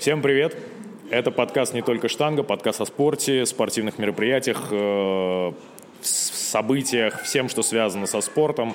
Всем 0.00 0.22
привет! 0.22 0.56
Это 1.10 1.30
подкаст 1.30 1.74
«Не 1.74 1.82
только 1.82 2.08
штанга», 2.08 2.42
подкаст 2.42 2.80
о 2.80 2.86
спорте, 2.86 3.44
спортивных 3.44 3.98
мероприятиях, 3.98 4.68
э, 4.70 5.52
событиях, 6.00 7.20
всем, 7.20 7.50
что 7.50 7.60
связано 7.62 8.06
со 8.06 8.22
спортом. 8.22 8.74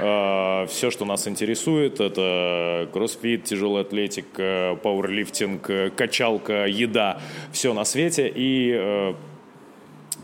Э, 0.00 0.64
все, 0.70 0.90
что 0.90 1.04
нас 1.04 1.28
интересует, 1.28 2.00
это 2.00 2.88
кроссфит, 2.90 3.44
тяжелая 3.44 3.84
атлетика, 3.84 4.78
пауэрлифтинг, 4.82 5.94
качалка, 5.94 6.64
еда, 6.64 7.20
все 7.52 7.74
на 7.74 7.84
свете. 7.84 8.32
И 8.34 8.72
э, 8.74 9.14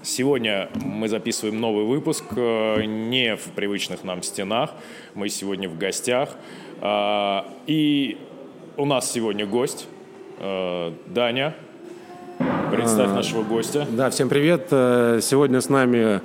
Сегодня 0.03 0.71
мы 0.83 1.09
записываем 1.09 1.61
новый 1.61 1.85
выпуск 1.85 2.25
э, 2.35 2.85
не 2.85 3.37
в 3.37 3.51
привычных 3.51 4.03
нам 4.03 4.23
стенах. 4.23 4.71
Мы 5.12 5.29
сегодня 5.29 5.69
в 5.69 5.77
гостях. 5.77 6.37
Э, 6.80 7.43
и 7.67 8.17
у 8.79 8.87
нас 8.87 9.12
сегодня 9.12 9.45
гость. 9.45 9.87
Э, 10.41 10.93
Даня, 11.07 11.55
представь 12.70 13.10
а, 13.10 13.15
нашего 13.15 13.42
гостя. 13.42 13.87
Да, 13.91 14.10
всем 14.10 14.28
привет. 14.28 14.66
Сегодня 14.70 15.61
с 15.61 15.69
нами 15.69 16.20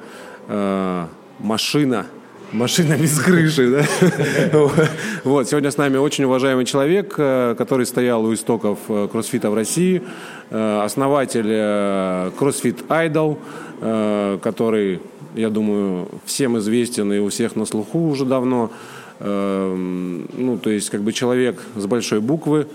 машина 1.40 2.06
Машина 2.52 2.96
без 2.98 3.20
крыши, 3.20 3.72
да? 3.72 3.86
Вот, 5.24 5.50
сегодня 5.50 5.72
с 5.72 5.78
нами 5.78 5.98
очень 5.98 6.26
уважаемый 6.26 6.66
человек, 6.66 7.16
который 7.16 7.88
стоял 7.88 8.24
у 8.24 8.32
истоков 8.32 8.78
кроссфита 9.12 9.50
в 9.50 9.56
России, 9.56 10.04
основатель 10.52 11.48
CrossFit 11.48 12.86
Idol, 12.90 13.40
Э, 13.86 14.38
который, 14.42 15.02
я 15.36 15.50
думаю, 15.50 16.08
всем 16.24 16.58
известен 16.58 17.12
и 17.12 17.20
у 17.20 17.28
всех 17.28 17.58
на 17.58 17.66
слуху 17.66 18.08
уже 18.08 18.24
давно. 18.24 18.72
Э, 19.20 19.76
ну, 19.76 20.58
то 20.58 20.70
есть, 20.70 20.90
как 20.90 21.02
бы 21.02 21.12
человек 21.12 21.62
с 21.76 21.86
большой 21.86 22.22
буквы. 22.22 22.68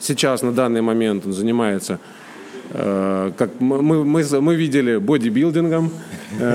Э, 0.00 0.02
сейчас, 0.02 0.42
на 0.42 0.52
данный 0.52 0.82
момент, 0.82 1.26
он 1.26 1.32
занимается 1.32 1.98
как 2.72 3.50
мы, 3.58 4.04
мы, 4.04 4.22
мы 4.40 4.54
видели 4.54 4.98
бодибилдингом. 4.98 5.90
Ну, 6.38 6.46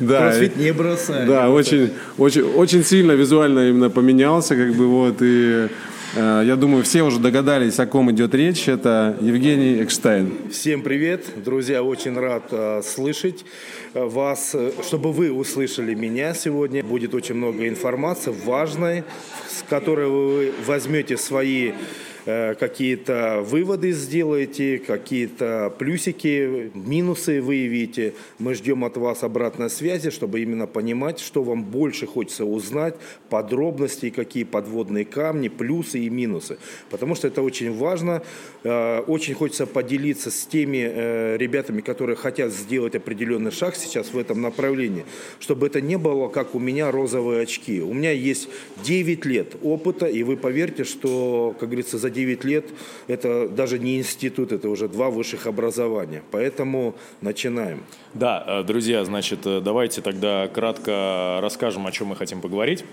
да, 0.00 0.38
не 0.56 0.72
бросает. 0.72 1.26
Да, 1.26 1.48
очень, 1.48 1.90
очень, 2.18 2.42
очень 2.42 2.84
сильно 2.84 3.12
визуально 3.12 3.70
именно 3.70 3.88
поменялся, 3.88 4.54
как 4.56 4.74
бы 4.74 4.86
вот 4.86 5.22
и 5.22 5.66
Э, 5.66 5.68
я 6.16 6.56
думаю, 6.56 6.82
все 6.82 7.02
уже 7.02 7.18
догадались, 7.18 7.78
о 7.78 7.86
ком 7.86 8.10
идет 8.10 8.34
речь. 8.34 8.68
Это 8.68 9.16
Евгений 9.20 9.82
Экштайн. 9.82 10.50
Всем 10.50 10.80
привет, 10.80 11.26
друзья. 11.44 11.82
Очень 11.82 12.18
рад 12.18 12.44
э, 12.52 12.80
слышать 12.82 13.44
э, 13.92 14.02
вас, 14.02 14.56
чтобы 14.82 15.12
вы 15.12 15.30
услышали 15.30 15.92
меня 15.94 16.32
сегодня. 16.32 16.82
Будет 16.82 17.14
очень 17.14 17.34
много 17.34 17.68
информации 17.68 18.34
важной, 18.44 19.04
с 19.46 19.62
которой 19.68 20.08
вы 20.08 20.52
возьмете 20.66 21.18
свои 21.18 21.72
Э, 21.72 22.15
какие-то 22.26 23.40
выводы 23.46 23.92
сделаете, 23.92 24.78
какие-то 24.78 25.72
плюсики, 25.78 26.72
минусы 26.74 27.40
выявите. 27.40 28.14
Мы 28.38 28.54
ждем 28.54 28.84
от 28.84 28.96
вас 28.96 29.22
обратной 29.22 29.70
связи, 29.70 30.10
чтобы 30.10 30.40
именно 30.40 30.66
понимать, 30.66 31.20
что 31.20 31.44
вам 31.44 31.62
больше 31.62 32.06
хочется 32.06 32.44
узнать, 32.44 32.96
подробности, 33.30 34.10
какие 34.10 34.44
подводные 34.44 35.04
камни, 35.04 35.48
плюсы 35.48 36.00
и 36.00 36.10
минусы. 36.10 36.58
Потому 36.90 37.14
что 37.14 37.28
это 37.28 37.42
очень 37.42 37.72
важно. 37.72 38.22
Э, 38.64 39.00
очень 39.06 39.34
хочется 39.34 39.66
поделиться 39.66 40.30
с 40.30 40.46
теми 40.46 40.78
э, 40.78 41.36
ребятами, 41.36 41.80
которые 41.80 42.16
хотят 42.16 42.52
сделать 42.52 42.96
определенный 42.96 43.52
шаг 43.52 43.76
сейчас 43.76 44.12
в 44.12 44.18
этом 44.18 44.42
направлении, 44.42 45.04
чтобы 45.38 45.68
это 45.68 45.80
не 45.80 45.96
было, 45.96 46.28
как 46.28 46.54
у 46.54 46.58
меня, 46.58 46.90
розовые 46.90 47.42
очки. 47.42 47.80
У 47.80 47.94
меня 47.94 48.10
есть 48.10 48.48
9 48.84 49.24
лет 49.26 49.54
опыта, 49.62 50.06
и 50.06 50.22
вы 50.24 50.36
поверьте, 50.36 50.84
что, 50.84 51.54
как 51.60 51.68
говорится, 51.68 51.98
за 51.98 52.10
9 52.16 52.44
лет 52.44 52.64
это 53.06 53.48
даже 53.48 53.78
не 53.78 53.98
институт, 53.98 54.52
это 54.52 54.68
уже 54.68 54.88
два 54.88 55.10
высших 55.10 55.46
образования. 55.46 56.22
Поэтому 56.30 56.94
начинаем. 57.20 57.82
Да, 58.14 58.42
э, 58.46 58.62
друзья, 58.64 59.04
значит, 59.04 59.40
э, 59.44 59.60
давайте 59.60 60.00
тогда 60.00 60.48
кратко 60.48 61.38
расскажем, 61.42 61.86
о 61.86 61.92
чем 61.92 62.08
мы 62.08 62.16
хотим 62.16 62.40
поговорить. 62.40 62.84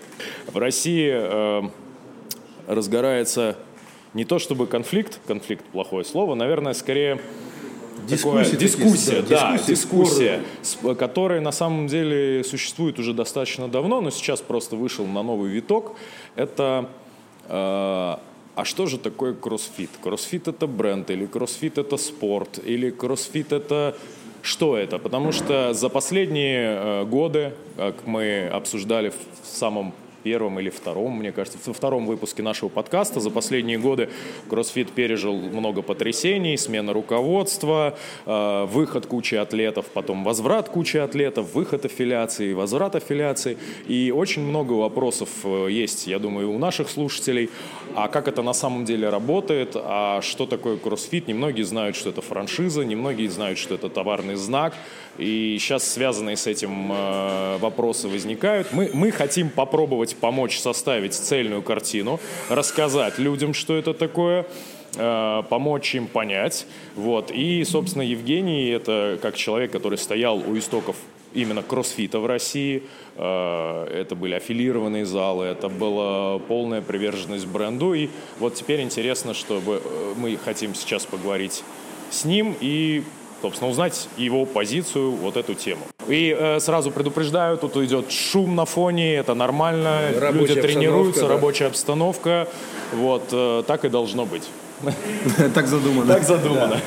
В 0.48 0.58
России 0.58 1.10
э, 1.14 1.62
разгорается 2.68 3.56
не 4.14 4.26
то 4.26 4.40
чтобы 4.40 4.68
конфликт, 4.68 5.20
конфликт 5.26 5.64
плохое 5.72 6.04
слово, 6.04 6.36
наверное, 6.36 6.74
скорее 6.74 7.20
Дискуссия, 8.08 8.58
дискуссия, 8.58 9.22
да, 9.22 9.58
дискуссия, 9.58 10.42
дискуссия 10.62 10.96
которая 10.96 11.40
на 11.40 11.54
самом 11.54 11.88
деле 11.88 12.44
существует 12.44 13.00
уже 13.00 13.14
достаточно 13.14 13.70
давно, 13.70 14.02
но 14.02 14.10
сейчас 14.10 14.42
просто 14.42 14.76
вышел 14.76 15.06
на 15.06 15.24
новый 15.24 15.50
виток. 15.50 15.94
Это 16.36 16.90
э, 17.48 18.16
а 18.56 18.66
что 18.66 18.86
же 18.86 18.98
такое 18.98 19.34
кроссфит? 19.34 19.90
Кроссфит 20.02 20.48
это 20.48 20.68
бренд, 20.68 21.10
или 21.10 21.26
кроссфит 21.26 21.78
это 21.78 21.98
спорт, 21.98 22.60
или 22.64 22.92
кроссфит 22.92 23.52
это 23.52 23.96
что 24.42 24.78
это? 24.78 25.00
Потому 25.00 25.32
что 25.32 25.74
за 25.74 25.88
последние 25.90 26.66
э, 26.66 27.06
годы, 27.06 27.54
как 27.78 28.06
мы 28.06 28.48
обсуждали 28.48 29.10
в 29.10 29.48
самом 29.48 29.94
первом 30.24 30.60
или 30.60 30.70
втором, 30.70 31.18
мне 31.18 31.32
кажется, 31.32 31.60
во 31.66 31.74
втором 31.74 32.06
выпуске 32.06 32.42
нашего 32.42 32.70
подкаста. 32.70 33.20
За 33.20 33.30
последние 33.30 33.78
годы 33.78 34.10
CrossFit 34.50 34.92
пережил 34.94 35.36
много 35.36 35.82
потрясений, 35.82 36.58
смена 36.58 36.94
руководства, 36.94 37.98
э, 38.26 38.66
выход 38.66 39.06
кучи 39.06 39.36
атлетов, 39.36 39.86
потом 39.94 40.24
возврат 40.24 40.70
кучи 40.70 40.98
атлетов, 40.98 41.54
выход 41.54 41.86
аффилиации, 41.86 42.54
возврат 42.54 42.96
аффилиации. 42.96 43.58
И 43.88 44.12
очень 44.16 44.42
много 44.42 44.74
вопросов 44.74 45.30
э, 45.44 45.68
есть, 45.70 46.08
я 46.08 46.20
думаю, 46.20 46.52
у 46.52 46.58
наших 46.58 46.90
слушателей. 46.90 47.50
А 47.96 48.08
как 48.08 48.28
это 48.28 48.42
на 48.42 48.54
самом 48.54 48.86
деле 48.86 49.10
работает? 49.10 49.76
А 49.76 50.22
что 50.22 50.46
такое 50.46 50.78
CrossFit? 50.78 51.26
Немногие 51.28 51.66
знают, 51.66 51.96
что 51.96 52.10
это 52.10 52.22
франшиза, 52.22 52.84
немногие 52.86 53.30
знают, 53.30 53.60
что 53.60 53.76
это 53.76 53.90
товарный 53.90 54.36
знак. 54.36 54.74
И 55.18 55.58
сейчас 55.60 55.88
связанные 55.88 56.38
с 56.38 56.48
этим 56.48 56.92
э, 56.92 57.58
вопросы 57.60 58.08
возникают. 58.08 58.74
Мы, 58.74 58.90
мы 58.94 59.12
хотим 59.12 59.50
попробовать 59.50 60.16
помочь 60.16 60.58
составить 60.58 61.14
цельную 61.14 61.62
картину, 61.62 62.20
рассказать 62.50 63.20
людям, 63.20 63.54
что 63.54 63.76
это 63.76 63.94
такое, 63.94 64.48
э, 64.96 65.44
помочь 65.50 65.94
им 65.94 66.08
понять. 66.08 66.66
Вот. 66.96 67.30
И, 67.30 67.64
собственно, 67.64 68.02
Евгений, 68.02 68.70
это 68.70 69.20
как 69.22 69.36
человек, 69.36 69.72
который 69.72 70.00
стоял 70.00 70.38
у 70.38 70.58
истоков 70.58 70.96
именно 71.34 71.62
кроссфита 71.62 72.20
в 72.20 72.26
России. 72.26 72.84
Э, 73.16 73.86
это 73.86 74.16
были 74.16 74.34
аффилированные 74.34 75.06
залы, 75.06 75.46
это 75.46 75.70
была 75.70 76.40
полная 76.40 76.82
приверженность 76.82 77.46
бренду. 77.46 77.94
И 77.94 78.10
вот 78.40 78.56
теперь 78.56 78.82
интересно, 78.82 79.34
чтобы 79.34 79.82
э, 79.84 80.14
мы 80.18 80.38
хотим 80.38 80.74
сейчас 80.74 81.06
поговорить 81.06 81.64
с 82.10 82.26
ним 82.26 82.56
и 82.60 83.04
собственно, 83.44 83.70
узнать 83.70 84.08
его 84.16 84.46
позицию, 84.46 85.12
вот 85.12 85.36
эту 85.36 85.54
тему. 85.54 85.82
И 86.08 86.34
э, 86.38 86.62
сразу 86.62 86.92
предупреждаю, 86.92 87.58
тут 87.58 87.76
идет 87.76 88.10
шум 88.10 88.56
на 88.56 88.64
фоне, 88.64 89.16
это 89.16 89.34
нормально, 89.34 90.12
рабочая 90.18 90.56
люди 90.56 90.62
тренируются, 90.62 91.24
да. 91.24 91.28
рабочая 91.28 91.66
обстановка, 91.66 92.48
вот, 92.94 93.24
э, 93.34 93.64
так 93.68 93.84
и 93.84 93.90
должно 93.90 94.26
быть. 94.26 94.44
Так 95.54 95.68
задумано. 95.68 96.14
Так 96.14 96.24
задумано. 96.24 96.80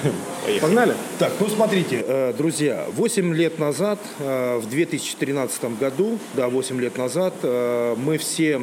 Погнали? 0.61 0.95
Так, 1.19 1.33
ну 1.41 1.49
смотрите, 1.49 2.03
э, 2.07 2.33
друзья, 2.37 2.87
8 2.95 3.35
лет 3.35 3.59
назад, 3.59 3.99
э, 4.19 4.57
в 4.57 4.67
2013 4.69 5.79
году, 5.79 6.19
да, 6.33 6.49
8 6.49 6.81
лет 6.81 6.97
назад, 6.97 7.35
э, 7.43 7.95
мы 7.99 8.17
все 8.17 8.63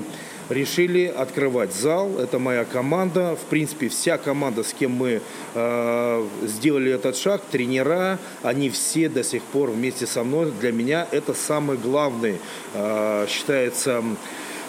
решили 0.53 1.06
открывать 1.06 1.74
зал. 1.74 2.19
Это 2.19 2.40
моя 2.40 2.66
команда. 2.66 3.36
В 3.36 3.46
принципе, 3.50 3.90
вся 3.90 4.18
команда, 4.18 4.64
с 4.64 4.74
кем 4.74 4.91
мы 4.91 5.22
э, 5.53 6.28
сделали 6.44 6.91
этот 6.91 7.18
шаг, 7.18 7.41
тренера, 7.52 8.19
они 8.41 8.69
все 8.69 9.09
до 9.09 9.24
сих 9.24 9.44
пор 9.44 9.72
вместе 9.72 10.08
со 10.08 10.24
мной. 10.24 10.52
Для 10.59 10.72
меня 10.72 11.08
это 11.12 11.34
самый 11.34 11.78
главный, 11.78 12.40
э, 12.74 13.25
считается, 13.28 14.03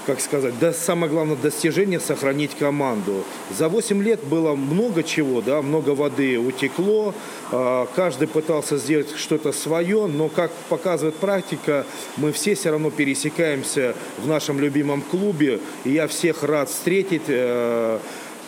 как 0.06 0.20
сказать, 0.20 0.58
да, 0.58 0.72
самое 0.72 1.10
главное 1.10 1.36
достижение 1.36 2.00
сохранить 2.00 2.54
команду. 2.56 3.24
За 3.50 3.68
8 3.68 4.02
лет 4.02 4.22
было 4.24 4.54
много 4.54 5.02
чего, 5.02 5.40
да, 5.40 5.62
много 5.62 5.90
воды 5.90 6.38
утекло, 6.38 7.14
э, 7.50 7.86
каждый 7.94 8.28
пытался 8.28 8.76
сделать 8.76 9.14
что-то 9.16 9.52
свое, 9.52 10.06
но, 10.06 10.28
как 10.28 10.50
показывает 10.68 11.16
практика, 11.16 11.86
мы 12.16 12.32
все 12.32 12.54
все 12.54 12.70
равно 12.70 12.90
пересекаемся 12.90 13.94
в 14.18 14.26
нашем 14.26 14.60
любимом 14.60 15.02
клубе, 15.02 15.60
и 15.84 15.90
я 15.90 16.08
всех 16.08 16.42
рад 16.42 16.68
встретить. 16.68 17.22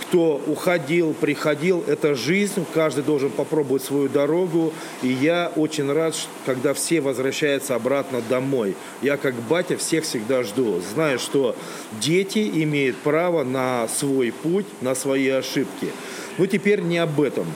Кто 0.09 0.41
уходил, 0.47 1.15
приходил, 1.15 1.83
это 1.87 2.15
жизнь, 2.15 2.65
каждый 2.73 3.03
должен 3.03 3.31
попробовать 3.31 3.83
свою 3.83 4.09
дорогу, 4.09 4.73
и 5.03 5.09
я 5.09 5.51
очень 5.57 5.93
рад, 5.93 6.15
когда 6.45 6.75
все 6.75 7.01
возвращаются 7.01 7.75
обратно 7.75 8.23
домой. 8.29 8.77
Я 9.03 9.17
как 9.17 9.35
батя 9.35 9.77
всех 9.77 10.05
всегда 10.05 10.45
жду, 10.45 10.81
зная, 10.95 11.19
что 11.19 11.57
дети 12.01 12.49
имеют 12.63 12.97
право 12.99 13.43
на 13.43 13.89
свой 13.89 14.31
путь, 14.31 14.67
на 14.81 14.95
свои 14.95 15.29
ошибки. 15.29 15.91
Но 16.39 16.47
теперь 16.47 16.83
не 16.83 16.99
об 16.99 17.21
этом. 17.21 17.47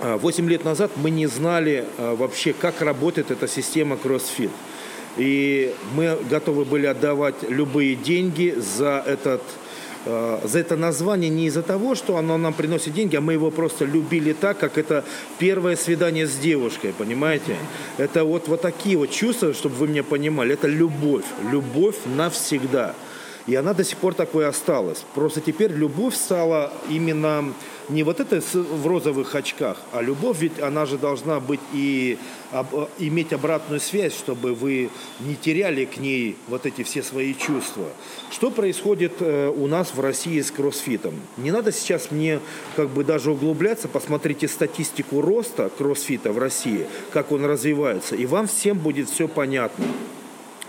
А, 0.00 0.18
восемь 0.18 0.50
лет 0.50 0.64
назад 0.64 0.90
мы 0.96 1.08
не 1.08 1.28
знали 1.28 1.86
а, 1.96 2.14
вообще, 2.14 2.52
как 2.52 2.82
работает 2.82 3.30
эта 3.30 3.48
система 3.48 3.96
CrossFit. 3.96 4.50
И 5.16 5.74
мы 5.94 6.18
готовы 6.28 6.64
были 6.64 6.86
отдавать 6.86 7.36
любые 7.48 7.96
деньги 7.96 8.54
за 8.58 9.02
этот 9.06 9.42
за 10.04 10.58
это 10.58 10.76
название 10.76 11.28
не 11.28 11.46
из-за 11.46 11.62
того, 11.62 11.94
что 11.94 12.16
оно 12.16 12.38
нам 12.38 12.54
приносит 12.54 12.94
деньги, 12.94 13.16
а 13.16 13.20
мы 13.20 13.34
его 13.34 13.50
просто 13.50 13.84
любили 13.84 14.32
так, 14.32 14.58
как 14.58 14.78
это 14.78 15.04
первое 15.38 15.76
свидание 15.76 16.26
с 16.26 16.36
девушкой, 16.36 16.94
понимаете? 16.96 17.56
Это 17.98 18.24
вот, 18.24 18.48
вот 18.48 18.62
такие 18.62 18.96
вот 18.96 19.10
чувства, 19.10 19.52
чтобы 19.52 19.74
вы 19.74 19.88
меня 19.88 20.02
понимали, 20.02 20.54
это 20.54 20.68
любовь, 20.68 21.24
любовь 21.50 21.96
навсегда. 22.06 22.94
И 23.46 23.54
она 23.54 23.74
до 23.74 23.84
сих 23.84 23.98
пор 23.98 24.14
такой 24.14 24.46
осталась. 24.46 25.04
Просто 25.14 25.40
теперь 25.40 25.72
любовь 25.72 26.14
стала 26.14 26.72
именно 26.88 27.52
не 27.90 28.02
вот 28.02 28.20
это 28.20 28.40
в 28.40 28.86
розовых 28.86 29.34
очках, 29.34 29.76
а 29.92 30.00
любовь, 30.00 30.38
ведь 30.40 30.60
она 30.60 30.86
же 30.86 30.96
должна 30.96 31.40
быть 31.40 31.60
и 31.72 32.18
об, 32.52 32.74
э, 32.74 32.86
иметь 32.98 33.32
обратную 33.32 33.80
связь, 33.80 34.16
чтобы 34.16 34.54
вы 34.54 34.90
не 35.20 35.34
теряли 35.34 35.84
к 35.84 35.98
ней 35.98 36.36
вот 36.48 36.66
эти 36.66 36.82
все 36.82 37.02
свои 37.02 37.34
чувства. 37.34 37.86
Что 38.30 38.50
происходит 38.50 39.14
э, 39.20 39.48
у 39.48 39.66
нас 39.66 39.92
в 39.94 40.00
России 40.00 40.40
с 40.40 40.50
кроссфитом? 40.50 41.14
Не 41.36 41.50
надо 41.50 41.72
сейчас 41.72 42.10
мне 42.10 42.40
как 42.76 42.88
бы 42.90 43.04
даже 43.04 43.32
углубляться, 43.32 43.88
посмотрите 43.88 44.48
статистику 44.48 45.20
роста 45.20 45.70
кроссфита 45.76 46.32
в 46.32 46.38
России, 46.38 46.86
как 47.12 47.32
он 47.32 47.44
развивается, 47.44 48.14
и 48.14 48.26
вам 48.26 48.46
всем 48.46 48.78
будет 48.78 49.10
все 49.10 49.28
понятно. 49.28 49.84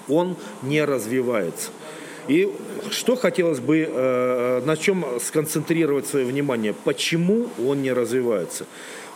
Он 0.08 0.36
не 0.64 0.84
развивается. 0.84 1.70
И 2.28 2.50
что 2.90 3.16
хотелось 3.16 3.60
бы, 3.60 3.88
э, 3.90 4.62
на 4.66 4.78
чем 4.78 5.06
сконцентрировать 5.20 6.08
свое 6.08 6.26
внимание? 6.26 6.74
Почему 6.74 7.48
он 7.66 7.82
не 7.82 7.92
развивается? 7.92 8.66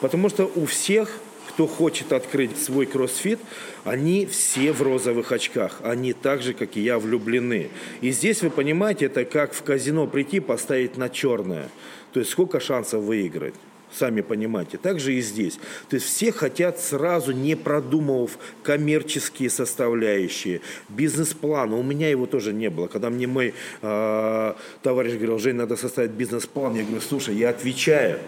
Потому 0.01 0.29
что 0.29 0.51
у 0.55 0.65
всех 0.65 1.09
кто 1.55 1.67
хочет 1.67 2.11
открыть 2.11 2.61
свой 2.61 2.85
кроссфит, 2.85 3.39
они 3.85 4.25
все 4.25 4.73
в 4.73 4.81
розовых 4.81 5.31
очках. 5.31 5.79
Они 5.83 6.11
так 6.11 6.41
же, 6.41 6.53
как 6.53 6.75
и 6.75 6.81
я, 6.81 6.99
влюблены. 6.99 7.69
И 8.01 8.11
здесь, 8.11 8.41
вы 8.41 8.49
понимаете, 8.49 9.05
это 9.05 9.23
как 9.23 9.53
в 9.53 9.63
казино 9.63 10.05
прийти, 10.05 10.41
поставить 10.41 10.97
на 10.97 11.07
черное. 11.07 11.69
То 12.11 12.19
есть 12.19 12.31
сколько 12.31 12.59
шансов 12.59 13.03
выиграть? 13.03 13.53
Сами 13.95 14.21
понимаете. 14.21 14.77
Так 14.77 14.99
же 14.99 15.13
и 15.13 15.21
здесь. 15.21 15.59
То 15.89 15.95
есть 15.95 16.05
все 16.05 16.31
хотят 16.31 16.79
сразу, 16.79 17.31
не 17.31 17.55
продумывав 17.55 18.37
коммерческие 18.63 19.49
составляющие, 19.49 20.61
бизнес-план. 20.89 21.73
У 21.73 21.83
меня 21.83 22.09
его 22.09 22.25
тоже 22.25 22.53
не 22.53 22.69
было. 22.69 22.87
Когда 22.87 23.09
мне 23.09 23.27
мой 23.27 23.53
э, 23.81 24.53
товарищ 24.83 25.13
говорил, 25.13 25.39
Жень, 25.39 25.55
надо 25.55 25.75
составить 25.75 26.11
бизнес-план, 26.11 26.75
я 26.75 26.83
говорю, 26.83 27.01
слушай, 27.01 27.35
я 27.35 27.49
отвечаю, 27.49 28.19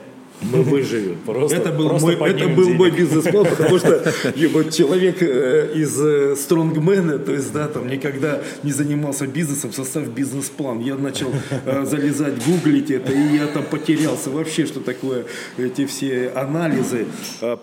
мы 0.41 0.61
выживем. 0.61 1.17
Просто, 1.25 1.57
это 1.57 1.71
был, 1.71 1.99
мой, 1.99 2.15
это 2.15 2.47
был 2.47 2.69
мой 2.69 2.91
бизнес-план, 2.91 3.45
потому 3.45 3.79
что 3.79 4.13
вот 4.53 4.71
человек 4.71 5.21
э, 5.21 5.71
из 5.73 5.99
э, 5.99 6.35
стронгмена, 6.35 7.17
то 7.19 7.33
есть, 7.33 7.51
да, 7.51 7.67
там 7.67 7.87
никогда 7.87 8.41
не 8.63 8.71
занимался 8.71 9.27
бизнесом, 9.27 9.73
состав 9.73 10.07
бизнес-план. 10.09 10.79
Я 10.79 10.95
начал 10.95 11.31
э, 11.65 11.85
залезать, 11.85 12.45
гуглить 12.45 12.91
это, 12.91 13.11
и 13.11 13.35
я 13.35 13.47
там 13.47 13.63
потерялся 13.63 14.29
вообще, 14.29 14.65
что 14.65 14.79
такое 14.79 15.25
эти 15.57 15.85
все 15.85 16.29
анализы. 16.29 17.05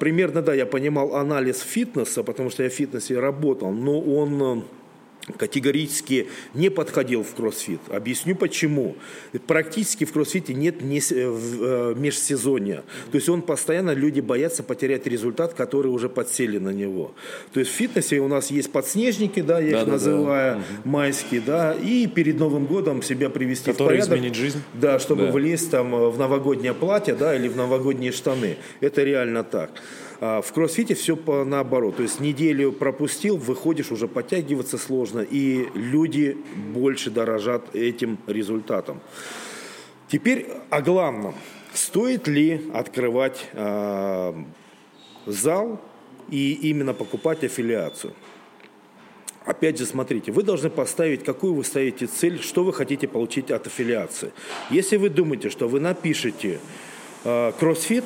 Примерно, 0.00 0.42
да, 0.42 0.54
я 0.54 0.66
понимал 0.66 1.14
анализ 1.14 1.60
фитнеса, 1.60 2.22
потому 2.22 2.50
что 2.50 2.62
я 2.64 2.70
в 2.70 2.72
фитнесе 2.72 3.18
работал, 3.18 3.70
но 3.72 4.00
он 4.00 4.64
категорически 5.38 6.28
не 6.52 6.70
подходил 6.70 7.22
в 7.22 7.34
кроссфит. 7.34 7.80
Объясню 7.88 8.36
почему. 8.36 8.96
Практически 9.46 10.04
в 10.04 10.12
кроссфите 10.12 10.54
нет 10.54 10.76
э, 10.80 11.94
межсезонья. 11.96 12.82
То 13.10 13.16
есть 13.16 13.28
он 13.28 13.42
постоянно, 13.42 13.92
люди 13.92 14.20
боятся 14.20 14.62
потерять 14.62 15.06
результат, 15.06 15.54
который 15.54 15.88
уже 15.88 16.08
подсели 16.08 16.58
на 16.58 16.70
него. 16.70 17.14
То 17.52 17.60
есть 17.60 17.72
в 17.72 17.74
фитнесе 17.74 18.18
у 18.18 18.28
нас 18.28 18.50
есть 18.50 18.70
подснежники, 18.70 19.40
да, 19.40 19.60
я 19.60 19.72
да, 19.72 19.80
их 19.80 19.86
да, 19.86 19.92
называю, 19.92 20.56
да. 20.56 20.90
майские, 20.90 21.40
да, 21.40 21.74
и 21.74 22.06
перед 22.06 22.38
Новым 22.38 22.66
годом 22.66 23.02
себя 23.02 23.30
привести 23.30 23.72
Который 23.72 23.84
в 23.84 24.00
порядок. 24.00 24.18
изменить 24.18 24.34
жизнь. 24.34 24.62
Да, 24.74 24.98
чтобы 24.98 25.26
да. 25.26 25.32
влезть 25.32 25.70
там 25.70 26.10
в 26.10 26.18
новогоднее 26.18 26.74
платье, 26.74 27.14
да, 27.14 27.34
или 27.34 27.48
в 27.48 27.56
новогодние 27.56 28.12
штаны. 28.12 28.56
Это 28.80 29.02
реально 29.02 29.44
так. 29.44 29.70
А 30.20 30.40
в 30.40 30.52
кроссфите 30.52 30.94
все 30.94 31.16
по, 31.16 31.44
наоборот. 31.44 31.96
То 31.96 32.02
есть 32.02 32.20
неделю 32.20 32.72
пропустил, 32.72 33.36
выходишь, 33.36 33.90
уже 33.90 34.08
подтягиваться 34.08 34.78
сложно, 34.78 35.20
и 35.20 35.68
люди 35.74 36.36
больше 36.72 37.10
дорожат 37.10 37.74
этим 37.74 38.18
результатом. 38.26 39.00
Теперь 40.08 40.46
о 40.70 40.80
главном. 40.80 41.34
Стоит 41.72 42.28
ли 42.28 42.70
открывать 42.72 43.48
э, 43.52 44.44
зал 45.26 45.80
и 46.30 46.52
именно 46.52 46.94
покупать 46.94 47.42
аффилиацию? 47.42 48.14
Опять 49.44 49.78
же, 49.78 49.84
смотрите, 49.84 50.32
вы 50.32 50.42
должны 50.42 50.70
поставить, 50.70 51.24
какую 51.24 51.54
вы 51.54 51.64
ставите 51.64 52.06
цель, 52.06 52.40
что 52.40 52.64
вы 52.64 52.72
хотите 52.72 53.08
получить 53.08 53.50
от 53.50 53.66
аффилиации. 53.66 54.32
Если 54.70 54.96
вы 54.96 55.10
думаете, 55.10 55.50
что 55.50 55.68
вы 55.68 55.80
напишете 55.80 56.60
э, 57.24 57.52
кроссфит, 57.58 58.04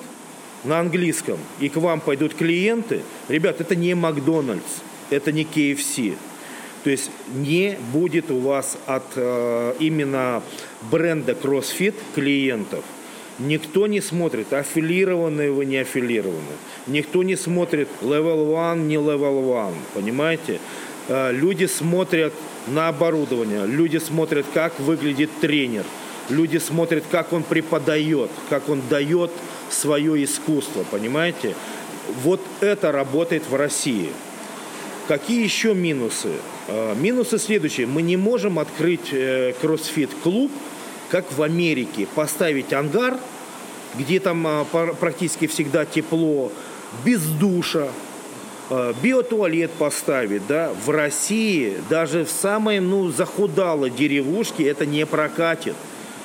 на 0.64 0.81
английском, 0.81 1.38
и 1.60 1.69
к 1.69 1.76
вам 1.76 2.00
пойдут 2.00 2.34
клиенты, 2.34 3.02
ребят, 3.28 3.60
это 3.60 3.76
не 3.76 3.94
Макдональдс, 3.94 4.82
это 5.10 5.32
не 5.32 5.44
KFC. 5.44 6.16
То 6.84 6.90
есть 6.90 7.10
не 7.34 7.76
будет 7.93 8.31
у 8.31 8.38
вас 8.38 8.78
от 8.87 9.05
э, 9.16 9.75
именно 9.78 10.43
бренда 10.90 11.32
CrossFit 11.32 11.94
клиентов. 12.14 12.84
Никто 13.38 13.87
не 13.87 14.00
смотрит, 14.00 14.52
аффилированные 14.52 15.52
вы, 15.52 15.64
не 15.64 15.78
аффилированы. 15.78 16.56
Никто 16.87 17.22
не 17.22 17.37
смотрит 17.37 17.88
level 18.00 18.72
1, 18.72 18.88
не 18.88 18.96
level 18.96 19.69
1, 19.69 19.75
понимаете? 19.94 20.61
Э, 21.08 21.32
люди 21.32 21.66
смотрят 21.66 22.32
на 22.66 22.88
оборудование, 22.88 23.66
люди 23.66 23.99
смотрят, 23.99 24.46
как 24.54 24.78
выглядит 24.81 25.31
тренер, 25.40 25.84
люди 26.28 26.58
смотрят, 26.58 27.04
как 27.11 27.32
он 27.32 27.43
преподает, 27.43 28.31
как 28.50 28.69
он 28.69 28.82
дает 28.88 29.31
свое 29.72 30.22
искусство, 30.24 30.84
понимаете? 30.90 31.54
Вот 32.22 32.40
это 32.60 32.92
работает 32.92 33.44
в 33.48 33.54
России. 33.54 34.10
Какие 35.08 35.42
еще 35.42 35.74
минусы? 35.74 36.32
А, 36.68 36.94
минусы 36.94 37.38
следующие. 37.38 37.86
Мы 37.86 38.02
не 38.02 38.16
можем 38.16 38.58
открыть 38.58 39.12
э, 39.12 39.54
кроссфит-клуб, 39.60 40.50
как 41.10 41.32
в 41.32 41.42
Америке, 41.42 42.06
поставить 42.14 42.72
ангар, 42.72 43.18
где 43.94 44.20
там 44.20 44.46
а, 44.46 44.64
практически 44.64 45.46
всегда 45.46 45.86
тепло, 45.86 46.52
без 47.04 47.22
душа, 47.22 47.88
а, 48.70 48.94
биотуалет 49.02 49.70
поставить, 49.72 50.46
да, 50.46 50.72
в 50.84 50.90
России, 50.90 51.78
даже 51.88 52.24
в 52.24 52.30
самой, 52.30 52.80
ну, 52.80 53.10
захудалой 53.10 53.90
деревушке 53.90 54.64
это 54.64 54.84
не 54.84 55.06
прокатит. 55.06 55.74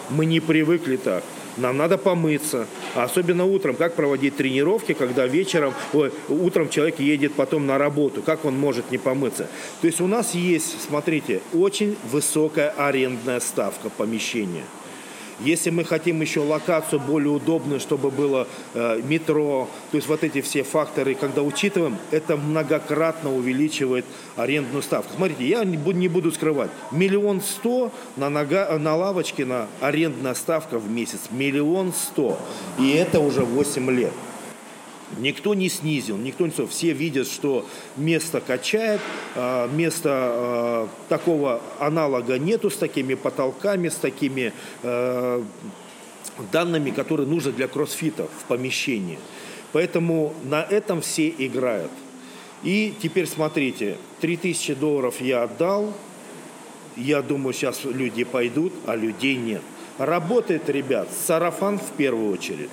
Мы 0.09 0.25
не 0.25 0.41
привыкли 0.41 0.97
так 0.97 1.23
нам 1.57 1.77
надо 1.77 1.97
помыться. 1.97 2.67
Особенно 2.95 3.45
утром, 3.45 3.75
как 3.75 3.95
проводить 3.95 4.35
тренировки, 4.35 4.93
когда 4.93 5.27
вечером, 5.27 5.73
ой, 5.93 6.11
утром 6.29 6.69
человек 6.69 6.99
едет 6.99 7.33
потом 7.33 7.65
на 7.65 7.77
работу, 7.77 8.21
как 8.21 8.45
он 8.45 8.57
может 8.57 8.91
не 8.91 8.97
помыться. 8.97 9.47
То 9.81 9.87
есть 9.87 10.01
у 10.01 10.07
нас 10.07 10.33
есть, 10.33 10.81
смотрите, 10.81 11.41
очень 11.53 11.95
высокая 12.11 12.69
арендная 12.69 13.39
ставка 13.39 13.89
помещения. 13.89 14.63
Если 15.43 15.69
мы 15.69 15.83
хотим 15.83 16.21
еще 16.21 16.39
локацию 16.39 16.99
более 16.99 17.31
удобную, 17.31 17.79
чтобы 17.79 18.11
было 18.11 18.47
э, 18.73 19.01
метро, 19.03 19.67
то 19.91 19.97
есть 19.97 20.07
вот 20.07 20.23
эти 20.23 20.41
все 20.41 20.63
факторы, 20.63 21.15
когда 21.15 21.41
учитываем, 21.41 21.97
это 22.11 22.37
многократно 22.37 23.35
увеличивает 23.35 24.05
арендную 24.37 24.81
ставку. 24.81 25.13
Смотрите, 25.15 25.45
я 25.45 25.63
не 25.65 25.77
буду, 25.77 25.99
не 25.99 26.07
буду 26.07 26.31
скрывать, 26.31 26.71
миллион 26.91 27.41
сто 27.41 27.91
на, 28.15 28.29
нога, 28.29 28.77
на 28.79 28.95
лавочке 28.95 29.45
на 29.45 29.67
арендная 29.81 30.33
ставка 30.33 30.79
в 30.79 30.89
месяц, 30.89 31.19
миллион 31.29 31.93
сто, 31.93 32.37
и 32.79 32.91
это 32.91 33.19
уже 33.19 33.41
8 33.41 33.91
лет. 33.91 34.13
Никто 35.17 35.53
не 35.53 35.69
снизил, 35.69 36.17
никто 36.17 36.45
не... 36.45 36.51
Все 36.67 36.93
видят, 36.93 37.27
что 37.27 37.65
место 37.97 38.41
качает, 38.41 39.01
а, 39.35 39.67
места 39.67 40.87
такого 41.09 41.61
аналога 41.79 42.37
нету 42.37 42.69
с 42.69 42.77
такими 42.77 43.13
потолками, 43.13 43.89
с 43.89 43.95
такими 43.95 44.53
а, 44.81 45.43
данными, 46.51 46.91
которые 46.91 47.27
нужны 47.27 47.51
для 47.51 47.67
кроссфита 47.67 48.27
в 48.39 48.45
помещении. 48.45 49.19
Поэтому 49.71 50.33
на 50.43 50.61
этом 50.61 51.01
все 51.01 51.29
играют. 51.29 51.91
И 52.63 52.93
теперь 53.01 53.27
смотрите, 53.27 53.97
3000 54.21 54.75
долларов 54.75 55.19
я 55.19 55.43
отдал, 55.43 55.93
я 56.95 57.21
думаю, 57.21 57.53
сейчас 57.53 57.83
люди 57.83 58.23
пойдут, 58.23 58.71
а 58.85 58.95
людей 58.95 59.35
нет. 59.35 59.61
Работает, 59.97 60.69
ребят, 60.69 61.09
сарафан 61.11 61.79
в 61.79 61.91
первую 61.97 62.31
очередь. 62.31 62.69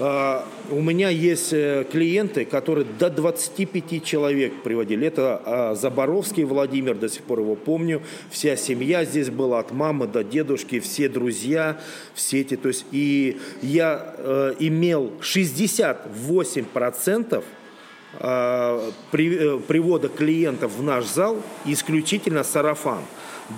А, 0.00 0.46
у 0.70 0.80
меня 0.80 1.08
есть 1.08 1.52
э, 1.52 1.84
клиенты, 1.90 2.44
которые 2.44 2.84
до 2.84 3.10
25 3.10 4.04
человек 4.04 4.62
приводили. 4.62 5.08
Это 5.08 5.42
а, 5.44 5.74
Заборовский 5.74 6.44
Владимир, 6.44 6.94
до 6.94 7.08
сих 7.08 7.24
пор 7.24 7.40
его 7.40 7.56
помню. 7.56 8.00
Вся 8.30 8.54
семья 8.56 9.04
здесь 9.04 9.30
была, 9.30 9.58
от 9.58 9.72
мамы 9.72 10.06
до 10.06 10.22
дедушки, 10.22 10.78
все 10.78 11.08
друзья, 11.08 11.80
все 12.14 12.42
эти. 12.42 12.56
То 12.56 12.68
есть, 12.68 12.86
и 12.92 13.40
я 13.60 14.14
э, 14.18 14.54
имел 14.60 15.10
68% 15.20 17.42
э, 18.20 18.90
при, 19.10 19.58
привода 19.58 20.08
клиентов 20.08 20.76
в 20.76 20.82
наш 20.82 21.06
зал 21.06 21.42
исключительно 21.64 22.44
сарафан. 22.44 23.00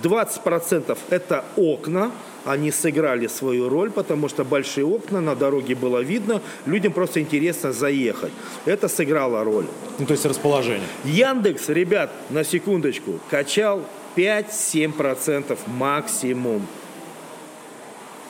20% 0.01 0.97
это 1.09 1.45
окна, 1.55 2.11
они 2.45 2.71
сыграли 2.71 3.27
свою 3.27 3.69
роль, 3.69 3.91
потому 3.91 4.29
что 4.29 4.43
большие 4.43 4.85
окна, 4.85 5.21
на 5.21 5.35
дороге 5.35 5.75
было 5.75 5.99
видно, 5.99 6.41
людям 6.65 6.93
просто 6.93 7.19
интересно 7.21 7.71
заехать. 7.71 8.31
Это 8.65 8.87
сыграло 8.87 9.43
роль. 9.43 9.65
Ну, 9.99 10.05
то 10.05 10.13
есть 10.13 10.25
расположение. 10.25 10.87
Яндекс, 11.03 11.69
ребят, 11.69 12.11
на 12.29 12.43
секундочку, 12.43 13.19
качал 13.29 13.83
5-7% 14.15 15.57
максимум. 15.67 16.65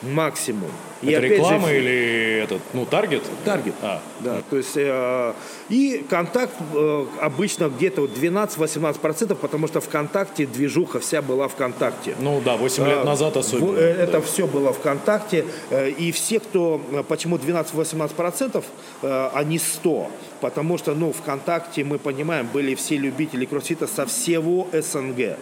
Максимум. 0.02 0.70
И 1.02 1.10
это 1.10 1.26
реклама 1.26 1.68
же, 1.68 1.78
или 1.78 2.42
этот, 2.42 2.60
ну, 2.74 2.86
таргет? 2.86 3.22
Таргет. 3.44 3.74
А. 3.82 4.00
Да, 4.20 4.40
то 4.48 4.56
есть, 4.56 4.76
э, 4.76 5.32
и 5.68 6.04
контакт 6.08 6.54
э, 6.74 7.06
обычно 7.20 7.68
где-то 7.68 8.04
12-18%, 8.04 9.34
потому 9.34 9.66
что 9.66 9.80
ВКонтакте 9.80 10.46
движуха 10.46 11.00
вся 11.00 11.20
была 11.20 11.48
ВКонтакте. 11.48 12.14
Ну 12.20 12.40
да, 12.44 12.56
8 12.56 12.86
лет 12.86 13.04
назад 13.04 13.36
особенно. 13.36 13.76
Э, 13.76 14.02
это 14.04 14.12
да. 14.12 14.20
все 14.20 14.46
было 14.46 14.72
ВКонтакте. 14.72 15.44
Э, 15.70 15.90
и 15.90 16.12
все, 16.12 16.38
кто, 16.38 16.80
э, 16.92 17.02
почему 17.06 17.36
12-18%, 17.36 18.64
э, 19.02 19.30
а 19.34 19.42
не 19.44 19.58
100%? 19.58 20.06
Потому 20.40 20.78
что, 20.78 20.94
ну, 20.94 21.12
ВКонтакте, 21.12 21.84
мы 21.84 21.98
понимаем, 21.98 22.48
были 22.52 22.74
все 22.74 22.96
любители 22.96 23.44
кроссфита 23.44 23.86
со 23.86 24.06
всего 24.06 24.68
СНГ. 24.72 25.36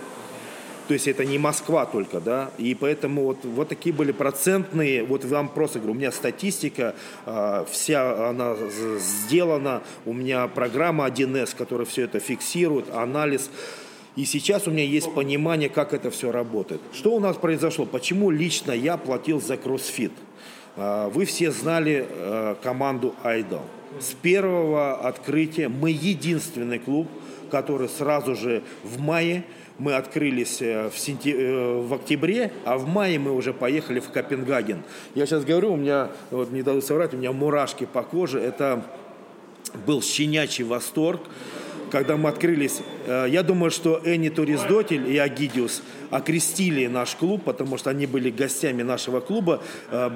То 0.91 0.95
есть 0.95 1.07
это 1.07 1.25
не 1.25 1.39
Москва 1.39 1.87
только, 1.87 2.19
да, 2.19 2.51
и 2.59 2.75
поэтому 2.75 3.23
вот, 3.23 3.45
вот 3.45 3.69
такие 3.69 3.95
были 3.95 4.11
процентные, 4.11 5.05
вот 5.05 5.25
вам 5.25 5.49
просто 5.49 5.79
говорю, 5.79 5.95
у 5.95 5.97
меня 5.97 6.11
статистика, 6.11 6.97
э, 7.27 7.65
вся 7.71 8.29
она 8.29 8.57
сделана, 8.99 9.85
у 10.05 10.13
меня 10.13 10.49
программа 10.49 11.07
1С, 11.07 11.55
которая 11.57 11.87
все 11.87 12.07
это 12.07 12.19
фиксирует, 12.19 12.93
анализ. 12.93 13.51
И 14.17 14.25
сейчас 14.25 14.67
у 14.67 14.73
меня 14.73 14.83
есть 14.83 15.15
понимание, 15.15 15.69
как 15.69 15.95
это 15.95 16.11
все 16.11 16.33
работает. 16.33 16.81
Что 16.93 17.15
у 17.15 17.21
нас 17.21 17.37
произошло? 17.37 17.87
Почему 17.87 18.33
лично 18.33 18.73
я 18.73 18.97
платил 18.97 19.41
за 19.41 19.57
кроссфит? 19.57 20.11
А, 20.77 21.09
вы 21.09 21.25
все 21.25 21.53
знали 21.53 22.05
э, 22.09 22.57
команду 22.65 23.15
Idol. 23.23 23.63
С 24.01 24.13
первого 24.15 24.95
открытия 25.07 25.69
мы 25.69 25.93
единственный 25.93 26.81
клуб, 26.81 27.07
который 27.49 27.89
сразу 27.89 28.35
же 28.35 28.65
в 28.83 28.99
мае 28.99 29.45
мы 29.81 29.95
открылись 29.95 30.61
э, 30.61 30.91
в, 30.91 30.99
сентя... 30.99 31.31
Э, 31.31 31.81
в 31.81 31.95
октябре, 31.95 32.53
а 32.65 32.77
в 32.77 32.87
мае 32.87 33.19
мы 33.19 33.33
уже 33.33 33.53
поехали 33.53 33.99
в 33.99 34.11
Копенгаген. 34.11 34.83
Я 35.15 35.27
сейчас 35.27 35.45
говорю, 35.45 35.73
у 35.73 35.77
меня, 35.77 36.11
вот 36.31 36.53
не 36.53 36.63
даю 36.63 36.83
соврать, 36.83 37.15
у 37.15 37.17
меня 37.17 37.33
мурашки 37.33 37.89
по 37.91 38.03
коже. 38.03 38.39
Это 38.39 38.85
был 39.87 40.03
щенячий 40.03 40.65
восторг 40.65 41.23
когда 41.91 42.17
мы 42.17 42.29
открылись, 42.29 42.83
э, 43.07 43.27
я 43.31 43.43
думаю, 43.43 43.73
что 43.73 44.01
Энни 44.05 44.29
Туриздотель 44.29 45.11
и 45.11 45.19
Агидиус 45.19 45.83
окрестили 46.11 46.87
наш 46.87 47.17
клуб, 47.17 47.43
потому 47.43 47.79
что 47.79 47.91
они 47.91 48.07
были 48.07 48.31
гостями 48.31 48.83
нашего 48.83 49.19
клуба. 49.19 49.61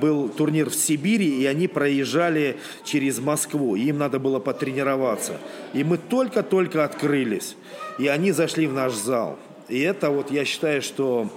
Был 0.01 0.29
турнир 0.29 0.71
в 0.71 0.75
Сибири, 0.77 1.43
и 1.43 1.47
они 1.47 1.67
проезжали 1.67 2.59
через 2.85 3.19
Москву. 3.19 3.75
Им 3.75 3.99
надо 3.99 4.21
было 4.21 4.39
потренироваться. 4.39 5.41
И 5.73 5.83
мы 5.83 5.99
только-только 5.99 6.85
открылись. 6.85 7.57
И 7.99 8.07
они 8.07 8.31
зашли 8.31 8.69
в 8.69 8.73
наш 8.73 8.93
зал. 8.93 9.37
И 9.69 9.81
это 9.81 10.11
вот 10.11 10.31
я 10.31 10.45
считаю, 10.45 10.83
что 10.83 11.31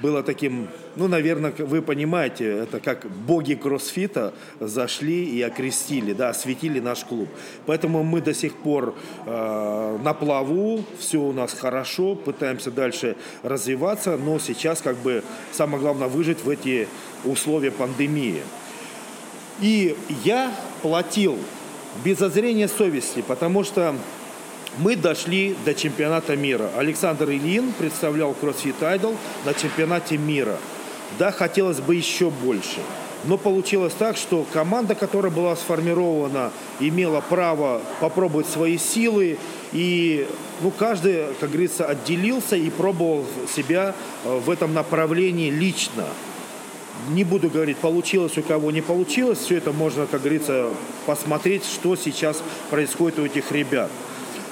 было 0.00 0.22
таким, 0.22 0.68
ну, 0.96 1.08
наверное, 1.08 1.52
вы 1.58 1.82
понимаете, 1.82 2.46
это 2.46 2.78
как 2.78 3.06
боги 3.10 3.54
кроссфита 3.54 4.32
зашли 4.60 5.24
и 5.24 5.42
окрестили, 5.42 6.12
да, 6.12 6.28
осветили 6.28 6.78
наш 6.78 7.04
клуб. 7.04 7.28
Поэтому 7.66 8.04
мы 8.04 8.20
до 8.20 8.32
сих 8.32 8.54
пор 8.54 8.94
э, 9.26 9.98
на 10.02 10.14
плаву, 10.14 10.84
все 10.98 11.18
у 11.20 11.32
нас 11.32 11.52
хорошо, 11.52 12.14
пытаемся 12.14 12.70
дальше 12.70 13.16
развиваться, 13.42 14.16
но 14.16 14.38
сейчас 14.38 14.82
как 14.82 14.96
бы 14.98 15.24
самое 15.52 15.80
главное 15.80 16.08
выжить 16.08 16.44
в 16.44 16.48
эти 16.48 16.86
условия 17.24 17.72
пандемии. 17.72 18.42
И 19.60 19.96
я 20.24 20.52
платил 20.82 21.36
без 22.04 22.18
зазрения 22.18 22.68
совести, 22.68 23.22
потому 23.26 23.64
что 23.64 23.96
мы 24.78 24.96
дошли 24.96 25.56
до 25.64 25.74
чемпионата 25.74 26.36
мира. 26.36 26.70
Александр 26.76 27.30
Ильин 27.30 27.72
представлял 27.72 28.34
CrossFit 28.40 28.80
Idol 28.80 29.16
на 29.44 29.54
чемпионате 29.54 30.16
мира. 30.16 30.56
Да, 31.18 31.32
хотелось 31.32 31.80
бы 31.80 31.94
еще 31.94 32.30
больше. 32.30 32.80
Но 33.24 33.36
получилось 33.36 33.94
так, 33.98 34.16
что 34.16 34.46
команда, 34.52 34.94
которая 34.94 35.32
была 35.32 35.56
сформирована, 35.56 36.52
имела 36.78 37.20
право 37.20 37.82
попробовать 38.00 38.46
свои 38.46 38.78
силы. 38.78 39.38
И 39.72 40.28
ну, 40.62 40.70
каждый, 40.70 41.24
как 41.40 41.50
говорится, 41.50 41.84
отделился 41.84 42.54
и 42.54 42.70
пробовал 42.70 43.26
себя 43.52 43.94
э, 44.24 44.38
в 44.38 44.48
этом 44.48 44.72
направлении 44.72 45.50
лично. 45.50 46.04
Не 47.10 47.24
буду 47.24 47.48
говорить, 47.48 47.78
получилось 47.78 48.38
у 48.38 48.42
кого 48.42 48.70
не 48.70 48.82
получилось. 48.82 49.38
Все 49.38 49.56
это 49.56 49.72
можно, 49.72 50.06
как 50.06 50.20
говорится, 50.20 50.68
посмотреть, 51.06 51.64
что 51.64 51.96
сейчас 51.96 52.42
происходит 52.70 53.18
у 53.18 53.24
этих 53.24 53.50
ребят. 53.50 53.90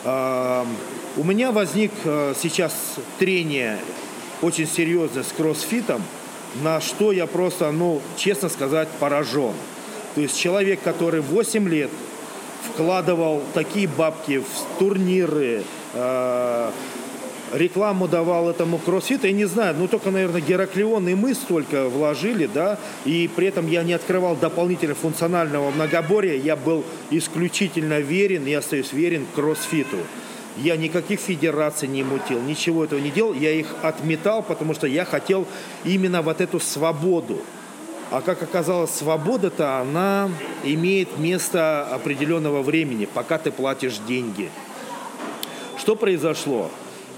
У 0.07 1.25
меня 1.25 1.51
возник 1.51 1.91
э, 2.05 2.35
сейчас 2.41 2.73
трение 3.19 3.79
очень 4.43 4.69
серьезное 4.69 5.25
с 5.25 5.33
кроссфитом, 5.33 6.03
на 6.63 6.81
что 6.81 7.11
я 7.11 7.27
просто, 7.27 7.73
ну, 7.73 8.01
честно 8.17 8.49
сказать, 8.49 8.89
поражен. 9.01 9.55
То 10.15 10.21
есть 10.21 10.39
человек, 10.39 10.81
который 10.83 11.23
8 11.23 11.69
лет 11.69 11.91
вкладывал 12.63 13.43
такие 13.55 13.89
бабки 13.89 14.39
в 14.39 14.79
турниры, 14.79 15.65
э, 15.95 16.71
рекламу 17.53 18.09
давал 18.09 18.51
этому 18.51 18.79
кроссфиту, 18.79 19.27
я 19.27 19.33
не 19.33 19.45
знаю, 19.45 19.75
ну 19.79 19.89
только, 19.89 20.11
наверное, 20.11 20.41
Гераклеон 20.41 21.09
и 21.09 21.15
мы 21.15 21.35
столько 21.35 21.89
вложили, 21.89 22.47
да, 22.47 22.79
и 23.05 23.31
при 23.35 23.49
этом 23.49 23.69
я 23.69 23.83
не 23.83 23.93
открывал 23.93 24.37
дополнительного 24.37 24.99
функционального 24.99 25.71
многоборья, 25.71 26.35
я 26.35 26.57
был 26.57 26.85
исключительно 27.11 28.01
верен, 28.01 28.47
и 28.47 28.53
остаюсь 28.53 28.93
верен 28.93 29.27
кроссфиту. 29.35 29.99
Я 30.57 30.77
никаких 30.77 31.21
федераций 31.21 31.87
не 31.87 32.03
мутил, 32.03 32.41
ничего 32.41 32.85
этого 32.85 32.99
не 32.99 33.11
делал, 33.11 33.35
я 33.35 33.51
их 33.53 33.75
отметал, 33.83 34.43
потому 34.43 34.73
что 34.75 34.87
я 34.87 35.05
хотел 35.05 35.47
именно 35.85 36.23
вот 36.23 36.41
эту 36.41 36.61
свободу. 36.61 37.41
А 38.11 38.23
как 38.23 38.43
оказалось, 38.43 38.93
свобода-то, 38.93 39.79
она 39.79 40.31
имеет 40.65 41.19
место 41.19 41.87
определенного 41.93 42.63
времени, 42.63 43.07
пока 43.13 43.37
ты 43.37 43.51
платишь 43.51 43.99
деньги. 44.07 44.49
Что 45.77 45.95
произошло? 45.95 46.71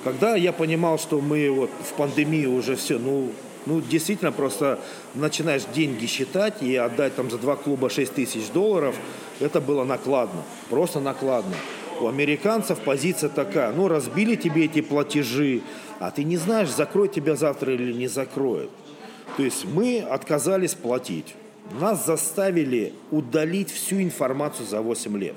Когда 0.08 0.36
я 0.36 0.54
понимал, 0.54 0.98
что 0.98 1.20
мы 1.20 1.50
вот 1.50 1.68
в 1.86 1.92
пандемии 1.92 2.46
уже 2.46 2.76
все, 2.76 2.98
ну, 2.98 3.30
ну, 3.66 3.82
действительно, 3.82 4.32
просто 4.32 4.78
начинаешь 5.14 5.64
деньги 5.74 6.06
считать 6.06 6.62
и 6.62 6.74
отдать 6.76 7.14
там 7.14 7.30
за 7.30 7.36
два 7.36 7.56
клуба 7.56 7.90
6 7.90 8.14
тысяч 8.14 8.48
долларов, 8.48 8.96
это 9.38 9.60
было 9.60 9.84
накладно, 9.84 10.44
просто 10.70 11.00
накладно. 11.00 11.54
У 12.00 12.08
американцев 12.08 12.78
позиция 12.78 13.28
такая, 13.28 13.70
ну, 13.72 13.86
разбили 13.86 14.34
тебе 14.34 14.64
эти 14.64 14.80
платежи, 14.80 15.60
а 15.98 16.10
ты 16.10 16.24
не 16.24 16.38
знаешь, 16.38 16.70
закроют 16.70 17.12
тебя 17.12 17.36
завтра 17.36 17.74
или 17.74 17.92
не 17.92 18.08
закроют. 18.08 18.70
То 19.36 19.42
есть 19.42 19.66
мы 19.66 20.00
отказались 20.00 20.72
платить. 20.72 21.34
Нас 21.78 22.06
заставили 22.06 22.94
удалить 23.10 23.70
всю 23.70 24.00
информацию 24.00 24.66
за 24.66 24.80
8 24.80 25.18
лет 25.18 25.34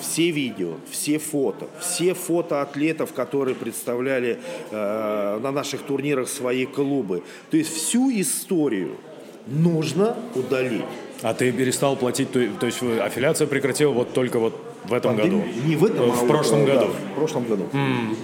все 0.00 0.30
видео, 0.30 0.74
все 0.90 1.18
фото, 1.18 1.66
все 1.80 2.14
фото 2.14 2.62
атлетов, 2.62 3.12
которые 3.12 3.54
представляли 3.54 4.38
э, 4.70 5.38
на 5.42 5.52
наших 5.52 5.82
турнирах 5.82 6.28
свои 6.28 6.66
клубы. 6.66 7.22
То 7.50 7.56
есть 7.56 7.74
всю 7.74 8.10
историю 8.10 8.96
нужно 9.46 10.16
удалить. 10.34 10.84
А 11.22 11.34
ты 11.34 11.52
перестал 11.52 11.96
платить, 11.96 12.32
то, 12.32 12.40
то 12.58 12.66
есть 12.66 12.82
аффилиация 12.82 13.46
прекратила 13.46 13.92
вот 13.92 14.12
только 14.12 14.38
вот 14.38 14.54
в 14.84 14.94
этом 14.94 15.16
Пандемия? 15.16 15.44
году? 15.44 15.68
Не 15.68 15.76
в 15.76 15.84
этом, 15.84 16.10
в 16.10 16.22
а 16.22 16.26
прошлом 16.26 16.64
году. 16.64 16.86
Да, 16.86 17.12
в 17.12 17.14
прошлом 17.14 17.44
году. 17.44 17.64
Mm. 17.72 18.16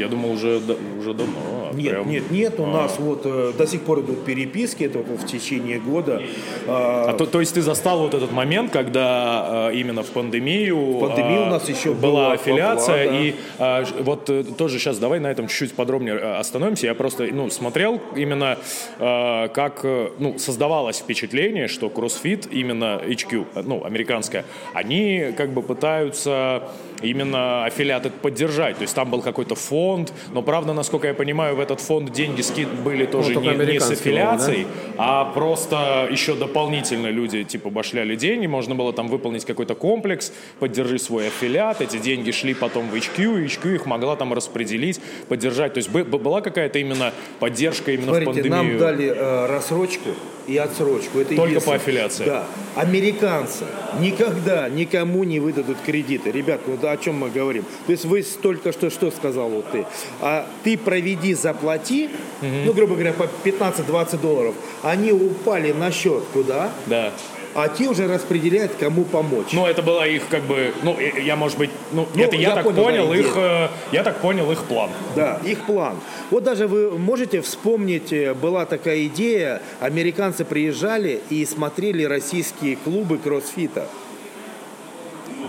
Я 0.00 0.08
думал, 0.08 0.32
уже, 0.32 0.60
уже 0.98 1.14
давно. 1.14 1.70
А 1.70 1.74
нет, 1.74 1.92
прям... 1.92 2.08
нет, 2.08 2.30
нет, 2.30 2.60
у 2.60 2.64
а. 2.64 2.66
нас 2.66 2.98
вот 2.98 3.22
э, 3.24 3.52
до 3.56 3.66
сих 3.66 3.82
пор 3.82 4.00
идут 4.00 4.24
переписки, 4.24 4.84
это 4.84 4.98
вот 4.98 5.20
в 5.20 5.26
течение 5.26 5.78
года. 5.78 6.22
А, 6.66 7.12
то, 7.12 7.26
то 7.26 7.40
есть 7.40 7.54
ты 7.54 7.62
застал 7.62 8.00
вот 8.00 8.14
этот 8.14 8.32
момент, 8.32 8.72
когда 8.72 9.68
э, 9.70 9.74
именно 9.74 10.02
в 10.02 10.10
пандемию, 10.10 10.76
в 10.76 11.00
пандемию 11.00 11.42
а, 11.42 11.46
у 11.46 11.50
нас 11.50 11.68
еще 11.68 11.92
была, 11.92 12.12
была 12.12 12.32
аффилиация, 12.32 13.04
оплата. 13.04 13.22
и 13.22 13.34
а, 13.58 13.84
вот 14.00 14.30
э, 14.30 14.44
тоже 14.56 14.78
сейчас 14.78 14.98
давай 14.98 15.20
на 15.20 15.30
этом 15.30 15.48
чуть-чуть 15.48 15.74
подробнее 15.74 16.14
э, 16.14 16.38
остановимся. 16.38 16.86
Я 16.86 16.94
просто 16.94 17.28
ну, 17.30 17.50
смотрел 17.50 18.00
именно, 18.16 18.58
а, 18.98 19.48
как 19.48 19.84
ну, 20.18 20.38
создавалось 20.38 20.98
впечатление, 20.98 21.68
что 21.68 21.88
CrossFit, 21.88 22.48
именно 22.50 23.00
HQ, 23.04 23.64
ну, 23.64 23.84
американская, 23.84 24.44
они 24.72 25.32
как 25.36 25.50
бы 25.50 25.62
пытаются 25.62 26.62
именно 27.02 27.64
аффилиаты 27.64 28.10
поддержать. 28.10 28.76
То 28.76 28.82
есть 28.82 28.94
там 28.94 29.10
был 29.10 29.22
какой-то 29.22 29.54
фонд, 29.54 30.12
но 30.32 30.42
правда, 30.42 30.72
насколько 30.72 31.06
я 31.06 31.14
понимаю, 31.14 31.56
в 31.56 31.60
этот 31.60 31.80
фонд 31.80 32.12
деньги 32.12 32.42
скид 32.42 32.68
были 32.68 33.06
тоже 33.06 33.32
Ну, 33.32 33.40
не, 33.40 33.72
не 33.72 33.80
с 33.80 33.90
аффилиацией, 33.90 34.66
а 34.96 35.24
просто 35.24 36.08
еще 36.10 36.34
дополнительно 36.34 37.08
люди 37.08 37.44
типа 37.44 37.70
башляли 37.70 38.16
деньги, 38.16 38.46
можно 38.46 38.74
было 38.74 38.92
там 38.92 39.08
выполнить 39.08 39.44
какой-то 39.44 39.74
комплекс, 39.74 40.32
поддержи 40.58 40.98
свой 40.98 41.28
аффилиат, 41.28 41.80
эти 41.80 41.98
деньги 41.98 42.30
шли 42.30 42.54
потом 42.54 42.88
в 42.88 42.94
HQ, 42.94 43.42
и 43.42 43.46
HQ 43.46 43.74
их 43.74 43.86
могла 43.86 44.16
там 44.16 44.32
распределить, 44.32 45.00
поддержать. 45.28 45.74
То 45.74 45.78
есть 45.78 45.90
бы- 45.90 46.04
была 46.04 46.40
какая-то 46.40 46.78
именно 46.78 47.12
поддержка 47.38 47.92
именно 47.92 48.12
в 48.12 48.22
Смотрите, 48.22 48.48
пандемию? 48.48 48.72
нам 48.72 48.78
дали 48.78 49.06
э, 49.08 49.46
рассрочку 49.46 50.10
и 50.50 50.56
отсрочку. 50.56 51.20
Это 51.20 51.36
Только 51.36 51.42
единственное. 51.50 51.78
по 51.78 51.82
аффилиации? 51.82 52.24
Да. 52.24 52.44
Американцы 52.74 53.64
никогда 54.00 54.68
никому 54.68 55.24
не 55.24 55.38
выдадут 55.40 55.78
кредиты. 55.86 56.30
Ребят, 56.30 56.62
ну 56.66 56.76
да, 56.76 56.92
о 56.92 56.96
чем 56.96 57.16
мы 57.16 57.30
говорим? 57.30 57.64
То 57.86 57.92
есть 57.92 58.04
вы 58.04 58.22
только 58.22 58.72
что 58.72 58.90
что 58.90 59.10
сказал 59.10 59.48
вот 59.48 59.70
ты? 59.70 59.86
А 60.20 60.46
ты 60.64 60.76
проведи, 60.76 61.34
заплати, 61.34 62.10
ну, 62.40 62.72
грубо 62.72 62.94
говоря, 62.94 63.12
по 63.12 63.28
15-20 63.44 64.20
долларов. 64.20 64.54
Они 64.82 65.12
упали 65.12 65.72
на 65.72 65.90
счет 65.92 66.24
куда? 66.32 66.70
Да. 66.86 67.12
А 67.54 67.68
те 67.68 67.88
уже 67.88 68.06
распределяют, 68.06 68.72
кому 68.78 69.04
помочь. 69.04 69.48
Ну, 69.52 69.66
это 69.66 69.82
была 69.82 70.06
их 70.06 70.28
как 70.28 70.42
бы, 70.44 70.72
ну, 70.82 70.96
я, 71.00 71.34
может 71.34 71.58
быть, 71.58 71.70
ну, 71.92 72.06
Ну, 72.14 72.22
это 72.22 72.36
я, 72.36 72.50
я 72.50 72.54
так 72.54 72.64
понял, 72.64 72.82
понял, 72.84 73.12
их, 73.12 73.32
э, 73.36 73.68
я 73.90 74.04
так 74.04 74.20
понял 74.20 74.52
их 74.52 74.62
план. 74.64 74.90
Да, 75.16 75.40
их 75.44 75.66
план. 75.66 75.96
Вот 76.30 76.44
даже 76.44 76.68
вы 76.68 76.96
можете 76.96 77.40
вспомнить, 77.40 78.12
э, 78.12 78.34
была 78.34 78.66
такая 78.66 79.06
идея, 79.06 79.62
американцы 79.80 80.44
приезжали 80.44 81.20
и 81.28 81.44
смотрели 81.44 82.04
российские 82.04 82.76
клубы 82.76 83.18
кроссфита. 83.18 83.88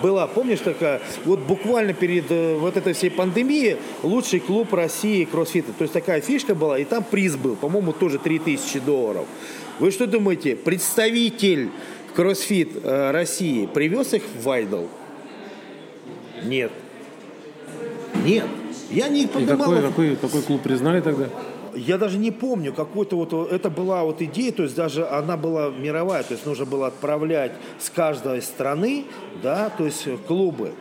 Была, 0.01 0.25
помнишь, 0.25 0.60
такая, 0.60 1.01
вот 1.25 1.41
буквально 1.41 1.93
перед 1.93 2.31
э, 2.31 2.55
вот 2.55 2.77
этой 2.77 2.93
всей 2.93 3.12
пандемией 3.12 3.77
лучший 4.01 4.39
клуб 4.39 4.74
России 4.74 5.25
кроссфита. 5.25 5.72
То 5.74 5.84
есть 5.84 5.93
такая 5.93 6.22
фишка 6.22 6.55
была, 6.55 6.79
и 6.79 6.84
там 6.86 7.03
приз 7.03 7.36
был, 7.36 7.55
по-моему, 7.55 7.93
тоже 7.93 8.17
3000 8.17 8.79
долларов. 8.79 9.25
Вы 9.82 9.90
что 9.90 10.06
думаете, 10.06 10.56
представитель 10.56 11.72
кроссфит 12.16 12.70
э, 12.84 13.10
России 13.10 13.66
привез 13.66 14.14
их 14.14 14.22
в 14.22 14.44
Вайдл? 14.44 14.84
Нет. 16.44 16.72
Нет. 18.24 18.46
Я 18.92 19.10
не 19.10 19.24
И 19.24 19.28
понимал. 19.28 19.58
какой, 19.58 19.82
какой, 19.82 20.16
какой 20.18 20.42
клуб 20.44 20.62
признали 20.62 21.02
тогда? 21.02 21.30
Я 21.74 21.98
даже 21.98 22.20
не 22.20 22.30
помню, 22.30 22.74
какой-то 22.74 23.16
вот, 23.16 23.52
это 23.52 23.72
была 23.72 24.04
вот 24.04 24.22
идея, 24.22 24.52
то 24.52 24.62
есть 24.62 24.76
даже 24.76 25.08
она 25.08 25.36
была 25.36 25.72
мировая, 25.72 26.22
то 26.22 26.36
есть 26.36 26.46
нужно 26.46 26.66
было 26.66 26.86
отправлять 26.86 27.54
с 27.80 27.90
каждой 27.90 28.44
страны, 28.44 29.06
да, 29.42 29.72
то 29.76 29.86
есть 29.86 30.06
клубы. 30.28 30.74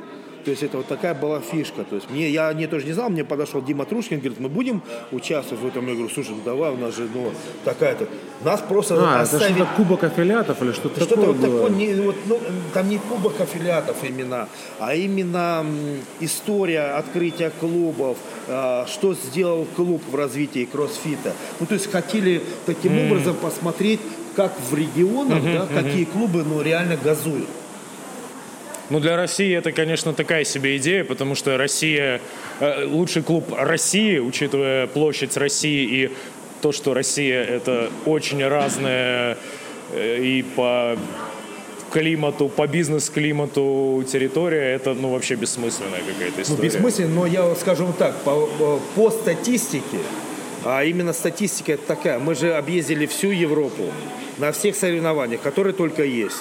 То 0.44 0.50
есть 0.50 0.62
это 0.62 0.78
вот 0.78 0.86
такая 0.86 1.14
была 1.14 1.40
фишка. 1.40 1.84
То 1.84 1.96
есть 1.96 2.10
мне, 2.10 2.30
я 2.30 2.52
не 2.52 2.66
тоже 2.66 2.86
не 2.86 2.92
знал, 2.92 3.10
мне 3.10 3.24
подошел 3.24 3.62
Дима 3.62 3.84
Трушкин, 3.84 4.18
говорит, 4.18 4.40
мы 4.40 4.48
будем 4.48 4.82
участвовать 5.12 5.62
в 5.62 5.66
этом. 5.66 5.86
Я 5.86 5.94
говорю, 5.94 6.10
слушай, 6.12 6.30
ну 6.30 6.42
давай, 6.44 6.70
у 6.70 6.76
нас 6.76 6.96
же, 6.96 7.08
ну, 7.12 7.32
такая-то. 7.64 8.06
Нас 8.44 8.60
просто 8.66 8.94
А, 8.94 9.22
это 9.22 9.36
оставили... 9.36 9.56
что-то 9.56 9.70
кубок 9.76 10.04
аффилиатов 10.04 10.62
или 10.62 10.72
что-то, 10.72 11.00
Что-то 11.00 11.16
такое 11.16 11.26
вот 11.32 11.36
было? 11.36 11.60
такое, 11.60 11.76
не, 11.76 11.94
вот, 11.94 12.16
ну, 12.26 12.40
там 12.72 12.88
не 12.88 12.98
кубок 12.98 13.40
аффилиатов 13.40 13.96
именно, 14.02 14.48
а 14.78 14.94
именно 14.94 15.66
история 16.20 16.96
открытия 16.96 17.50
клубов, 17.60 18.16
а, 18.48 18.86
что 18.86 19.14
сделал 19.14 19.66
клуб 19.76 20.02
в 20.10 20.14
развитии 20.14 20.64
кроссфита. 20.64 21.34
Ну, 21.58 21.66
то 21.66 21.74
есть 21.74 21.90
хотели 21.90 22.42
таким 22.66 22.98
образом 22.98 23.36
посмотреть, 23.36 24.00
как 24.36 24.52
в 24.70 24.74
регионах, 24.74 25.42
да, 25.42 25.66
какие 25.66 26.04
клубы 26.04 26.44
ну, 26.44 26.62
реально 26.62 26.96
газуют. 26.96 27.48
Ну, 28.90 28.98
для 28.98 29.16
России 29.16 29.56
это, 29.56 29.70
конечно, 29.70 30.12
такая 30.12 30.44
себе 30.44 30.76
идея, 30.76 31.04
потому 31.04 31.36
что 31.36 31.56
Россия, 31.56 32.20
э, 32.58 32.84
лучший 32.86 33.22
клуб 33.22 33.44
России, 33.56 34.18
учитывая 34.18 34.88
площадь 34.88 35.36
России 35.36 36.04
и 36.04 36.10
то, 36.60 36.72
что 36.72 36.92
Россия 36.92 37.42
это 37.42 37.88
очень 38.04 38.44
разная 38.46 39.38
э, 39.92 40.18
и 40.22 40.42
по 40.42 40.98
климату, 41.92 42.48
по 42.48 42.66
бизнес-климату 42.66 44.04
территория, 44.10 44.74
это, 44.74 44.94
ну, 44.94 45.10
вообще 45.10 45.36
бессмысленная 45.36 46.00
какая-то 46.00 46.36
Ну, 46.38 46.42
история. 46.42 46.62
бессмысленно, 46.68 47.14
но 47.14 47.26
я 47.26 47.42
вот 47.44 47.58
скажу 47.58 47.84
вам 47.84 47.94
так, 47.94 48.16
по, 48.22 48.80
по 48.94 49.10
статистике, 49.10 49.98
а 50.64 50.84
именно 50.84 51.12
статистика 51.12 51.72
это 51.72 51.86
такая, 51.86 52.18
мы 52.18 52.34
же 52.34 52.54
объездили 52.54 53.06
всю 53.06 53.30
Европу 53.30 53.84
на 54.38 54.52
всех 54.52 54.74
соревнованиях, 54.76 55.40
которые 55.40 55.72
только 55.74 56.02
есть. 56.04 56.36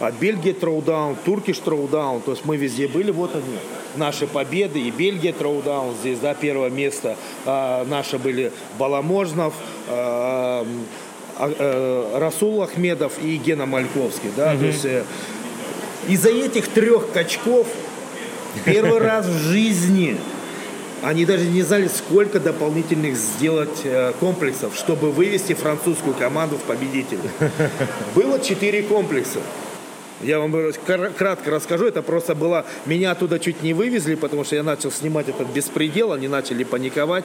От 0.00 0.14
Бельгии 0.14 0.52
троудаун, 0.52 1.16
Туркиш 1.24 1.58
троудаун, 1.58 2.20
то 2.20 2.32
есть 2.32 2.44
мы 2.44 2.56
везде 2.56 2.88
были, 2.88 3.12
вот 3.12 3.34
они, 3.34 3.44
наши 3.96 4.26
победы, 4.26 4.80
и 4.80 4.90
Бельгия 4.90 5.32
троудаун 5.32 5.94
здесь, 6.00 6.18
да, 6.18 6.34
первое 6.34 6.68
место, 6.68 7.16
а, 7.46 7.84
наши 7.84 8.18
были 8.18 8.50
Баламожнов, 8.78 9.54
а, 9.88 10.66
а, 11.36 11.52
э, 11.58 12.18
Расул 12.18 12.62
Ахмедов 12.62 13.12
и 13.22 13.36
Гена 13.36 13.66
Мальковский, 13.66 14.30
да, 14.36 14.56
то 14.56 14.64
есть 14.64 14.84
э, 14.84 15.04
из-за 16.08 16.30
этих 16.30 16.68
трех 16.68 17.12
качков 17.12 17.66
первый 18.64 18.98
раз 19.00 19.26
в 19.26 19.38
жизни 19.48 20.16
они 21.04 21.26
даже 21.26 21.44
не 21.44 21.62
знали, 21.62 21.88
сколько 21.88 22.40
дополнительных 22.40 23.16
сделать 23.16 23.80
э, 23.84 24.12
комплексов, 24.20 24.74
чтобы 24.74 25.10
вывести 25.12 25.52
французскую 25.52 26.14
команду 26.14 26.56
в 26.56 26.62
победителей. 26.62 27.28
Было 28.14 28.40
четыре 28.40 28.82
комплекса. 28.82 29.40
Я 30.24 30.40
вам 30.40 30.72
кра- 30.86 31.10
кратко 31.10 31.50
расскажу, 31.50 31.86
это 31.86 32.02
просто 32.02 32.34
было, 32.34 32.64
меня 32.86 33.10
оттуда 33.12 33.38
чуть 33.38 33.62
не 33.62 33.74
вывезли, 33.74 34.14
потому 34.14 34.44
что 34.44 34.56
я 34.56 34.62
начал 34.62 34.90
снимать 34.90 35.28
этот 35.28 35.48
беспредел, 35.48 36.12
они 36.12 36.28
начали 36.28 36.64
паниковать. 36.64 37.24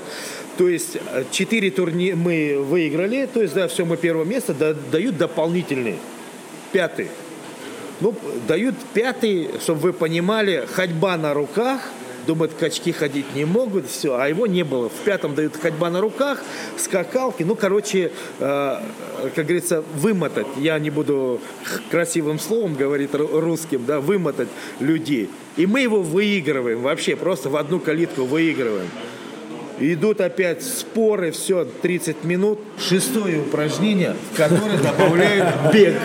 То 0.58 0.68
есть 0.68 0.98
э, 1.14 1.24
четыре 1.32 1.72
турнира 1.72 2.16
мы 2.16 2.58
выиграли, 2.60 3.28
то 3.34 3.42
есть, 3.42 3.54
да, 3.54 3.68
все, 3.68 3.86
мы 3.86 3.96
первое 3.98 4.26
место, 4.26 4.54
да- 4.54 4.74
дают 4.92 5.18
дополнительные, 5.18 5.98
пятый. 6.72 7.08
Ну, 8.02 8.16
дают 8.48 8.76
пятый, 8.94 9.50
чтобы 9.62 9.80
вы 9.82 9.94
понимали, 9.94 10.66
ходьба 10.72 11.18
на 11.18 11.34
руках. 11.34 11.82
Думают, 12.30 12.54
качки 12.54 12.92
ходить 12.92 13.26
не 13.34 13.44
могут, 13.44 13.89
все, 13.89 14.15
а 14.15 14.30
его 14.30 14.46
не 14.46 14.62
было. 14.62 14.88
В 14.88 15.04
пятом 15.04 15.34
дают 15.34 15.56
ходьба 15.56 15.89
на 15.89 16.00
руках, 16.00 16.44
скакалки. 16.78 17.42
Ну, 17.42 17.56
короче, 17.56 18.12
э, 18.39 18.82
как 19.34 19.46
говорится, 19.48 19.84
вымотать. 19.96 20.46
Я 20.56 20.78
не 20.78 20.92
буду 20.92 21.42
красивым 21.89 22.38
словом 22.38 22.76
говорить 22.76 23.10
ру- 23.13 23.39
русским, 23.39 23.84
да, 23.84 24.00
вымотать 24.00 24.48
людей. 24.80 25.28
И 25.58 25.65
мы 25.65 25.82
его 25.82 26.04
выигрываем 26.04 26.84
вообще, 26.84 27.15
просто 27.15 27.50
в 27.50 27.56
одну 27.56 27.80
калитку 27.80 28.26
выигрываем. 28.26 28.89
Идут 29.80 30.20
опять 30.22 30.62
споры, 30.63 31.32
все, 31.32 31.65
30 31.82 32.24
минут. 32.24 32.60
Шестое 32.78 33.39
упражнение, 33.42 34.15
которое 34.36 34.78
добавляют 34.78 35.46
бег. 35.74 35.96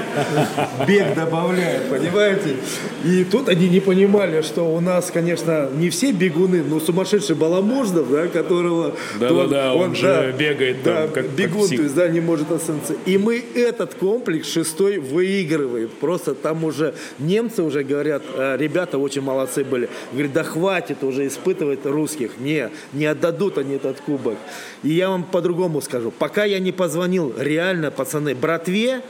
Бег 0.87 1.15
добавляют, 1.15 1.89
понимаете? 1.89 2.57
И 3.05 3.25
тут 3.25 3.49
они 3.49 3.69
не 3.69 3.81
понимали, 3.81 4.43
что 4.43 4.75
у 4.75 4.81
нас, 4.81 5.11
конечно, 5.13 5.69
не 5.75 5.91
все 5.91 6.13
бегуны, 6.13 6.63
но 6.63 6.81
сумасшедший 6.81 7.35
Баламождов, 7.37 8.11
да, 8.11 8.29
которого... 8.29 8.95
Да-да-да, 9.19 9.75
он 9.75 9.95
же 9.95 10.35
бегает 10.39 10.83
там, 10.83 10.95
да, 10.95 11.03
как- 11.09 11.25
как 11.27 11.31
бегун, 11.31 11.67
псих. 11.67 11.77
то 11.79 11.83
есть, 11.85 11.95
да, 11.95 12.09
не 12.09 12.21
может 12.21 12.51
остановиться. 12.53 12.95
И 13.07 13.19
мы 13.19 13.43
этот 13.55 13.95
комплекс 13.95 14.49
шестой 14.51 14.99
выигрываем. 14.99 15.91
Просто 16.01 16.35
там 16.35 16.65
уже 16.65 16.95
немцы 17.19 17.63
уже 17.63 17.83
говорят, 17.83 18.23
«Э, 18.37 18.57
ребята 18.59 18.99
очень 18.99 19.23
молодцы 19.23 19.65
были. 19.65 19.89
Говорят, 20.13 20.33
да 20.33 20.45
хватит 20.45 21.03
уже 21.03 21.27
испытывать 21.27 21.85
русских. 21.87 22.33
Не, 22.39 22.71
не 22.93 23.07
отдадут 23.07 23.59
они 23.65 23.75
этот 23.75 24.01
кубок. 24.01 24.37
И 24.83 24.91
я 24.91 25.09
вам 25.09 25.25
по-другому 25.25 25.81
скажу. 25.81 26.11
Пока 26.11 26.45
я 26.45 26.59
не 26.59 26.73
позвонил 26.73 27.35
реально, 27.39 27.91
пацаны, 27.91 28.35
братве, 28.35 29.01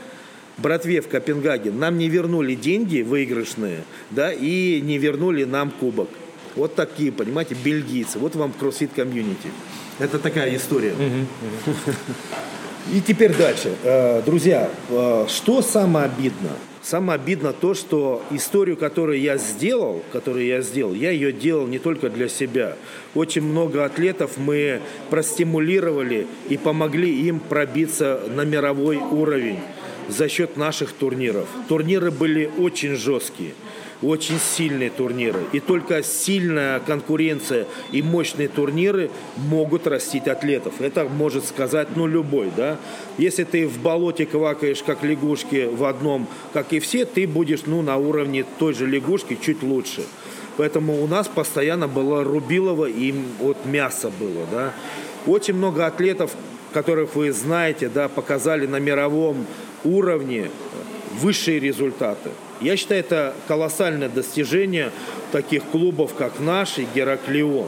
братве 0.57 1.01
в 1.01 1.07
Копенгаген, 1.07 1.77
нам 1.77 1.97
не 1.97 2.09
вернули 2.09 2.55
деньги 2.55 3.01
выигрышные, 3.01 3.83
да, 4.11 4.31
и 4.31 4.81
не 4.81 4.97
вернули 4.97 5.43
нам 5.43 5.71
кубок. 5.71 6.09
Вот 6.55 6.75
такие, 6.75 7.11
понимаете, 7.11 7.55
бельгийцы. 7.55 8.17
Вот 8.17 8.35
вам 8.35 8.53
кроссфит 8.53 8.91
комьюнити. 8.95 9.49
Это 9.99 10.19
такая 10.19 10.55
история. 10.55 10.93
И 12.93 13.01
теперь 13.01 13.35
дальше. 13.35 13.73
Э, 13.83 14.21
Друзья, 14.23 14.69
э, 14.89 15.25
что 15.27 15.61
самое 15.61 16.05
обидно? 16.05 16.51
Самое 16.85 17.15
обидно 17.19 17.51
то, 17.51 17.73
что 17.73 18.21
историю, 18.29 18.77
которую 18.77 19.19
я 19.19 19.37
сделал, 19.37 20.03
которую 20.11 20.45
я 20.45 20.61
сделал, 20.61 20.93
я 20.93 21.09
ее 21.09 21.31
делал 21.31 21.65
не 21.65 21.79
только 21.79 22.11
для 22.11 22.29
себя. 22.29 22.77
Очень 23.15 23.41
много 23.41 23.85
атлетов 23.85 24.37
мы 24.37 24.81
простимулировали 25.09 26.27
и 26.47 26.57
помогли 26.57 27.27
им 27.27 27.39
пробиться 27.39 28.21
на 28.35 28.41
мировой 28.41 28.97
уровень 28.97 29.61
за 30.09 30.29
счет 30.29 30.57
наших 30.57 30.91
турниров. 30.91 31.47
Турниры 31.67 32.11
были 32.11 32.51
очень 32.59 32.93
жесткие 32.93 33.53
очень 34.01 34.39
сильные 34.39 34.89
турниры. 34.89 35.39
И 35.51 35.59
только 35.59 36.03
сильная 36.03 36.79
конкуренция 36.79 37.65
и 37.91 38.01
мощные 38.01 38.47
турниры 38.47 39.09
могут 39.37 39.87
растить 39.87 40.27
атлетов. 40.27 40.81
Это 40.81 41.05
может 41.05 41.45
сказать, 41.45 41.89
ну, 41.95 42.07
любой, 42.07 42.51
да. 42.55 42.77
Если 43.17 43.43
ты 43.43 43.67
в 43.67 43.79
болоте 43.79 44.25
квакаешь, 44.25 44.83
как 44.83 45.03
лягушки 45.03 45.67
в 45.71 45.85
одном, 45.85 46.27
как 46.53 46.73
и 46.73 46.79
все, 46.79 47.05
ты 47.05 47.27
будешь, 47.27 47.65
ну, 47.65 47.81
на 47.81 47.97
уровне 47.97 48.45
той 48.59 48.73
же 48.73 48.85
лягушки 48.85 49.37
чуть 49.41 49.63
лучше. 49.63 50.03
Поэтому 50.57 51.03
у 51.03 51.07
нас 51.07 51.27
постоянно 51.27 51.87
было 51.87 52.23
рубилово 52.23 52.85
и 52.85 53.13
вот 53.39 53.57
мясо 53.65 54.09
было, 54.19 54.45
да. 54.51 54.73
Очень 55.25 55.55
много 55.55 55.85
атлетов, 55.85 56.31
которых 56.71 57.15
вы 57.15 57.31
знаете, 57.31 57.89
да, 57.89 58.07
показали 58.07 58.67
на 58.67 58.79
мировом 58.79 59.45
уровне 59.83 60.49
высшие 61.19 61.59
результаты. 61.59 62.29
Я 62.61 62.77
считаю, 62.77 63.01
это 63.01 63.33
колоссальное 63.47 64.09
достижение 64.09 64.91
таких 65.31 65.63
клубов, 65.63 66.13
как 66.15 66.39
наш 66.39 66.77
и 66.77 66.87
Гераклион. 66.95 67.67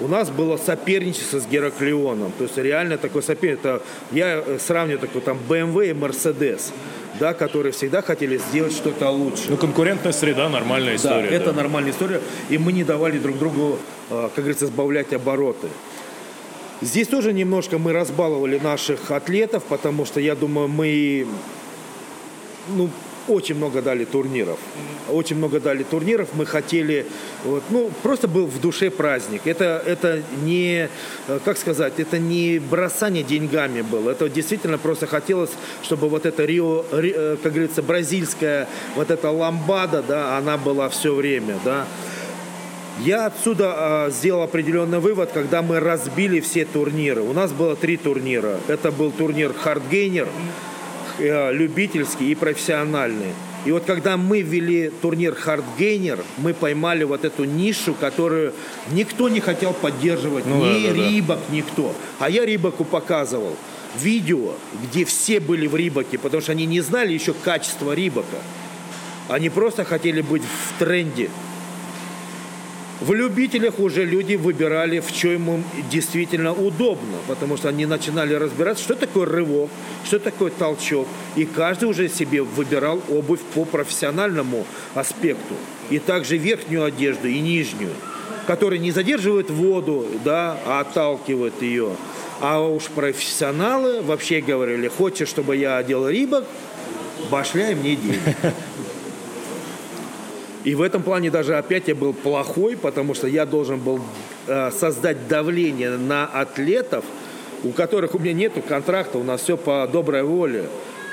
У 0.00 0.06
нас 0.06 0.30
было 0.30 0.56
соперничество 0.56 1.40
с 1.40 1.46
Гераклионом. 1.46 2.32
То 2.38 2.44
есть 2.44 2.56
реально 2.56 2.98
такое 2.98 3.22
соперничество. 3.22 3.82
Я 4.12 4.44
сравниваю 4.64 5.00
такое 5.00 5.22
там 5.22 5.38
BMW 5.48 5.90
и 5.90 5.92
Mercedes 5.92 6.72
да, 7.18 7.34
которые 7.34 7.72
всегда 7.72 8.02
хотели 8.02 8.38
сделать 8.38 8.72
что-то 8.72 9.10
лучше. 9.10 9.44
Ну, 9.48 9.56
конкурентная 9.56 10.12
среда, 10.12 10.48
нормальная 10.48 10.96
история. 10.96 11.28
Да, 11.28 11.34
это 11.34 11.52
нормальная 11.52 11.92
история. 11.92 12.20
И 12.48 12.58
мы 12.58 12.72
не 12.72 12.84
давали 12.84 13.18
друг 13.18 13.38
другу, 13.38 13.78
э, 14.10 14.28
как 14.34 14.44
говорится, 14.44 14.66
сбавлять 14.66 15.12
обороты. 15.12 15.68
Здесь 16.80 17.08
тоже 17.08 17.32
немножко 17.32 17.78
мы 17.78 17.92
разбаловали 17.92 18.58
наших 18.58 19.10
атлетов, 19.10 19.64
потому 19.64 20.04
что, 20.04 20.20
я 20.20 20.36
думаю, 20.36 20.68
мы 20.68 21.26
ну, 22.68 22.88
очень 23.28 23.54
много 23.54 23.82
дали 23.82 24.04
турниров. 24.04 24.58
Очень 25.08 25.36
много 25.36 25.60
дали 25.60 25.82
турниров. 25.82 26.28
Мы 26.34 26.46
хотели, 26.46 27.06
вот, 27.44 27.62
ну, 27.70 27.90
просто 28.02 28.28
был 28.28 28.46
в 28.46 28.60
душе 28.60 28.90
праздник. 28.90 29.42
Это, 29.46 29.82
это 29.86 30.22
не, 30.42 30.88
э, 31.28 31.38
как 31.44 31.58
сказать, 31.58 31.94
это 31.98 32.18
не 32.18 32.58
бросание 32.58 33.22
деньгами 33.22 33.82
было. 33.82 34.10
Это 34.10 34.28
действительно 34.28 34.78
просто 34.78 35.06
хотелось, 35.06 35.50
чтобы 35.82 36.08
вот 36.08 36.26
эта 36.26 36.44
Рио, 36.44 36.84
Ри, 36.92 37.12
э, 37.14 37.36
как 37.42 37.52
говорится, 37.52 37.82
бразильская, 37.82 38.68
вот 38.96 39.10
эта 39.10 39.30
ламбада, 39.30 40.02
да, 40.02 40.36
она 40.36 40.56
была 40.56 40.88
все 40.88 41.14
время, 41.14 41.58
да. 41.64 41.86
Я 43.00 43.26
отсюда 43.26 44.06
э, 44.08 44.10
сделал 44.10 44.42
определенный 44.42 44.98
вывод, 44.98 45.30
когда 45.32 45.62
мы 45.62 45.78
разбили 45.78 46.40
все 46.40 46.64
турниры. 46.64 47.22
У 47.22 47.32
нас 47.32 47.52
было 47.52 47.76
три 47.76 47.96
турнира. 47.96 48.58
Это 48.66 48.90
был 48.90 49.12
турнир 49.12 49.52
Хардгейнер, 49.52 50.26
любительский 51.18 52.32
и 52.32 52.34
профессиональный. 52.34 53.32
И 53.64 53.72
вот 53.72 53.84
когда 53.84 54.16
мы 54.16 54.42
ввели 54.42 54.90
турнир 55.02 55.34
Хардгейнер, 55.34 56.24
мы 56.38 56.54
поймали 56.54 57.04
вот 57.04 57.24
эту 57.24 57.44
нишу, 57.44 57.92
которую 57.92 58.54
никто 58.92 59.28
не 59.28 59.40
хотел 59.40 59.72
поддерживать, 59.72 60.46
ну, 60.46 60.64
ни 60.64 60.86
да, 60.86 60.88
да, 60.88 60.94
Рибок, 60.94 61.38
да. 61.48 61.56
никто. 61.56 61.94
А 62.18 62.30
я 62.30 62.46
Рибаку 62.46 62.84
показывал 62.84 63.56
видео, 64.00 64.54
где 64.82 65.04
все 65.04 65.40
были 65.40 65.66
в 65.66 65.74
Рибаке, 65.74 66.18
потому 66.18 66.40
что 66.40 66.52
они 66.52 66.66
не 66.66 66.80
знали 66.80 67.12
еще 67.12 67.34
качества 67.34 67.92
Рибака. 67.92 68.38
Они 69.28 69.50
просто 69.50 69.84
хотели 69.84 70.20
быть 70.22 70.42
в 70.42 70.78
тренде. 70.78 71.28
В 73.00 73.14
любителях 73.14 73.78
уже 73.78 74.04
люди 74.04 74.34
выбирали, 74.34 74.98
в 74.98 75.12
чем 75.12 75.48
им 75.48 75.64
действительно 75.88 76.52
удобно, 76.52 77.18
потому 77.28 77.56
что 77.56 77.68
они 77.68 77.86
начинали 77.86 78.34
разбираться, 78.34 78.82
что 78.82 78.96
такое 78.96 79.24
рывок, 79.24 79.70
что 80.04 80.18
такое 80.18 80.50
толчок. 80.50 81.06
И 81.36 81.44
каждый 81.44 81.88
уже 81.88 82.08
себе 82.08 82.42
выбирал 82.42 83.00
обувь 83.08 83.40
по 83.54 83.64
профессиональному 83.64 84.66
аспекту. 84.94 85.54
И 85.90 86.00
также 86.00 86.38
верхнюю 86.38 86.84
одежду 86.84 87.28
и 87.28 87.38
нижнюю, 87.38 87.92
которая 88.48 88.80
не 88.80 88.90
задерживает 88.90 89.48
воду, 89.48 90.04
да, 90.24 90.58
а 90.66 90.80
отталкивает 90.80 91.62
ее. 91.62 91.90
А 92.40 92.60
уж 92.60 92.84
профессионалы 92.84 94.02
вообще 94.02 94.40
говорили, 94.40 94.88
хочешь, 94.88 95.28
чтобы 95.28 95.56
я 95.56 95.76
одел 95.76 96.08
рибок, 96.08 96.44
башляй 97.30 97.76
мне 97.76 97.94
деньги. 97.94 98.20
И 100.64 100.74
в 100.74 100.82
этом 100.82 101.02
плане 101.02 101.30
даже 101.30 101.56
опять 101.56 101.88
я 101.88 101.94
был 101.94 102.12
плохой, 102.12 102.76
потому 102.76 103.14
что 103.14 103.26
я 103.26 103.46
должен 103.46 103.78
был 103.78 104.00
э, 104.46 104.70
создать 104.70 105.28
давление 105.28 105.96
на 105.96 106.26
атлетов, 106.26 107.04
у 107.64 107.70
которых 107.70 108.14
у 108.14 108.18
меня 108.18 108.32
нету 108.32 108.60
контракта, 108.60 109.18
у 109.18 109.24
нас 109.24 109.42
все 109.42 109.56
по 109.56 109.88
доброй 109.90 110.22
воле. 110.22 110.64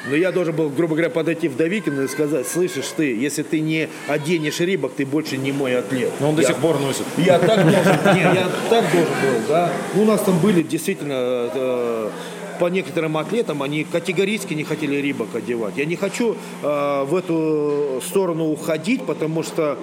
Но 0.07 0.15
я 0.15 0.31
должен 0.31 0.55
был, 0.55 0.69
грубо 0.69 0.93
говоря, 0.93 1.09
подойти 1.09 1.47
в 1.47 1.57
Давикина 1.57 2.01
и 2.01 2.07
сказать, 2.07 2.47
слышишь 2.47 2.85
ты, 2.95 3.15
если 3.15 3.41
ты 3.41 3.59
не 3.59 3.89
оденешь 4.07 4.59
рибок, 4.59 4.93
ты 4.95 5.05
больше 5.05 5.37
не 5.37 5.51
мой 5.51 5.77
атлет. 5.77 6.11
Но 6.19 6.29
он 6.29 6.35
я, 6.35 6.41
до 6.41 6.47
сих 6.47 6.57
пор 6.57 6.79
носит. 6.79 7.05
Я 7.17 7.39
так 7.39 7.63
должен, 7.63 8.15
не, 8.15 8.21
я 8.21 8.47
так 8.69 8.83
должен 8.91 9.13
был, 9.21 9.49
да. 9.49 9.71
Ну, 9.95 10.03
у 10.03 10.05
нас 10.05 10.21
там 10.21 10.37
были 10.39 10.61
действительно 10.61 11.49
э, 11.53 12.09
по 12.59 12.67
некоторым 12.67 13.17
атлетам 13.17 13.63
они 13.63 13.83
категорически 13.83 14.53
не 14.53 14.63
хотели 14.63 14.95
Рибок 14.95 15.35
одевать. 15.35 15.77
Я 15.77 15.85
не 15.85 15.95
хочу 15.95 16.35
э, 16.61 17.03
в 17.03 17.15
эту 17.15 18.01
сторону 18.05 18.51
уходить, 18.51 19.03
потому 19.05 19.43
что 19.43 19.77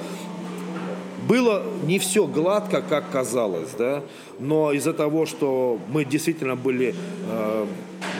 было 1.28 1.62
не 1.84 1.98
все 1.98 2.26
гладко, 2.26 2.82
как 2.82 3.10
казалось, 3.10 3.70
да, 3.78 4.02
но 4.38 4.72
из-за 4.72 4.92
того, 4.92 5.24
что 5.26 5.78
мы 5.88 6.04
действительно 6.04 6.56
были 6.56 6.94
э, 7.28 7.66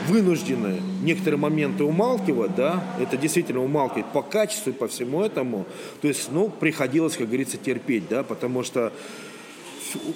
вынуждены 0.07 0.79
некоторые 1.01 1.39
моменты 1.39 1.83
умалкивать, 1.83 2.55
да, 2.55 2.83
это 2.99 3.17
действительно 3.17 3.63
умалкивать 3.63 4.05
по 4.07 4.21
качеству 4.21 4.71
и 4.71 4.73
по 4.73 4.87
всему 4.87 5.21
этому, 5.21 5.65
то 6.01 6.07
есть, 6.07 6.31
ну, 6.31 6.49
приходилось, 6.49 7.17
как 7.17 7.27
говорится, 7.27 7.57
терпеть, 7.57 8.07
да, 8.09 8.23
потому 8.23 8.63
что 8.63 8.93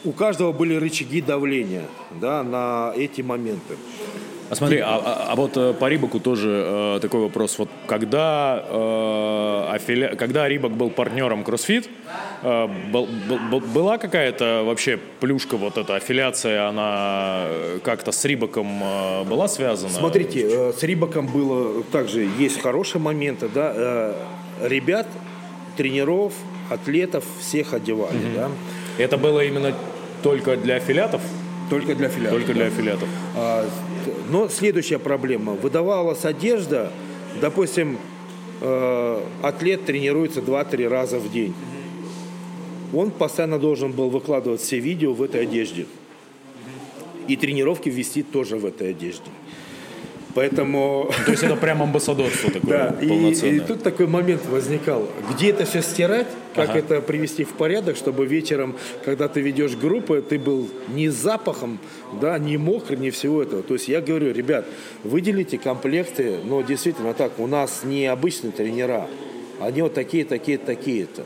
у 0.04 0.12
каждого 0.12 0.52
были 0.52 0.76
рычаги 0.76 1.22
давления, 1.22 1.86
да, 2.20 2.44
на 2.44 2.94
эти 2.96 3.22
моменты. 3.22 3.76
А 4.50 4.56
смотри, 4.56 4.80
а, 4.80 4.96
а, 4.96 5.28
а 5.32 5.36
вот 5.36 5.58
э, 5.58 5.74
по 5.74 5.90
Рибаку 5.90 6.20
тоже 6.20 6.64
э, 6.66 7.00
такой 7.02 7.22
вопрос. 7.22 7.58
Вот 7.60 7.70
когда, 7.86 8.64
э, 8.66 9.68
афили... 9.72 10.16
когда 10.18 10.48
Рибак 10.48 10.72
был 10.72 10.90
партнером 10.90 11.42
CrossFit, 11.42 11.90
э, 12.44 12.68
был, 12.92 13.08
был, 13.52 13.60
была 13.60 13.98
какая-то 13.98 14.64
вообще 14.66 14.98
плюшка, 15.20 15.58
вот 15.58 15.78
эта 15.78 15.96
аффилиация, 15.96 16.68
она 16.68 17.44
э, 17.48 17.80
как-то 17.84 18.12
с 18.14 18.24
Рибаком 18.24 18.82
э, 18.82 19.24
была 19.26 19.50
связана? 19.50 19.92
Смотрите, 19.92 20.48
э, 20.50 20.74
с 20.74 20.82
Рибаком 20.84 21.28
было 21.28 21.84
также, 21.84 22.26
есть 22.38 22.62
хорошие 22.62 23.02
моменты, 23.02 23.50
да, 23.54 23.74
э, 23.76 24.14
ребят, 24.64 25.08
тренеров, 25.76 26.34
атлетов 26.70 27.26
всех 27.42 27.74
одевали, 27.74 28.18
mm-hmm. 28.18 28.36
да. 28.36 28.50
Это 28.98 29.18
было 29.18 29.42
именно 29.42 29.74
только 30.24 30.56
для 30.56 30.76
аффилиатов? 30.78 31.22
Только 31.70 31.96
для 31.96 32.08
аффилиатов. 32.08 32.40
Только 32.40 32.54
для 32.54 32.66
аффилиатов. 32.68 33.10
А, 33.36 33.66
но 34.30 34.50
следующая 34.50 35.00
проблема. 35.00 35.54
Выдавалась 35.54 36.26
одежда, 36.26 36.92
допустим, 37.42 37.98
э, 38.62 39.22
атлет 39.42 39.86
тренируется 39.86 40.42
2-3 40.42 40.88
раза 40.88 41.20
в 41.20 41.32
день. 41.32 41.54
Он 42.94 43.12
постоянно 43.12 43.60
должен 43.60 43.92
был 43.92 44.10
выкладывать 44.10 44.62
все 44.62 44.80
видео 44.80 45.14
в 45.14 45.22
этой 45.22 45.44
одежде. 45.44 45.86
И 47.28 47.36
тренировки 47.36 47.90
вести 47.90 48.24
тоже 48.24 48.58
в 48.58 48.66
этой 48.66 48.92
одежде. 48.92 49.30
Поэтому... 50.38 51.10
То 51.26 51.32
есть 51.32 51.42
это 51.42 51.56
прям 51.56 51.82
амбассадорство 51.82 52.52
такое 52.52 52.78
да, 52.78 52.92
полноценное. 52.92 53.56
И, 53.56 53.58
и 53.58 53.60
тут 53.60 53.82
такой 53.82 54.06
момент 54.06 54.46
возникал. 54.46 55.10
Где 55.32 55.50
это 55.50 55.66
все 55.66 55.82
стирать, 55.82 56.28
как 56.54 56.70
ага. 56.70 56.78
это 56.78 57.02
привести 57.02 57.44
в 57.44 57.54
порядок, 57.54 57.98
чтобы 57.98 58.28
вечером, 58.28 58.76
когда 59.04 59.30
ты 59.30 59.42
ведешь 59.42 59.76
группы, 59.76 60.24
ты 60.28 60.38
был 60.38 60.70
не 60.90 61.10
запахом, 61.10 61.80
да, 62.22 62.38
не 62.38 62.58
мокрый, 62.58 63.00
не 63.00 63.10
всего 63.10 63.42
этого. 63.42 63.64
То 63.64 63.74
есть 63.74 63.88
я 63.88 64.00
говорю, 64.00 64.32
ребят, 64.32 64.68
выделите 65.04 65.58
комплекты, 65.58 66.38
но 66.46 66.62
действительно 66.62 67.16
так, 67.16 67.40
у 67.40 67.48
нас 67.48 67.82
не 67.84 68.06
обычные 68.06 68.52
тренера, 68.52 69.08
они 69.60 69.82
вот 69.82 69.96
такие, 69.96 70.24
такие, 70.24 70.60
такие-то. 70.60 71.24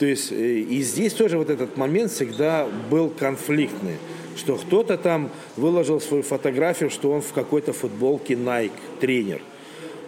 То 0.00 0.06
есть 0.06 0.32
э, 0.32 0.58
и 0.58 0.82
здесь 0.82 1.12
тоже 1.12 1.38
вот 1.38 1.50
этот 1.50 1.76
момент 1.76 2.10
всегда 2.10 2.66
был 2.90 3.10
конфликтный 3.10 3.94
что 4.38 4.56
кто-то 4.56 4.96
там 4.96 5.30
выложил 5.56 6.00
свою 6.00 6.22
фотографию, 6.22 6.90
что 6.90 7.10
он 7.12 7.20
в 7.20 7.32
какой-то 7.32 7.72
футболке 7.72 8.34
Nike, 8.34 8.72
тренер. 9.00 9.40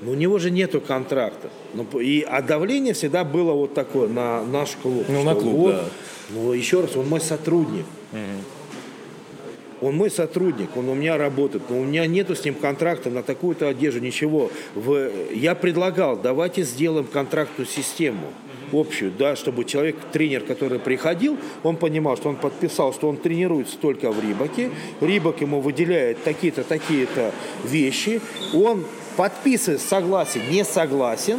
Но 0.01 0.13
у 0.13 0.15
него 0.15 0.39
же 0.39 0.51
нету 0.51 0.81
контракта. 0.81 1.51
Ну, 1.75 1.85
и, 2.01 2.23
а 2.23 2.41
давление 2.41 2.95
всегда 2.95 3.25
было 3.25 3.53
вот 3.53 3.75
такое 3.75 4.09
на 4.09 4.43
наш 4.45 4.71
клуб. 4.77 5.05
Ну, 5.09 5.23
на 5.25 5.35
клуб, 5.35 5.55
вот, 5.55 5.75
да. 5.75 5.85
Ну, 6.31 6.53
еще 6.53 6.81
раз, 6.81 6.97
он 6.97 7.09
мой 7.09 7.21
сотрудник. 7.21 7.85
Угу. 8.13 9.89
Он 9.89 9.97
мой 9.97 10.11
сотрудник, 10.11 10.77
он 10.77 10.89
у 10.91 10.95
меня 10.95 11.17
работает, 11.17 11.65
но 11.71 11.81
у 11.81 11.85
меня 11.85 12.07
нету 12.07 12.37
с 12.37 12.45
ним 12.45 12.55
контракта 12.55 13.09
на 13.09 13.23
такую-то 13.23 13.69
одежду, 13.69 14.01
ничего. 14.01 14.51
В, 14.75 15.11
я 15.33 15.55
предлагал, 15.55 16.19
давайте 16.19 16.63
сделаем 16.65 17.07
контрактную 17.07 17.67
систему 17.67 18.27
общую, 18.73 19.13
да, 19.17 19.37
чтобы 19.37 19.65
человек, 19.65 19.97
тренер, 20.13 20.43
который 20.43 20.79
приходил, 20.79 21.39
он 21.63 21.77
понимал, 21.77 22.17
что 22.17 22.29
он 22.29 22.37
подписал, 22.37 22.93
что 22.93 23.09
он 23.09 23.17
тренируется 23.17 23.77
только 23.79 24.11
в 24.11 24.21
Рибаке, 24.21 24.71
Рибак 25.01 25.41
ему 25.41 25.61
выделяет 25.61 26.23
такие-то, 26.25 26.65
такие-то 26.65 27.33
вещи, 27.65 28.21
он 28.55 28.85
подписывает 29.17 29.81
согласен, 29.81 30.43
не 30.51 30.65
согласен, 30.65 31.39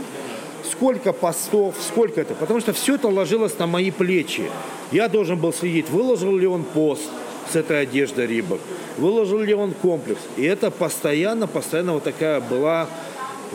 сколько 0.70 1.14
постов, 1.14 1.76
сколько 1.88 2.22
это, 2.22 2.34
потому 2.36 2.60
что 2.60 2.74
все 2.74 2.96
это 2.96 3.08
ложилось 3.08 3.58
на 3.58 3.68
мои 3.68 3.92
плечи. 3.92 4.44
Я 4.92 5.08
должен 5.08 5.40
был 5.40 5.54
следить, 5.54 5.90
выложил 5.90 6.36
ли 6.36 6.48
он 6.48 6.64
пост 6.64 7.04
с 7.52 7.56
этой 7.56 7.82
одеждой 7.82 8.28
Рибак, 8.28 8.60
выложил 8.98 9.40
ли 9.40 9.54
он 9.54 9.74
комплекс. 9.74 10.22
И 10.38 10.44
это 10.44 10.72
постоянно, 10.72 11.48
постоянно 11.48 11.94
вот 11.94 12.04
такая 12.04 12.42
была 12.42 12.88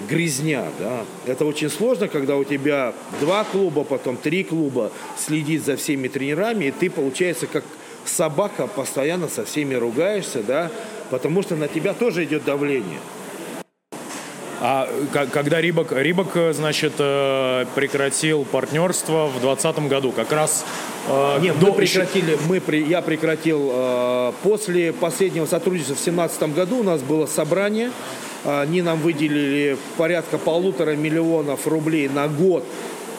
грязня, 0.08 0.64
да. 0.78 1.04
Это 1.26 1.44
очень 1.44 1.70
сложно, 1.70 2.08
когда 2.08 2.36
у 2.36 2.44
тебя 2.44 2.92
два 3.20 3.44
клуба, 3.44 3.84
потом 3.84 4.16
три 4.16 4.44
клуба, 4.44 4.90
следить 5.16 5.64
за 5.64 5.76
всеми 5.76 6.08
тренерами, 6.08 6.66
и 6.66 6.70
ты, 6.70 6.90
получается, 6.90 7.46
как 7.46 7.64
собака, 8.04 8.66
постоянно 8.66 9.28
со 9.28 9.44
всеми 9.44 9.74
ругаешься, 9.74 10.42
да, 10.42 10.70
потому 11.10 11.42
что 11.42 11.56
на 11.56 11.68
тебя 11.68 11.94
тоже 11.94 12.24
идет 12.24 12.44
давление. 12.44 12.98
А 14.58 14.88
когда 15.32 15.60
Рибок, 15.60 15.92
Рибок, 15.92 16.28
значит, 16.52 16.94
э, 16.98 17.66
прекратил 17.74 18.44
партнерство 18.44 19.26
в 19.26 19.40
2020 19.40 19.88
году, 19.88 20.12
как 20.12 20.32
раз... 20.32 20.64
Э, 21.08 21.38
Нет, 21.40 21.58
до... 21.58 21.66
мы 21.66 21.72
прекратили, 21.74 22.38
мы, 22.48 22.62
я 22.88 23.02
прекратил 23.02 23.70
э, 23.70 24.32
после 24.42 24.94
последнего 24.94 25.44
сотрудничества 25.44 25.94
в 25.94 25.98
2017 25.98 26.54
году, 26.54 26.78
у 26.78 26.82
нас 26.82 27.02
было 27.02 27.26
собрание, 27.26 27.90
они 28.46 28.80
нам 28.80 29.00
выделили 29.00 29.76
порядка 29.96 30.38
полутора 30.38 30.94
миллионов 30.94 31.66
рублей 31.66 32.08
на 32.08 32.28
год, 32.28 32.64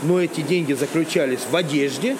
но 0.03 0.21
эти 0.21 0.41
деньги 0.41 0.73
заключались 0.73 1.41
в 1.49 1.55
одежде. 1.55 2.15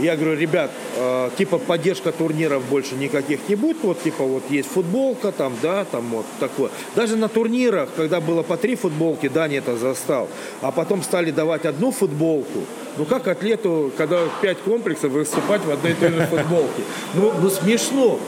Я 0.00 0.16
говорю, 0.16 0.38
ребят, 0.38 0.70
э, 0.96 1.30
типа 1.36 1.58
поддержка 1.58 2.12
турниров 2.12 2.64
больше 2.66 2.94
никаких 2.94 3.40
не 3.48 3.56
будет. 3.56 3.78
Вот 3.82 4.00
типа 4.00 4.22
вот 4.22 4.44
есть 4.48 4.68
футболка 4.68 5.32
там, 5.32 5.56
да, 5.60 5.84
там 5.84 6.10
вот 6.10 6.26
такое. 6.38 6.70
Даже 6.94 7.16
на 7.16 7.28
турнирах, 7.28 7.88
когда 7.96 8.20
было 8.20 8.44
по 8.44 8.56
три 8.56 8.76
футболки, 8.76 9.28
Даня 9.28 9.58
это 9.58 9.76
застал. 9.76 10.28
А 10.62 10.70
потом 10.70 11.02
стали 11.02 11.32
давать 11.32 11.66
одну 11.66 11.90
футболку. 11.90 12.60
Ну 12.96 13.06
как 13.06 13.26
атлету, 13.26 13.92
когда 13.96 14.20
пять 14.40 14.58
комплексов, 14.58 15.10
выступать 15.10 15.64
в 15.64 15.70
одной 15.70 15.92
и 15.92 15.94
той 15.96 16.10
же 16.10 16.26
футболке? 16.30 16.82
Ну, 17.14 17.32
ну 17.40 17.50
смешно. 17.50 18.20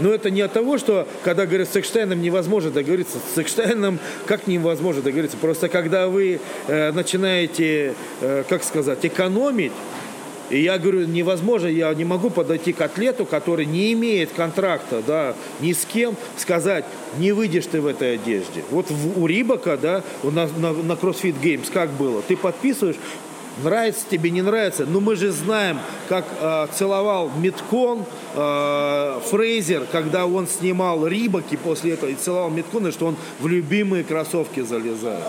Но 0.00 0.10
это 0.10 0.30
не 0.30 0.40
от 0.40 0.52
того, 0.52 0.78
что 0.78 1.06
когда 1.24 1.46
говорят 1.46 1.68
с 1.68 1.76
Экштейном 1.76 2.20
невозможно 2.22 2.70
договориться. 2.70 3.18
С 3.34 3.38
Экштейном 3.38 3.98
как 4.26 4.46
невозможно 4.46 5.02
договориться? 5.02 5.36
Просто 5.36 5.68
когда 5.68 6.08
вы 6.08 6.40
э, 6.66 6.92
начинаете, 6.92 7.94
э, 8.20 8.44
как 8.48 8.62
сказать, 8.62 8.98
экономить, 9.02 9.72
и 10.50 10.62
я 10.62 10.78
говорю, 10.78 11.06
невозможно, 11.06 11.66
я 11.66 11.92
не 11.92 12.04
могу 12.04 12.30
подойти 12.30 12.72
к 12.72 12.80
атлету, 12.80 13.26
который 13.26 13.66
не 13.66 13.92
имеет 13.92 14.32
контракта, 14.32 15.02
да, 15.06 15.34
ни 15.60 15.72
с 15.72 15.84
кем, 15.84 16.16
сказать, 16.38 16.86
не 17.18 17.32
выйдешь 17.32 17.66
ты 17.66 17.80
в 17.80 17.86
этой 17.86 18.14
одежде. 18.14 18.64
Вот 18.70 18.90
в, 18.90 19.20
у 19.20 19.26
Рибака, 19.26 19.76
да, 19.76 20.02
у 20.22 20.30
нас 20.30 20.50
на, 20.56 20.72
на 20.72 20.92
CrossFit 20.92 21.34
Games 21.42 21.70
как 21.70 21.90
было? 21.90 22.22
Ты 22.22 22.36
подписываешь, 22.36 22.96
нравится 23.62 24.04
тебе, 24.08 24.30
не 24.30 24.42
нравится. 24.42 24.86
Но 24.86 25.00
мы 25.00 25.16
же 25.16 25.30
знаем, 25.30 25.78
как 26.08 26.24
э, 26.40 26.66
целовал 26.74 27.30
Миткон 27.36 28.04
э, 28.34 29.20
Фрейзер, 29.30 29.86
когда 29.90 30.26
он 30.26 30.46
снимал 30.46 31.06
Рибаки 31.06 31.56
после 31.56 31.92
этого 31.92 32.10
и 32.10 32.14
целовал 32.14 32.50
Миткона, 32.50 32.92
что 32.92 33.06
он 33.06 33.16
в 33.40 33.46
любимые 33.46 34.04
кроссовки 34.04 34.60
залезает. 34.60 35.24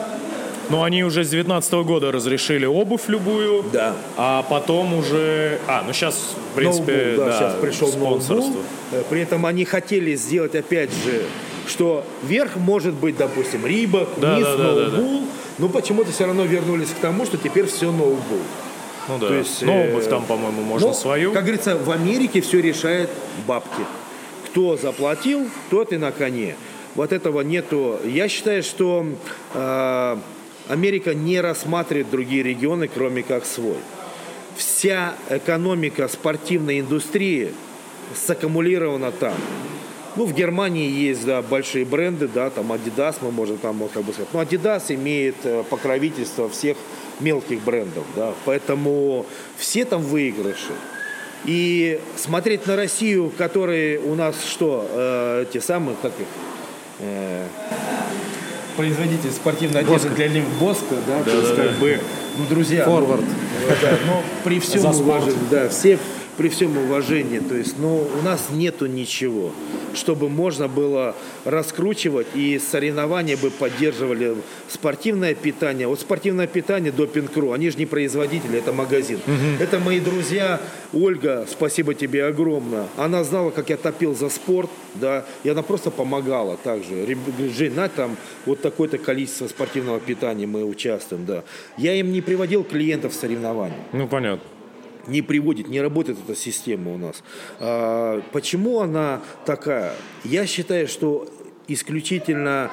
Но 0.69 0.83
они 0.83 1.03
уже 1.03 1.23
с 1.23 1.29
2019 1.29 1.73
года 1.85 2.11
разрешили 2.11 2.65
обувь 2.65 3.07
любую. 3.07 3.65
Да. 3.73 3.95
А 4.17 4.43
потом 4.43 4.93
уже... 4.93 5.59
А, 5.67 5.83
ну 5.85 5.93
сейчас, 5.93 6.35
в 6.51 6.55
принципе, 6.55 6.91
ноутбук, 6.91 7.17
да, 7.17 7.25
да, 7.25 7.37
сейчас 7.37 7.53
пришел 7.59 7.87
спонсорство. 7.87 8.35
ноутбук. 8.35 8.63
Э, 8.91 9.03
при 9.09 9.21
этом 9.21 9.45
они 9.45 9.65
хотели 9.65 10.15
сделать, 10.15 10.53
опять 10.53 10.91
же, 10.91 11.23
что 11.67 12.05
верх 12.23 12.55
может 12.55 12.93
быть, 12.93 13.17
допустим, 13.17 13.65
Рибок, 13.65 14.09
да, 14.17 14.37
низ 14.37 14.45
да, 14.45 14.57
да, 14.57 14.63
ноутбук. 14.63 14.91
Да, 14.91 14.99
да. 14.99 15.38
Но 15.59 15.67
почему-то 15.69 16.11
все 16.11 16.25
равно 16.25 16.45
вернулись 16.45 16.89
к 16.89 16.99
тому, 17.01 17.25
что 17.25 17.37
теперь 17.37 17.65
все 17.67 17.91
ноутбук. 17.91 18.41
Ну 19.09 19.17
да. 19.17 19.27
То 19.27 19.33
есть, 19.33 19.61
но 19.61 19.83
обувь 19.83 20.05
э, 20.05 20.09
там, 20.09 20.25
по-моему, 20.25 20.61
можно 20.61 20.87
но, 20.87 20.93
свою. 20.93 21.33
Как 21.33 21.43
говорится, 21.43 21.75
в 21.77 21.91
Америке 21.91 22.41
все 22.41 22.61
решает 22.61 23.09
бабки. 23.45 23.81
Кто 24.45 24.77
заплатил, 24.77 25.47
тот 25.69 25.91
и 25.91 25.97
на 25.97 26.11
коне. 26.11 26.55
Вот 26.95 27.11
этого 27.11 27.41
нету. 27.41 27.99
Я 28.05 28.29
считаю, 28.29 28.63
что 28.63 29.05
э, 29.53 30.17
Америка 30.69 31.13
не 31.13 31.41
рассматривает 31.41 32.09
другие 32.09 32.43
регионы, 32.43 32.87
кроме 32.87 33.23
как 33.23 33.45
свой. 33.45 33.77
Вся 34.55 35.15
экономика 35.29 36.07
спортивной 36.07 36.79
индустрии 36.79 37.53
саккумулирована 38.15 39.11
там. 39.11 39.35
Ну, 40.15 40.25
в 40.25 40.33
Германии 40.33 40.89
есть, 40.89 41.25
да, 41.25 41.41
большие 41.41 41.85
бренды, 41.85 42.27
да, 42.27 42.49
там 42.49 42.71
Adidas, 42.71 43.15
мы 43.21 43.31
можем 43.31 43.57
там, 43.57 43.87
как 43.93 44.03
бы 44.03 44.13
сказать. 44.13 44.29
Но 44.33 44.41
Adidas 44.41 44.93
имеет 44.93 45.35
э, 45.43 45.63
покровительство 45.69 46.49
всех 46.49 46.77
мелких 47.19 47.61
брендов, 47.61 48.03
да, 48.15 48.33
поэтому 48.45 49.25
все 49.57 49.85
там 49.85 50.01
выигрыши. 50.01 50.73
И 51.45 52.01
смотреть 52.17 52.67
на 52.67 52.75
Россию, 52.75 53.31
которые 53.37 53.99
у 53.99 54.15
нас 54.15 54.35
что, 54.43 54.87
э, 54.89 55.45
те 55.51 55.61
самые, 55.61 55.95
как 56.01 56.11
их, 56.19 56.27
э, 56.99 57.47
производитель 58.75 59.31
спортивной 59.31 59.81
одежды 59.81 60.09
для 60.09 60.27
них 60.29 60.43
Боско, 60.59 60.95
да, 61.05 61.19
да, 61.19 61.23
то 61.23 61.37
есть 61.37 61.49
да, 61.49 61.63
как 61.63 61.73
да. 61.73 61.79
бы, 61.79 61.99
ну, 62.37 62.45
друзья. 62.49 62.85
Ну, 62.85 62.91
Форвард. 62.91 63.21
Ну, 63.21 63.75
да, 63.81 63.97
но 64.07 64.23
при 64.43 64.59
всем 64.59 64.85
уважении, 64.85 65.35
да, 65.51 65.69
все 65.69 65.99
при 66.39 66.47
всем 66.47 66.77
уважении, 66.77 67.39
то 67.39 67.53
есть, 67.53 67.77
ну, 67.79 68.07
у 68.17 68.21
нас 68.23 68.47
нету 68.49 68.85
ничего, 68.85 69.51
чтобы 69.93 70.29
можно 70.29 70.69
было 70.69 71.13
раскручивать 71.43 72.27
и 72.33 72.57
соревнования 72.59 73.35
бы 73.35 73.51
поддерживали 73.51 74.37
спортивное 74.69 75.35
питание. 75.35 75.89
Вот 75.89 75.99
спортивное 75.99 76.47
питание 76.47 76.93
Допинг.ру, 76.93 77.51
они 77.51 77.69
же 77.69 77.77
не 77.77 77.85
производители, 77.85 78.57
это 78.57 78.71
магазин. 78.71 79.19
Угу. 79.27 79.61
Это 79.61 79.79
мои 79.79 79.99
друзья, 79.99 80.61
Ольга, 80.93 81.45
спасибо 81.45 81.93
тебе 81.93 82.23
огромное. 82.23 82.87
Она 82.95 83.25
знала, 83.25 83.49
как 83.49 83.69
я 83.69 83.75
топил 83.75 84.15
за 84.15 84.29
спорт, 84.29 84.69
да, 84.95 85.25
и 85.43 85.49
она 85.49 85.61
просто 85.61 85.91
помогала 85.91 86.55
также. 86.55 87.05
Жена 87.53 87.89
там, 87.89 88.15
вот 88.45 88.61
такое-то 88.61 88.97
количество 88.97 89.49
спортивного 89.49 89.99
питания 89.99 90.47
мы 90.47 90.63
участвуем, 90.63 91.25
да. 91.25 91.43
Я 91.77 91.95
им 91.95 92.13
не 92.13 92.21
приводил 92.21 92.63
клиентов 92.63 93.11
в 93.11 93.15
соревнования. 93.15 93.75
Ну, 93.91 94.07
понятно 94.07 94.47
не 95.09 95.21
приводит, 95.21 95.67
не 95.67 95.81
работает 95.81 96.17
эта 96.23 96.35
система 96.35 96.93
у 96.93 96.97
нас. 96.97 97.23
А, 97.59 98.21
почему 98.31 98.79
она 98.79 99.21
такая? 99.45 99.93
Я 100.23 100.45
считаю, 100.45 100.87
что 100.87 101.27
исключительно 101.67 102.71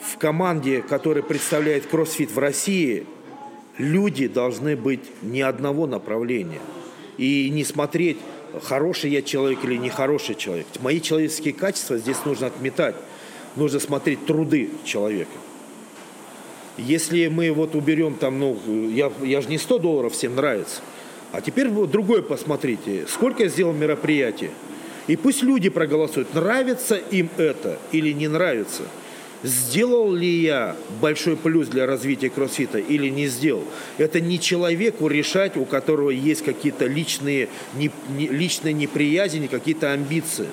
в 0.00 0.18
команде, 0.18 0.82
которая 0.82 1.22
представляет 1.22 1.86
кроссфит 1.86 2.30
в 2.30 2.38
России, 2.38 3.06
люди 3.76 4.28
должны 4.28 4.76
быть 4.76 5.00
не 5.22 5.42
одного 5.42 5.86
направления. 5.86 6.60
И 7.16 7.50
не 7.50 7.64
смотреть, 7.64 8.18
хороший 8.62 9.10
я 9.10 9.22
человек 9.22 9.64
или 9.64 9.76
нехороший 9.76 10.34
человек. 10.34 10.66
Мои 10.80 11.00
человеческие 11.00 11.54
качества 11.54 11.98
здесь 11.98 12.24
нужно 12.24 12.46
отметать. 12.46 12.94
Нужно 13.56 13.80
смотреть 13.80 14.24
труды 14.26 14.70
человека. 14.84 15.30
Если 16.76 17.26
мы 17.26 17.50
вот 17.50 17.74
уберем 17.74 18.14
там, 18.14 18.38
ну, 18.38 18.56
я, 18.88 19.10
я 19.22 19.40
же 19.40 19.48
не 19.48 19.58
100 19.58 19.78
долларов 19.78 20.12
всем 20.12 20.36
нравится. 20.36 20.80
А 21.32 21.40
теперь 21.40 21.68
другое 21.68 22.22
посмотрите. 22.22 23.06
Сколько 23.08 23.44
я 23.44 23.48
сделал 23.48 23.72
мероприятий? 23.72 24.50
И 25.08 25.16
пусть 25.16 25.42
люди 25.42 25.68
проголосуют, 25.68 26.34
нравится 26.34 26.96
им 26.96 27.30
это 27.36 27.78
или 27.92 28.12
не 28.12 28.28
нравится. 28.28 28.82
Сделал 29.42 30.12
ли 30.12 30.28
я 30.28 30.76
большой 31.00 31.36
плюс 31.36 31.68
для 31.68 31.86
развития 31.86 32.28
кроссфита 32.28 32.78
или 32.78 33.08
не 33.08 33.28
сделал? 33.28 33.64
Это 33.96 34.20
не 34.20 34.40
человеку 34.40 35.06
решать, 35.06 35.56
у 35.56 35.64
которого 35.64 36.10
есть 36.10 36.44
какие-то 36.44 36.86
личные, 36.86 37.48
не, 37.74 37.90
не, 38.16 38.26
личные 38.26 38.74
неприязни, 38.74 39.46
какие-то 39.46 39.92
амбиции. 39.92 40.48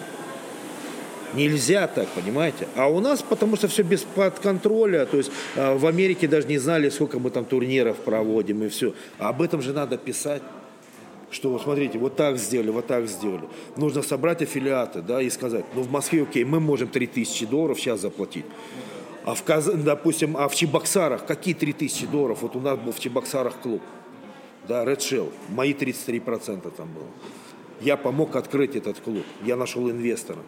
Нельзя 1.34 1.88
так, 1.88 2.08
понимаете? 2.10 2.68
А 2.76 2.88
у 2.88 3.00
нас, 3.00 3.22
потому 3.22 3.58
что 3.58 3.68
все 3.68 3.82
без 3.82 4.02
под 4.02 4.40
контроля, 4.40 5.06
то 5.06 5.18
есть 5.18 5.32
э, 5.56 5.76
в 5.76 5.86
Америке 5.86 6.28
даже 6.28 6.48
не 6.48 6.60
знали, 6.60 6.90
сколько 6.90 7.20
мы 7.20 7.30
там 7.32 7.44
турниров 7.44 7.98
проводим 7.98 8.64
и 8.64 8.70
все. 8.70 8.94
А 9.18 9.30
об 9.30 9.42
этом 9.42 9.62
же 9.62 9.74
надо 9.74 9.98
писать 9.98 10.44
что 11.36 11.50
вот 11.50 11.64
смотрите, 11.64 12.00
вот 12.00 12.16
так 12.16 12.38
сделали, 12.38 12.70
вот 12.70 12.88
так 12.88 13.08
сделали. 13.08 13.44
Нужно 13.76 14.02
собрать 14.02 14.42
аффилиаты, 14.42 15.02
да, 15.02 15.22
и 15.22 15.30
сказать, 15.30 15.66
ну 15.76 15.82
в 15.82 15.92
Москве, 15.92 16.24
окей, 16.24 16.46
мы 16.46 16.62
можем 16.62 16.88
3000 16.88 17.46
долларов 17.46 17.78
сейчас 17.78 18.00
заплатить. 18.00 18.46
А 19.26 19.36
в 19.36 19.84
допустим, 19.84 20.38
а 20.38 20.48
в 20.48 20.56
Чебоксарах 20.56 21.26
какие 21.26 21.54
3000 21.54 22.08
долларов? 22.08 22.42
Вот 22.42 22.56
у 22.56 22.62
нас 22.62 22.80
был 22.80 22.94
в 22.94 23.00
Чебоксарах 23.00 23.60
клуб, 23.60 23.82
да, 24.68 24.86
Red 24.86 25.00
Shell, 25.00 25.30
мои 25.50 25.74
33% 25.74 26.72
там 26.72 26.94
было. 26.94 27.08
Я 27.82 27.98
помог 27.98 28.38
открыть 28.38 28.78
этот 28.78 29.00
клуб, 29.02 29.26
я 29.44 29.58
нашел 29.58 29.92
инвестора. 29.92 30.40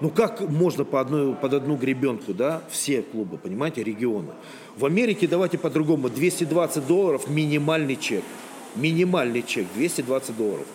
Ну 0.00 0.10
как 0.10 0.40
можно 0.42 0.84
по 0.84 1.00
одной, 1.00 1.34
под 1.34 1.54
одну 1.54 1.74
гребенку, 1.74 2.32
да, 2.32 2.62
все 2.70 3.02
клубы, 3.02 3.38
понимаете, 3.38 3.82
регионы. 3.82 4.34
В 4.76 4.86
Америке 4.86 5.26
давайте 5.26 5.58
по-другому, 5.58 6.08
220 6.08 6.86
долларов 6.86 7.28
минимальный 7.28 7.96
чек– 7.96 8.22
минимальный 8.78 9.42
чек 9.42 9.66
220 9.74 10.36
долларов. 10.36 10.66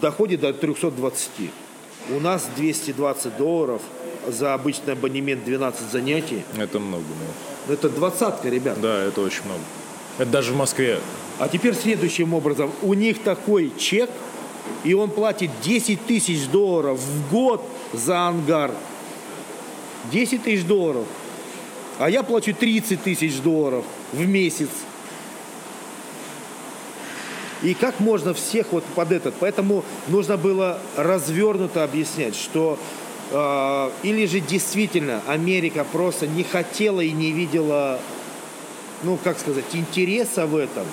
Доходит 0.00 0.40
до 0.40 0.52
320. 0.52 1.30
У 2.10 2.20
нас 2.20 2.48
220 2.56 3.36
долларов 3.36 3.82
за 4.26 4.54
обычный 4.54 4.92
абонемент 4.92 5.44
12 5.44 5.90
занятий. 5.90 6.42
Это 6.56 6.78
много, 6.78 7.04
да. 7.04 7.72
Это 7.72 7.88
двадцатка, 7.88 8.48
ребят. 8.48 8.80
Да, 8.80 9.02
это 9.02 9.20
очень 9.20 9.44
много. 9.44 9.60
Это 10.18 10.30
даже 10.30 10.52
в 10.52 10.56
Москве. 10.56 11.00
А 11.38 11.48
теперь 11.48 11.74
следующим 11.74 12.34
образом. 12.34 12.70
У 12.82 12.94
них 12.94 13.22
такой 13.22 13.72
чек, 13.76 14.10
и 14.84 14.94
он 14.94 15.10
платит 15.10 15.50
10 15.62 16.06
тысяч 16.06 16.46
долларов 16.46 16.98
в 16.98 17.30
год 17.30 17.66
за 17.92 18.28
ангар. 18.28 18.72
10 20.12 20.44
тысяч 20.44 20.64
долларов, 20.64 21.04
а 21.98 22.08
я 22.08 22.22
плачу 22.22 22.54
30 22.54 23.02
тысяч 23.02 23.40
долларов 23.40 23.84
в 24.12 24.26
месяц. 24.26 24.68
И 27.66 27.74
как 27.74 27.98
можно 27.98 28.32
всех 28.32 28.68
вот 28.70 28.84
под 28.94 29.10
этот? 29.10 29.34
Поэтому 29.40 29.84
нужно 30.06 30.36
было 30.36 30.78
развернуто 30.96 31.82
объяснять, 31.82 32.36
что 32.36 32.78
э, 33.32 33.90
или 34.04 34.24
же 34.26 34.38
действительно 34.38 35.20
Америка 35.26 35.84
просто 35.90 36.28
не 36.28 36.44
хотела 36.44 37.00
и 37.00 37.10
не 37.10 37.32
видела, 37.32 37.98
ну 39.02 39.18
как 39.24 39.36
сказать, 39.40 39.64
интереса 39.72 40.46
в 40.46 40.54
этом, 40.54 40.84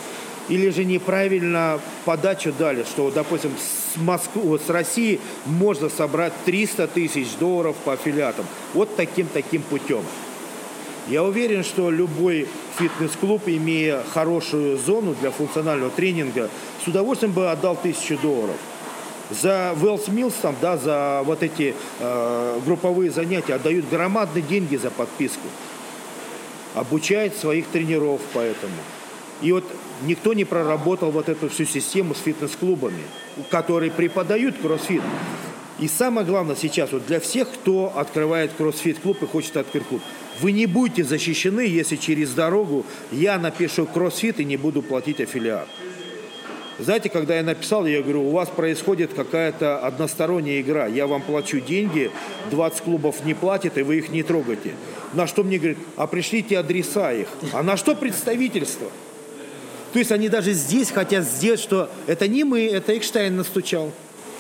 или 0.50 0.70
же 0.70 0.84
неправильно 0.84 1.80
подачу 2.06 2.52
дали, 2.58 2.82
что, 2.86 3.12
допустим, 3.12 3.52
с 3.52 3.96
Москвы, 3.98 4.42
вот 4.42 4.64
с 4.66 4.70
России 4.72 5.22
можно 5.46 5.90
собрать 5.90 6.34
300 6.46 6.88
тысяч 6.88 7.28
долларов 7.40 7.76
по 7.86 7.94
аффилиатам. 7.94 8.48
Вот 8.74 8.96
таким-таким 8.96 9.62
путем. 9.62 10.04
Я 11.08 11.24
уверен, 11.24 11.64
что 11.66 11.92
любой 11.92 12.48
фитнес-клуб, 12.78 13.44
имея 13.48 14.02
хорошую 14.14 14.78
зону 14.78 15.16
для 15.20 15.32
функционального 15.32 15.92
тренинга, 15.92 16.50
с 16.84 16.88
удовольствием 16.88 17.34
бы 17.34 17.52
отдал 17.52 17.76
тысячу 17.76 18.18
долларов. 18.18 18.56
За 19.30 19.76
Wells 19.76 20.08
Mills, 20.08 20.34
там, 20.42 20.56
да, 20.62 20.78
за 20.78 21.22
вот 21.26 21.44
эти 21.44 21.76
э, 22.00 22.60
групповые 22.66 23.12
занятия 23.12 23.56
отдают 23.56 23.90
громадные 23.90 24.44
деньги 24.44 24.78
за 24.78 24.92
подписку. 24.92 25.48
Обучает 26.74 27.36
своих 27.36 27.68
тренеров 27.68 28.22
поэтому. 28.34 28.74
И 29.42 29.52
вот 29.52 29.66
никто 30.04 30.34
не 30.34 30.46
проработал 30.46 31.12
вот 31.12 31.28
эту 31.28 31.50
всю 31.50 31.66
систему 31.66 32.16
с 32.16 32.20
фитнес-клубами, 32.20 33.04
которые 33.50 33.92
преподают 33.92 34.58
кроссфит. 34.58 35.02
И 35.80 35.88
самое 35.88 36.26
главное 36.26 36.56
сейчас 36.56 36.92
вот 36.92 37.06
для 37.08 37.20
всех, 37.20 37.50
кто 37.52 37.92
открывает 37.96 38.52
кроссфит-клуб 38.58 39.22
и 39.24 39.26
хочет 39.26 39.58
открыть 39.58 39.86
клуб, 39.86 40.02
вы 40.42 40.52
не 40.52 40.66
будете 40.66 41.04
защищены, 41.04 41.62
если 41.62 41.96
через 41.96 42.34
дорогу 42.34 42.86
я 43.12 43.38
напишу 43.38 43.86
кроссфит 43.86 44.40
и 44.40 44.46
не 44.46 44.58
буду 44.58 44.82
платить 44.82 45.22
аффилиат. 45.22 45.68
Знаете, 46.80 47.10
когда 47.10 47.36
я 47.36 47.44
написал, 47.44 47.86
я 47.86 48.02
говорю, 48.02 48.28
у 48.28 48.32
вас 48.32 48.50
происходит 48.50 49.14
какая-то 49.14 49.80
односторонняя 49.80 50.60
игра. 50.60 50.88
Я 50.88 51.06
вам 51.06 51.22
плачу 51.22 51.60
деньги, 51.60 52.10
20 52.50 52.82
клубов 52.82 53.24
не 53.26 53.36
платят, 53.36 53.78
и 53.78 53.84
вы 53.84 53.98
их 53.98 54.10
не 54.10 54.24
трогаете. 54.24 54.74
На 55.14 55.28
что 55.28 55.44
мне 55.44 55.60
говорят, 55.60 55.78
а 55.96 56.08
пришлите 56.08 56.58
адреса 56.58 57.14
их. 57.14 57.28
А 57.52 57.62
на 57.62 57.78
что 57.78 57.96
представительство? 57.96 58.90
То 59.94 60.00
есть 60.00 60.12
они 60.12 60.28
даже 60.28 60.54
здесь 60.54 60.90
хотят 60.90 61.24
сделать, 61.24 61.60
что 61.60 61.90
это 62.08 62.28
не 62.28 62.44
мы, 62.44 62.66
это 62.66 62.98
Экштайн 62.98 63.36
настучал. 63.36 63.92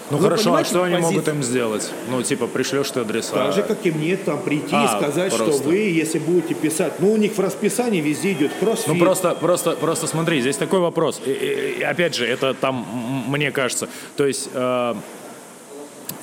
Ну 0.10 0.18
Вы 0.18 0.24
хорошо, 0.24 0.56
а 0.56 0.64
что 0.64 0.84
они 0.84 0.96
позицию? 0.96 1.14
могут 1.14 1.28
им 1.30 1.44
сделать? 1.44 1.92
Ну, 2.10 2.22
типа, 2.22 2.48
пришлешь 2.48 2.92
ты 2.92 3.00
адреса. 3.02 3.34
Так 3.34 3.54
же, 3.54 3.64
как 3.64 3.86
и 3.86 3.92
мне, 3.92 4.18
там 4.18 4.42
прийти 4.42 4.74
а, 4.76 4.86
и 4.86 4.88
сказать, 4.88 5.36
просто. 5.36 5.54
что 5.54 5.64
вы, 5.64 5.76
если 5.76 6.20
будете 6.20 6.54
писать, 6.54 6.94
ну, 7.00 7.12
у 7.12 7.18
них 7.18 7.34
в 7.34 7.40
расписании 7.40 8.02
везде 8.02 8.34
идет 8.34 8.52
кроссфит. 8.60 8.88
Ну, 8.88 9.00
просто, 9.00 9.36
просто, 9.36 9.72
просто 9.72 10.08
смотри, 10.08 10.42
здесь 10.42 10.58
такой 10.58 10.80
вопрос. 10.80 11.22
И, 11.26 11.78
и, 11.80 11.82
опять 11.82 12.16
же, 12.16 12.28
это 12.28 12.54
там, 12.54 13.26
мне 13.28 13.52
кажется, 13.52 13.88
то 14.16 14.26
есть... 14.26 14.50
Э, 14.54 14.96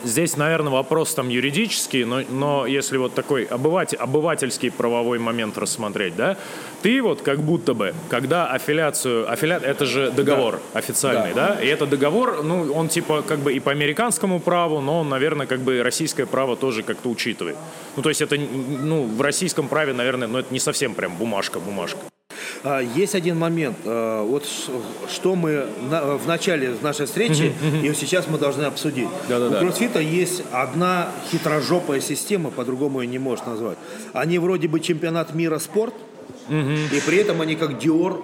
Здесь, 0.05 0.37
наверное, 0.37 0.73
вопрос 0.73 1.15
там 1.15 1.29
юридический, 1.29 2.05
но, 2.05 2.21
но 2.29 2.67
если 2.67 2.97
вот 2.97 3.15
такой 3.15 3.45
обыватель, 3.45 3.99
обывательский 3.99 4.71
правовой 4.71 5.19
момент 5.19 5.59
рассмотреть, 5.59 6.17
да, 6.17 6.37
ты 6.83 7.03
вот 7.03 7.23
как 7.23 7.41
будто 7.41 7.75
бы, 7.75 7.95
когда 8.09 8.47
аффилиацию, 8.47 9.31
аффилиат, 9.31 9.63
это 9.63 9.85
же 9.87 10.11
договор 10.11 10.61
да. 10.73 10.79
официальный, 10.79 11.35
да. 11.35 11.55
да, 11.55 11.63
и 11.63 11.67
это 11.67 11.87
договор, 11.87 12.43
ну, 12.43 12.73
он 12.73 12.89
типа 12.89 13.23
как 13.23 13.41
бы 13.41 13.53
и 13.53 13.61
по 13.61 13.71
американскому 13.71 14.41
праву, 14.41 14.81
но 14.81 15.01
он, 15.01 15.09
наверное, 15.09 15.47
как 15.47 15.61
бы 15.61 15.83
российское 15.83 16.27
право 16.27 16.57
тоже 16.57 16.83
как-то 16.83 17.09
учитывает. 17.09 17.57
Ну, 17.97 18.03
то 18.03 18.09
есть 18.09 18.23
это, 18.23 18.37
ну, 18.37 19.05
в 19.05 19.21
российском 19.21 19.69
праве, 19.69 19.93
наверное, 19.93 20.29
ну, 20.29 20.39
это 20.39 20.53
не 20.53 20.61
совсем 20.61 20.95
прям 20.95 21.17
бумажка, 21.17 21.61
бумажка. 21.61 22.01
А, 22.07 22.20
есть 22.95 23.15
один 23.15 23.39
момент. 23.39 23.77
А, 23.85 24.23
вот 24.23 24.47
что 25.11 25.35
мы 25.35 25.67
в 25.91 26.27
начале 26.27 26.75
нашей 26.83 27.07
встречи, 27.07 27.53
и 27.83 27.93
сейчас 27.95 28.27
мы 28.29 28.39
должны 28.39 28.65
обсудить. 28.65 29.09
У 29.29 29.55
кроссфита 29.59 30.01
есть 30.01 30.43
одна 30.53 31.09
хитрожопая 31.31 32.01
система, 32.01 32.51
по-другому 32.51 33.01
ее 33.01 33.09
не 33.09 33.19
можешь 33.19 33.45
назвать. 33.47 33.79
Они 34.13 34.39
вроде 34.39 34.69
бы 34.69 34.81
чемпионат 34.81 35.35
мира 35.35 35.59
спорт, 35.59 35.95
и 36.49 37.01
при 37.07 37.19
этом 37.19 37.41
они 37.41 37.57
как 37.57 37.83
Dior, 37.83 38.23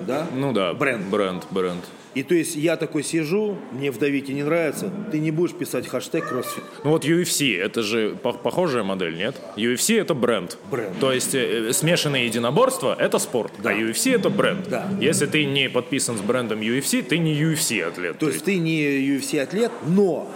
да? 0.00 0.26
Ну 0.34 0.52
да. 0.52 0.74
Бренд. 0.74 1.06
Бренд, 1.06 1.46
бренд. 1.50 1.84
И 2.16 2.22
то 2.22 2.34
есть 2.34 2.56
я 2.56 2.78
такой 2.78 3.02
сижу, 3.02 3.58
мне 3.72 3.90
в 3.90 3.98
давите 3.98 4.32
не 4.32 4.42
нравится, 4.42 4.90
ты 5.12 5.18
не 5.18 5.30
будешь 5.30 5.52
писать 5.52 5.86
хэштег 5.86 6.26
кроссфит. 6.26 6.64
Ну 6.82 6.88
вот 6.92 7.04
UFC, 7.04 7.60
это 7.60 7.82
же 7.82 8.16
похожая 8.22 8.84
модель, 8.84 9.18
нет? 9.18 9.36
UFC 9.58 10.00
это 10.00 10.14
бренд. 10.14 10.56
Бренд. 10.70 10.98
То 10.98 11.12
есть 11.12 11.34
э, 11.34 11.74
смешанное 11.74 12.24
единоборство 12.24 12.96
это 12.98 13.18
спорт, 13.18 13.52
да. 13.58 13.68
а 13.68 13.72
UFC 13.74 14.14
это 14.14 14.30
бренд. 14.30 14.66
Да. 14.66 14.88
Если 14.98 15.26
ты 15.26 15.44
не 15.44 15.68
подписан 15.68 16.16
с 16.16 16.22
брендом 16.22 16.60
UFC, 16.60 17.02
ты 17.02 17.18
не 17.18 17.34
UFC 17.34 17.82
атлет. 17.82 18.14
То, 18.18 18.26
то 18.26 18.32
есть 18.32 18.46
ты 18.46 18.56
не 18.56 18.82
UFC 18.82 19.38
атлет, 19.38 19.72
но 19.86 20.26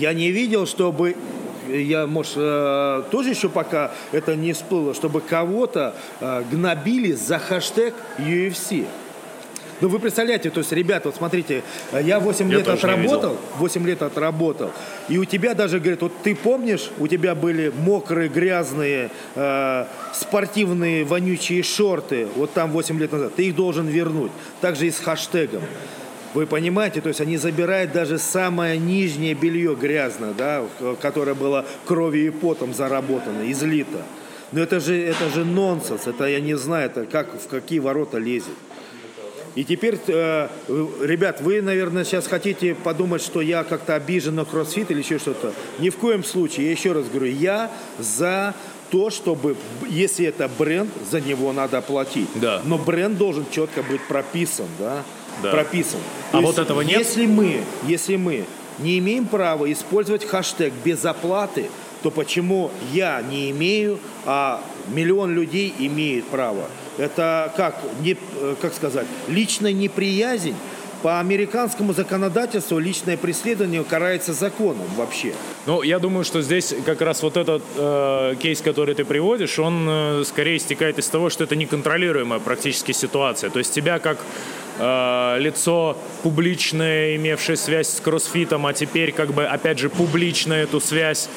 я 0.00 0.14
не 0.14 0.30
видел, 0.30 0.66
чтобы 0.66 1.16
я, 1.68 2.06
может, 2.06 2.32
э, 2.36 3.02
тоже 3.10 3.28
еще 3.28 3.50
пока 3.50 3.92
это 4.10 4.36
не 4.36 4.54
всплыло, 4.54 4.94
чтобы 4.94 5.20
кого-то 5.20 5.94
э, 6.20 6.44
гнобили 6.50 7.12
за 7.12 7.38
хэштег 7.38 7.92
UFC. 8.16 8.86
Ну, 9.80 9.88
вы 9.88 9.98
представляете, 9.98 10.50
то 10.50 10.60
есть, 10.60 10.72
ребята, 10.72 11.08
вот 11.08 11.16
смотрите, 11.16 11.62
я 11.92 12.18
8 12.18 12.50
я 12.50 12.58
лет 12.58 12.68
отработал, 12.68 13.36
8 13.58 13.86
лет 13.86 14.02
отработал, 14.02 14.70
и 15.08 15.18
у 15.18 15.24
тебя 15.24 15.54
даже, 15.54 15.80
говорят, 15.80 16.00
вот 16.00 16.12
ты 16.22 16.34
помнишь, 16.34 16.90
у 16.98 17.06
тебя 17.06 17.34
были 17.34 17.70
мокрые, 17.76 18.28
грязные, 18.30 19.10
э, 19.34 19.84
спортивные, 20.14 21.04
вонючие 21.04 21.62
шорты, 21.62 22.26
вот 22.36 22.52
там 22.54 22.70
8 22.70 22.98
лет 22.98 23.12
назад, 23.12 23.34
ты 23.34 23.48
их 23.48 23.54
должен 23.54 23.86
вернуть. 23.86 24.32
Также 24.62 24.86
и 24.86 24.90
с 24.90 24.98
хэштегом. 24.98 25.62
Вы 26.32 26.46
понимаете, 26.46 27.00
то 27.00 27.08
есть 27.08 27.20
они 27.20 27.36
забирают 27.36 27.92
даже 27.92 28.18
самое 28.18 28.78
нижнее 28.78 29.34
белье 29.34 29.74
грязное, 29.74 30.32
да, 30.32 30.64
которое 31.00 31.34
было 31.34 31.64
кровью 31.86 32.26
и 32.26 32.30
потом 32.30 32.74
заработано, 32.74 33.50
излито. 33.50 34.02
Но 34.52 34.60
это 34.60 34.80
же, 34.80 34.96
это 34.96 35.28
же 35.30 35.44
нонсенс, 35.44 36.06
это 36.06 36.24
я 36.26 36.40
не 36.40 36.54
знаю, 36.56 36.86
это 36.90 37.04
как, 37.04 37.40
в 37.40 37.48
какие 37.48 37.78
ворота 37.78 38.18
лезет. 38.18 38.54
И 39.56 39.64
теперь, 39.64 39.98
э, 40.06 40.48
ребят, 40.68 41.40
вы, 41.40 41.62
наверное, 41.62 42.04
сейчас 42.04 42.26
хотите 42.26 42.74
подумать, 42.74 43.22
что 43.22 43.40
я 43.40 43.64
как-то 43.64 43.94
обижен 43.94 44.34
на 44.34 44.44
кроссфит 44.44 44.90
или 44.90 44.98
еще 44.98 45.18
что-то. 45.18 45.54
Ни 45.78 45.88
в 45.88 45.96
коем 45.96 46.22
случае, 46.24 46.66
я 46.66 46.72
еще 46.72 46.92
раз 46.92 47.08
говорю, 47.08 47.32
я 47.32 47.70
за 47.98 48.54
то, 48.90 49.08
чтобы, 49.08 49.56
если 49.88 50.26
это 50.26 50.50
бренд, 50.58 50.90
за 51.10 51.22
него 51.22 51.54
надо 51.54 51.80
платить. 51.80 52.28
Да. 52.34 52.60
Но 52.66 52.76
бренд 52.76 53.16
должен 53.16 53.46
четко 53.50 53.82
быть 53.82 54.02
прописан, 54.02 54.66
да? 54.78 55.02
да. 55.42 55.50
Прописан. 55.50 56.00
А 56.32 56.36
то 56.36 56.42
вот 56.42 56.48
есть, 56.48 56.58
этого 56.58 56.80
нет? 56.82 56.98
Если 56.98 57.24
мы, 57.24 57.62
если 57.86 58.16
мы 58.16 58.44
не 58.78 58.98
имеем 58.98 59.26
права 59.26 59.72
использовать 59.72 60.26
хэштег 60.26 60.74
без 60.84 61.02
оплаты, 61.06 61.70
то 62.02 62.10
почему 62.10 62.70
я 62.92 63.22
не 63.22 63.50
имею, 63.52 63.98
а 64.26 64.62
миллион 64.88 65.34
людей 65.34 65.74
имеет 65.78 66.26
право? 66.26 66.66
Это 66.98 67.52
как, 67.56 67.76
не, 68.00 68.16
э, 68.40 68.54
как 68.60 68.74
сказать, 68.74 69.06
личная 69.28 69.72
неприязнь. 69.72 70.54
По 71.02 71.20
американскому 71.20 71.92
законодательству 71.92 72.78
личное 72.78 73.18
преследование 73.18 73.84
карается 73.84 74.32
законом 74.32 74.86
вообще. 74.96 75.34
Ну, 75.66 75.82
я 75.82 75.98
думаю, 75.98 76.24
что 76.24 76.40
здесь 76.40 76.74
как 76.86 77.02
раз 77.02 77.22
вот 77.22 77.36
этот 77.36 77.62
э, 77.76 78.34
кейс, 78.40 78.62
который 78.62 78.94
ты 78.94 79.04
приводишь, 79.04 79.58
он 79.58 79.86
э, 79.88 80.24
скорее 80.26 80.56
истекает 80.56 80.98
из 80.98 81.06
того, 81.08 81.28
что 81.28 81.44
это 81.44 81.54
неконтролируемая 81.54 82.40
практически 82.40 82.92
ситуация. 82.92 83.50
То 83.50 83.58
есть 83.58 83.74
тебя 83.74 83.98
как 83.98 84.18
э, 84.78 85.36
лицо 85.38 85.98
публичное, 86.22 87.14
имевшее 87.16 87.56
связь 87.56 87.90
с 87.90 88.00
кроссфитом, 88.00 88.66
а 88.66 88.72
теперь 88.72 89.12
как 89.12 89.34
бы 89.34 89.44
опять 89.44 89.78
же 89.78 89.90
публично 89.90 90.54
эту 90.54 90.80
связь 90.80 91.28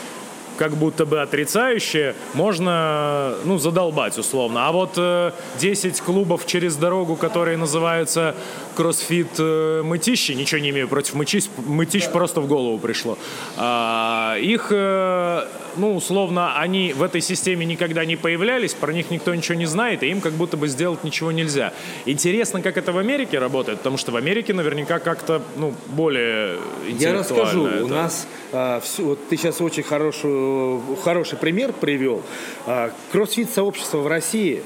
как 0.60 0.74
будто 0.74 1.06
бы 1.06 1.22
отрицающее, 1.22 2.16
можно, 2.34 3.36
ну, 3.46 3.58
задолбать 3.58 4.18
условно. 4.18 4.68
А 4.68 4.72
вот 4.74 4.98
э, 4.98 5.32
10 5.58 6.02
клубов 6.02 6.46
через 6.46 6.76
дорогу, 6.76 7.16
которые 7.16 7.56
называются 7.56 8.36
кроссфит 8.76 9.40
э, 9.40 9.82
мытищи, 9.84 10.34
ничего 10.34 10.60
не 10.60 10.72
имею 10.72 10.90
против 10.90 11.14
мытищ, 11.14 11.46
мытищ 11.66 12.10
просто 12.10 12.42
в 12.42 12.48
голову 12.48 12.78
пришло. 12.78 13.18
А, 13.56 14.36
их, 14.38 14.68
э, 14.72 15.46
ну, 15.80 15.96
условно, 15.96 16.60
они 16.60 16.94
в 16.94 17.02
этой 17.02 17.22
системе 17.22 17.66
никогда 17.66 18.06
не 18.06 18.16
появлялись, 18.16 18.74
про 18.74 18.94
них 18.94 19.10
никто 19.10 19.34
ничего 19.34 19.58
не 19.58 19.66
знает, 19.66 20.04
и 20.04 20.08
им 20.08 20.22
как 20.22 20.34
будто 20.34 20.58
бы 20.58 20.68
сделать 20.68 21.04
ничего 21.04 21.32
нельзя. 21.32 21.74
Интересно, 22.06 22.62
как 22.62 22.78
это 22.78 22.92
в 22.92 22.98
Америке 22.98 23.40
работает, 23.40 23.80
потому 23.80 23.98
что 23.98 24.12
в 24.12 24.16
Америке 24.16 24.54
наверняка 24.54 25.00
как-то, 25.00 25.42
ну, 25.56 25.74
более 25.88 26.58
Я 26.98 27.14
расскажу. 27.14 27.68
Это. 27.68 27.86
У 27.86 27.88
нас 27.88 28.28
а, 28.52 28.80
все, 28.82 29.04
вот 29.04 29.28
ты 29.30 29.38
сейчас 29.38 29.62
очень 29.62 29.84
хорошую, 29.84 30.82
хороший 31.04 31.38
пример 31.38 31.74
привел. 31.74 32.22
А, 32.66 32.92
кроссфит-сообщество 33.12 34.00
в 34.00 34.08
России, 34.08 34.62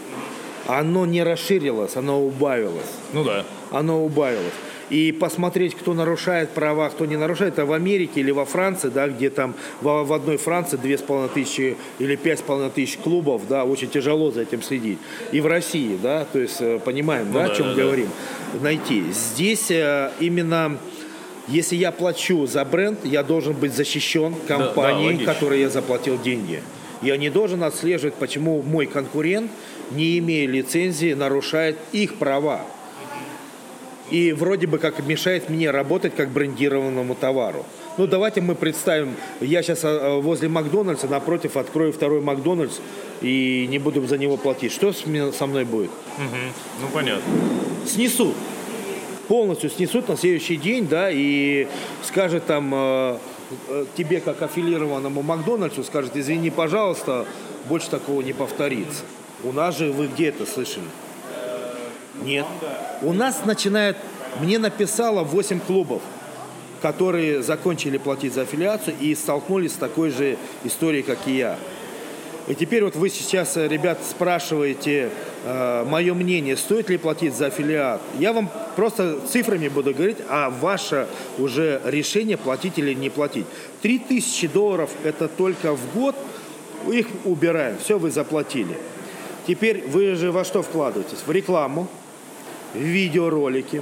оно 0.67 1.05
не 1.05 1.23
расширилось, 1.23 1.95
оно 1.95 2.21
убавилось. 2.21 2.91
Ну 3.13 3.23
да. 3.23 3.45
Оно 3.71 4.03
убавилось. 4.03 4.53
И 4.93 5.11
посмотреть, 5.11 5.73
кто 5.73 5.95
нарушает 5.95 6.51
права, 6.51 6.87
кто 6.89 7.07
не 7.07 7.17
нарушает, 7.17 7.53
это 7.53 7.65
в 7.65 7.73
Америке 7.73 8.19
или 8.19 8.29
во 8.29 8.45
Франции, 8.45 8.89
да, 8.89 9.07
где 9.07 9.31
там 9.31 9.55
в, 9.81 10.03
в 10.03 10.13
одной 10.13 10.37
Франции 10.37 10.77
две 10.77 10.99
с 10.99 11.01
половиной 11.01 11.33
тысячи 11.33 11.77
или 11.97 12.15
пять 12.15 12.39
с 12.39 12.41
половиной 12.43 12.69
тысяч 12.69 12.97
клубов, 12.97 13.41
да, 13.49 13.65
очень 13.65 13.89
тяжело 13.89 14.29
за 14.29 14.43
этим 14.43 14.61
следить. 14.61 14.99
И 15.31 15.41
в 15.41 15.47
России, 15.47 15.97
да, 15.99 16.27
то 16.31 16.37
есть 16.37 16.57
э, 16.59 16.77
понимаем, 16.77 17.25
ну, 17.31 17.39
да, 17.39 17.47
да, 17.47 17.51
о 17.51 17.55
чем 17.55 17.69
да, 17.69 17.73
говорим, 17.73 18.07
да. 18.53 18.59
найти. 18.59 19.03
Здесь 19.11 19.71
э, 19.71 20.11
именно 20.19 20.77
если 21.47 21.75
я 21.75 21.91
плачу 21.91 22.45
за 22.45 22.63
бренд, 22.63 22.99
я 23.03 23.23
должен 23.23 23.53
быть 23.53 23.73
защищен 23.73 24.35
компанией, 24.47 25.17
да, 25.17 25.25
да, 25.25 25.33
которой 25.33 25.59
я 25.61 25.69
заплатил 25.69 26.21
деньги. 26.21 26.61
Я 27.01 27.17
не 27.17 27.31
должен 27.31 27.63
отслеживать, 27.63 28.13
почему 28.13 28.61
мой 28.61 28.85
конкурент, 28.85 29.49
не 29.89 30.19
имея 30.19 30.47
лицензии, 30.47 31.13
нарушает 31.13 31.77
их 31.91 32.15
права. 32.15 32.61
И 34.13 34.31
вроде 34.31 34.67
бы 34.67 34.77
как 34.77 35.05
мешает 35.05 35.49
мне 35.49 35.71
работать 35.71 36.15
как 36.15 36.29
брендированному 36.29 37.15
товару. 37.15 37.65
Ну, 37.97 38.07
давайте 38.07 38.41
мы 38.41 38.55
представим, 38.55 39.15
я 39.41 39.63
сейчас 39.63 39.79
а, 39.83 40.19
возле 40.19 40.49
Макдональдса 40.49 41.07
напротив 41.07 41.57
открою 41.57 41.91
второй 41.91 42.21
Макдональдс 42.21 42.79
и 43.21 43.67
не 43.69 43.79
буду 43.79 44.05
за 44.05 44.17
него 44.17 44.37
платить. 44.37 44.71
Что 44.71 44.93
со 44.93 45.47
мной 45.47 45.65
будет? 45.65 45.89
Угу. 46.17 46.81
Ну, 46.81 46.87
понятно. 46.93 47.23
Снесут 47.87 48.35
полностью 49.27 49.69
снесут 49.69 50.09
на 50.09 50.17
следующий 50.17 50.57
день, 50.57 50.87
да, 50.87 51.09
и 51.11 51.67
скажет 52.03 52.45
там 52.45 52.71
э, 52.73 53.17
э, 53.69 53.85
тебе, 53.97 54.19
как 54.19 54.41
аффилированному 54.41 55.21
Макдональдсу, 55.21 55.83
скажет, 55.83 56.15
извини, 56.15 56.49
пожалуйста, 56.49 57.25
больше 57.69 57.89
такого 57.89 58.21
не 58.21 58.33
повторится. 58.33 59.03
У 59.43 59.51
нас 59.51 59.77
же 59.77 59.91
вы 59.91 60.07
где 60.07 60.27
это 60.27 60.45
слышали? 60.45 60.85
Нет. 62.15 62.45
У 63.01 63.13
нас 63.13 63.45
начинает, 63.45 63.97
мне 64.39 64.59
написало 64.59 65.23
8 65.23 65.59
клубов, 65.59 66.01
которые 66.81 67.41
закончили 67.41 67.97
платить 67.97 68.33
за 68.33 68.41
аффилиацию 68.41 68.95
и 68.99 69.15
столкнулись 69.15 69.73
с 69.73 69.77
такой 69.77 70.09
же 70.09 70.37
историей, 70.63 71.03
как 71.03 71.19
и 71.27 71.37
я. 71.37 71.57
И 72.45 72.55
теперь 72.55 72.83
вот 72.83 72.97
вы 72.97 73.09
сейчас, 73.09 73.55
э, 73.55 73.69
ребят, 73.69 73.99
спрашиваете 74.03 75.09
э, 75.45 75.85
мое 75.85 76.13
мнение, 76.13 76.57
стоит 76.57 76.89
ли 76.89 76.97
платить 76.97 77.33
за 77.35 77.45
аффилиат. 77.45 78.01
Я 78.19 78.33
вам 78.33 78.49
просто 78.75 79.21
цифрами 79.31 79.69
буду 79.69 79.93
говорить, 79.93 80.17
а 80.27 80.49
ваше 80.49 81.07
уже 81.37 81.81
решение, 81.85 82.35
платить 82.35 82.77
или 82.77 82.93
не 82.93 83.09
платить. 83.09 83.45
3000 83.81 84.47
долларов 84.49 84.89
это 85.05 85.29
только 85.29 85.73
в 85.73 85.93
год, 85.93 86.17
их 86.91 87.07
убираем, 87.23 87.77
все 87.77 87.97
вы 87.97 88.11
заплатили. 88.11 88.77
Теперь 89.47 89.85
вы 89.87 90.15
же 90.15 90.33
во 90.33 90.43
что 90.43 90.63
вкладываетесь? 90.63 91.19
В 91.25 91.31
рекламу, 91.31 91.87
видеоролики, 92.73 93.81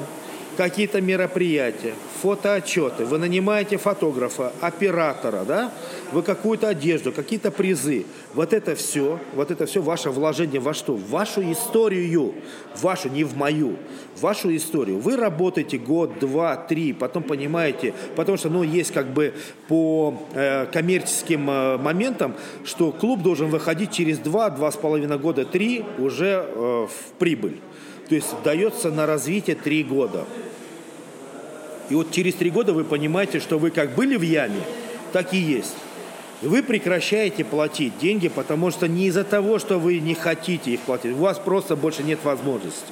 какие-то 0.57 1.01
мероприятия, 1.01 1.93
фотоотчеты, 2.21 3.05
вы 3.05 3.17
нанимаете 3.17 3.77
фотографа, 3.77 4.51
оператора, 4.61 5.43
да, 5.43 5.71
вы 6.11 6.21
какую-то 6.21 6.67
одежду, 6.67 7.11
какие-то 7.11 7.51
призы. 7.51 8.05
Вот 8.33 8.53
это 8.53 8.75
все, 8.75 9.19
вот 9.33 9.49
это 9.49 9.65
все 9.65 9.81
ваше 9.81 10.09
вложение 10.11 10.59
во 10.59 10.73
что? 10.73 10.93
В 10.93 11.09
вашу 11.09 11.41
историю, 11.51 12.35
вашу, 12.79 13.09
не 13.09 13.23
в 13.23 13.35
мою, 13.35 13.75
вашу 14.19 14.55
историю. 14.55 14.99
Вы 14.99 15.15
работаете 15.15 15.77
год, 15.77 16.19
два, 16.19 16.55
три, 16.57 16.93
потом 16.93 17.23
понимаете, 17.23 17.93
потому 18.15 18.37
что, 18.37 18.49
ну, 18.49 18.63
есть 18.63 18.91
как 18.91 19.07
бы 19.07 19.33
по 19.67 20.21
э, 20.33 20.65
коммерческим 20.67 21.49
э, 21.49 21.77
моментам, 21.77 22.35
что 22.65 22.91
клуб 22.91 23.21
должен 23.21 23.49
выходить 23.49 23.91
через 23.91 24.19
два, 24.19 24.49
два 24.49 24.71
с 24.71 24.75
половиной 24.75 25.17
года, 25.17 25.45
три 25.45 25.83
уже 25.97 26.45
э, 26.47 26.87
в 26.87 27.17
прибыль. 27.17 27.57
То 28.11 28.15
есть 28.15 28.27
дается 28.43 28.91
на 28.91 29.05
развитие 29.05 29.55
три 29.55 29.85
года. 29.85 30.25
И 31.89 31.95
вот 31.95 32.11
через 32.11 32.33
три 32.33 32.49
года 32.49 32.73
вы 32.73 32.83
понимаете, 32.83 33.39
что 33.39 33.57
вы 33.57 33.71
как 33.71 33.95
были 33.95 34.17
в 34.17 34.21
яме, 34.21 34.59
так 35.13 35.33
и 35.33 35.37
есть. 35.37 35.77
И 36.41 36.47
вы 36.47 36.61
прекращаете 36.61 37.45
платить 37.45 37.97
деньги, 37.99 38.27
потому 38.27 38.69
что 38.69 38.89
не 38.89 39.05
из-за 39.05 39.23
того, 39.23 39.59
что 39.59 39.79
вы 39.79 39.99
не 39.99 40.13
хотите 40.13 40.71
их 40.71 40.81
платить, 40.81 41.13
у 41.13 41.19
вас 41.19 41.39
просто 41.39 41.77
больше 41.77 42.03
нет 42.03 42.19
возможности. 42.25 42.91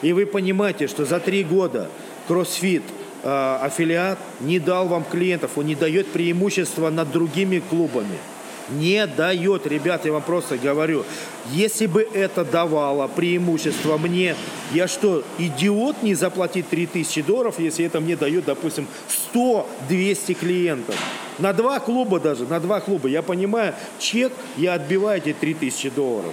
И 0.00 0.14
вы 0.14 0.24
понимаете, 0.24 0.86
что 0.86 1.04
за 1.04 1.20
три 1.20 1.44
года 1.44 1.90
CrossFit 2.26 2.84
э, 3.22 3.58
аффилиат 3.60 4.18
не 4.40 4.60
дал 4.60 4.88
вам 4.88 5.04
клиентов, 5.04 5.58
он 5.58 5.66
не 5.66 5.74
дает 5.74 6.06
преимущества 6.06 6.88
над 6.88 7.12
другими 7.12 7.58
клубами– 7.68 8.16
не 8.70 9.06
дает, 9.06 9.66
ребята, 9.66 10.08
я 10.08 10.14
вам 10.14 10.22
просто 10.22 10.56
говорю. 10.56 11.04
Если 11.52 11.86
бы 11.86 12.02
это 12.02 12.44
давало 12.44 13.06
преимущество 13.08 13.98
мне, 13.98 14.34
я 14.72 14.88
что, 14.88 15.22
идиот 15.38 16.02
не 16.02 16.14
заплатить 16.14 16.68
3000 16.68 17.22
долларов, 17.22 17.58
если 17.58 17.84
это 17.84 18.00
мне 18.00 18.16
дает, 18.16 18.46
допустим, 18.46 18.86
100-200 19.34 20.34
клиентов? 20.34 20.96
На 21.38 21.52
два 21.52 21.80
клуба 21.80 22.20
даже, 22.20 22.44
на 22.44 22.60
два 22.60 22.80
клуба. 22.80 23.08
Я 23.08 23.22
понимаю, 23.22 23.74
чек, 23.98 24.32
я 24.56 24.74
отбиваю 24.74 25.18
эти 25.18 25.32
3000 25.32 25.90
долларов. 25.90 26.32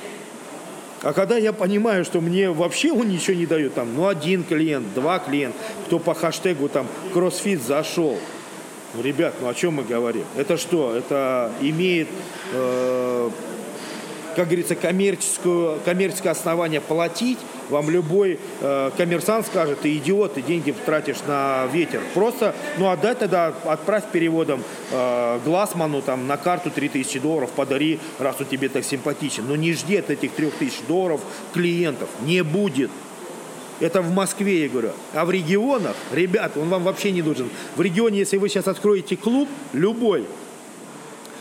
А 1.01 1.13
когда 1.13 1.35
я 1.37 1.51
понимаю, 1.51 2.05
что 2.05 2.21
мне 2.21 2.51
вообще 2.51 2.91
он 2.91 3.09
ничего 3.09 3.35
не 3.35 3.47
дает, 3.47 3.73
там, 3.73 3.95
ну, 3.95 4.07
один 4.07 4.43
клиент, 4.43 4.93
два 4.93 5.17
клиента, 5.17 5.57
кто 5.87 5.97
по 5.97 6.13
хэштегу 6.13 6.69
там 6.69 6.87
кроссфит 7.11 7.61
зашел– 7.61 8.17
ну, 8.93 9.01
ребят, 9.01 9.35
ну 9.39 9.47
о 9.47 9.53
чем 9.53 9.75
мы 9.75 9.83
говорим? 9.83 10.25
Это 10.35 10.57
что? 10.57 10.93
Это 10.93 11.51
имеет, 11.61 12.09
э, 12.53 13.29
как 14.35 14.47
говорится, 14.47 14.75
коммерческую, 14.75 15.79
коммерческое 15.85 16.33
основание 16.33 16.81
платить. 16.81 17.37
Вам 17.69 17.89
любой 17.89 18.37
э, 18.59 18.91
коммерсант 18.97 19.47
скажет, 19.47 19.79
ты 19.79 19.95
идиот, 19.95 20.33
ты 20.33 20.41
деньги 20.41 20.75
тратишь 20.85 21.19
на 21.25 21.67
ветер. 21.71 22.01
Просто, 22.13 22.53
ну 22.77 22.89
отдай 22.89 23.15
тогда, 23.15 23.53
отправь 23.63 24.03
переводом 24.11 24.61
э, 24.91 25.39
Глассману 25.45 26.01
там, 26.01 26.27
на 26.27 26.35
карту 26.35 26.69
3000 26.69 27.19
долларов, 27.19 27.51
подари, 27.51 27.97
раз 28.19 28.35
он 28.39 28.45
тебе 28.47 28.67
так 28.67 28.83
симпатичен. 28.83 29.45
Но 29.47 29.55
не 29.55 29.71
жди 29.71 29.95
от 29.95 30.09
этих 30.09 30.33
3000 30.33 30.83
долларов 30.87 31.21
клиентов. 31.53 32.09
Не 32.25 32.43
будет. 32.43 32.91
Это 33.81 34.03
в 34.03 34.13
Москве, 34.13 34.63
я 34.63 34.69
говорю. 34.69 34.91
А 35.13 35.25
в 35.25 35.31
регионах, 35.31 35.95
ребят, 36.11 36.55
он 36.55 36.69
вам 36.69 36.83
вообще 36.83 37.11
не 37.11 37.23
нужен. 37.23 37.49
В 37.75 37.81
регионе, 37.81 38.19
если 38.19 38.37
вы 38.37 38.47
сейчас 38.47 38.67
откроете 38.67 39.17
клуб, 39.17 39.49
любой, 39.73 40.25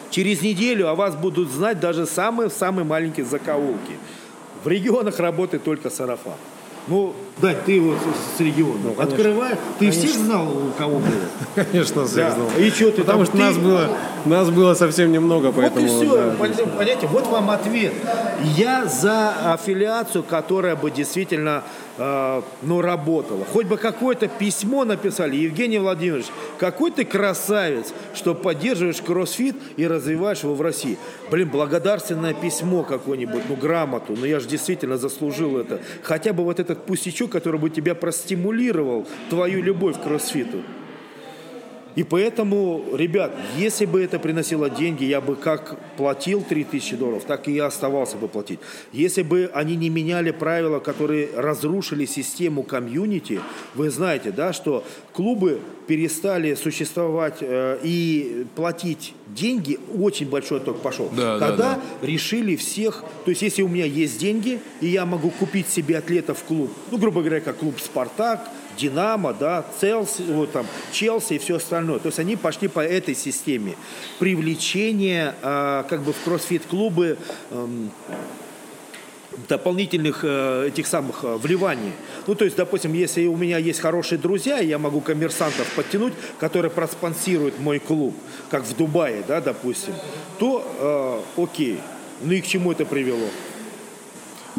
через 0.09 0.41
неделю 0.41 0.89
о 0.89 0.95
вас 0.95 1.15
будут 1.15 1.51
знать 1.51 1.79
даже 1.81 2.07
самые-самые 2.07 2.87
маленькие 2.87 3.27
закоулки. 3.27 3.99
В 4.65 4.69
регионах 4.69 5.19
работает 5.19 5.65
только 5.65 5.91
сарафан. 5.91 6.33
Ну, 6.89 7.15
да, 7.41 7.55
ты 7.55 7.81
вот 7.81 7.99
с 8.37 8.41
региона. 8.41 8.79
Ну, 8.85 9.03
Открывай. 9.03 9.53
Ты 9.79 9.91
конечно. 9.91 10.03
всех 10.03 10.15
знал, 10.15 10.49
у 10.49 10.73
кого 10.77 10.99
было? 10.99 11.65
Конечно, 11.65 12.05
всех 12.07 12.29
да. 12.29 12.31
знал. 12.33 12.49
И 12.59 12.71
что 12.71 12.91
ты 12.91 13.03
Потому 13.03 13.25
там, 13.25 13.27
что 13.27 13.37
ты... 13.37 13.43
нас, 13.43 13.57
было, 13.57 13.89
нас 14.27 14.51
было 14.51 14.75
совсем 14.75 15.13
немного, 15.13 15.53
поэтому... 15.53 15.87
Вот 15.87 16.03
и 16.03 16.07
все, 16.07 16.17
да, 16.17 16.35
понимаете, 16.39 17.07
вот 17.07 17.27
вам 17.29 17.51
ответ. 17.51 17.93
Я 18.57 18.87
за 18.87 19.53
аффилиацию, 19.53 20.23
которая 20.23 20.77
бы 20.77 20.91
действительно 20.91 21.63
э, 21.99 22.43
ну, 22.63 22.81
работала. 22.81 23.45
Хоть 23.45 23.67
бы 23.67 23.77
какое-то 23.77 24.29
письмо 24.29 24.85
написали. 24.85 25.37
Евгений 25.37 25.79
Владимирович, 25.79 26.27
какой 26.59 26.91
ты 26.91 27.05
красавец, 27.05 27.93
что 28.15 28.35
поддерживаешь 28.35 29.01
кроссфит 29.03 29.57
и 29.77 29.87
развиваешь 29.87 30.43
его 30.43 30.55
в 30.55 30.63
России. 30.63 30.99
Блин, 31.31 31.49
благодарственное 31.51 32.35
письмо 32.35 32.83
какое-нибудь, 32.83 33.43
ну, 33.49 33.57
грамоту. 33.57 34.15
Ну, 34.17 34.25
я 34.25 34.41
же 34.41 34.49
действительно 34.49 34.97
заслужил 34.97 35.59
это. 35.59 35.81
Хотя 36.03 36.33
бы 36.33 36.45
вот 36.45 36.59
этот 36.61 36.85
пустячок, 36.87 37.30
который 37.31 37.59
бы 37.61 37.71
тебя 37.71 37.95
простимулировал, 37.95 39.07
твою 39.31 39.63
любовь 39.63 39.99
к 39.99 40.03
кроссфиту. 40.03 40.63
И 41.97 42.03
поэтому, 42.03 42.85
ребят, 42.95 43.33
если 43.57 43.85
бы 43.85 44.03
это 44.03 44.19
приносило 44.19 44.71
деньги, 44.71 45.05
я 45.05 45.21
бы 45.21 45.37
как 45.37 45.77
платил 45.97 46.43
3000 46.43 46.97
долларов, 46.97 47.25
так 47.27 47.49
и 47.49 47.53
я 47.53 47.67
оставался 47.67 48.17
бы 48.17 48.29
платить. 48.29 48.61
Если 48.93 49.23
бы 49.23 49.51
они 49.55 49.77
не 49.77 49.91
меняли 49.91 50.31
правила, 50.31 50.79
которые 50.79 51.29
разрушили 51.35 52.07
систему 52.07 52.63
комьюнити, 52.63 53.41
вы 53.75 53.91
знаете, 53.91 54.31
да, 54.31 54.53
что 54.53 54.85
клубы 55.13 55.61
перестали 55.87 56.55
существовать 56.55 57.39
э, 57.41 57.79
и 57.83 58.47
платить 58.55 59.15
деньги, 59.27 59.79
очень 59.99 60.29
большой 60.29 60.61
ток 60.61 60.81
пошел. 60.81 61.11
Да, 61.17 61.39
Когда 61.39 61.57
да, 61.57 61.81
да. 62.01 62.07
решили 62.07 62.55
всех, 62.57 63.05
то 63.25 63.31
есть 63.31 63.43
если 63.43 63.63
у 63.63 63.69
меня 63.69 63.85
есть 63.85 64.19
деньги, 64.19 64.61
и 64.81 64.87
я 64.87 65.05
могу 65.05 65.31
купить 65.31 65.69
себе 65.69 65.99
атлетов 65.99 66.39
в 66.39 66.45
клуб, 66.45 66.71
ну, 66.91 66.99
грубо 66.99 67.23
говоря, 67.23 67.41
как 67.41 67.57
клуб 67.57 67.81
«Спартак», 67.81 68.49
Динамо, 68.81 69.35
да, 69.35 69.65
Целси, 69.79 70.23
вот 70.29 70.53
там, 70.53 70.67
Челси 70.93 71.35
и 71.35 71.39
все 71.39 71.57
остальное. 71.57 71.99
То 71.99 72.07
есть 72.07 72.19
они 72.19 72.37
пошли 72.37 72.69
по 72.69 72.81
этой 72.81 73.15
системе. 73.15 73.75
Привлечение 74.19 75.35
э, 75.43 75.85
как 75.89 76.03
бы 76.03 76.13
в 76.13 76.25
кроссфит-клубы 76.25 77.19
э, 77.51 77.69
дополнительных 79.49 80.21
э, 80.23 80.69
этих 80.69 80.87
самых 80.87 81.25
э, 81.25 81.37
вливаний. 81.37 81.93
Ну, 82.27 82.35
то 82.35 82.45
есть, 82.45 82.57
допустим, 82.57 82.93
если 82.93 83.27
у 83.27 83.37
меня 83.37 83.59
есть 83.59 83.81
хорошие 83.81 84.19
друзья, 84.19 84.59
я 84.59 84.79
могу 84.79 85.01
коммерсантов 85.01 85.71
подтянуть, 85.75 86.15
которые 86.39 86.71
проспонсируют 86.71 87.59
мой 87.59 87.79
клуб, 87.79 88.15
как 88.51 88.65
в 88.65 88.77
Дубае, 88.77 89.23
да, 89.27 89.41
допустим, 89.41 89.95
то 90.39 91.23
э, 91.37 91.43
окей. 91.43 91.81
Ну 92.23 92.33
и 92.33 92.41
к 92.41 92.47
чему 92.47 92.73
это 92.73 92.85
привело? 92.85 93.29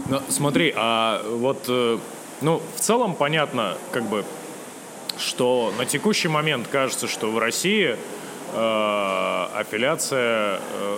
Ну, 0.10 0.20
смотри, 0.30 0.74
а 0.76 1.22
вот, 1.26 1.66
э, 1.68 1.98
ну, 2.42 2.62
в 2.76 2.80
целом 2.80 3.16
понятно, 3.16 3.78
как 3.92 4.04
бы, 4.04 4.26
что 5.18 5.74
на 5.78 5.86
текущий 5.86 6.28
момент 6.28 6.68
кажется, 6.68 7.08
что 7.08 7.32
в 7.32 7.38
России 7.38 7.96
э, 8.54 9.48
аффилиация 9.56 10.60
э, 10.60 10.98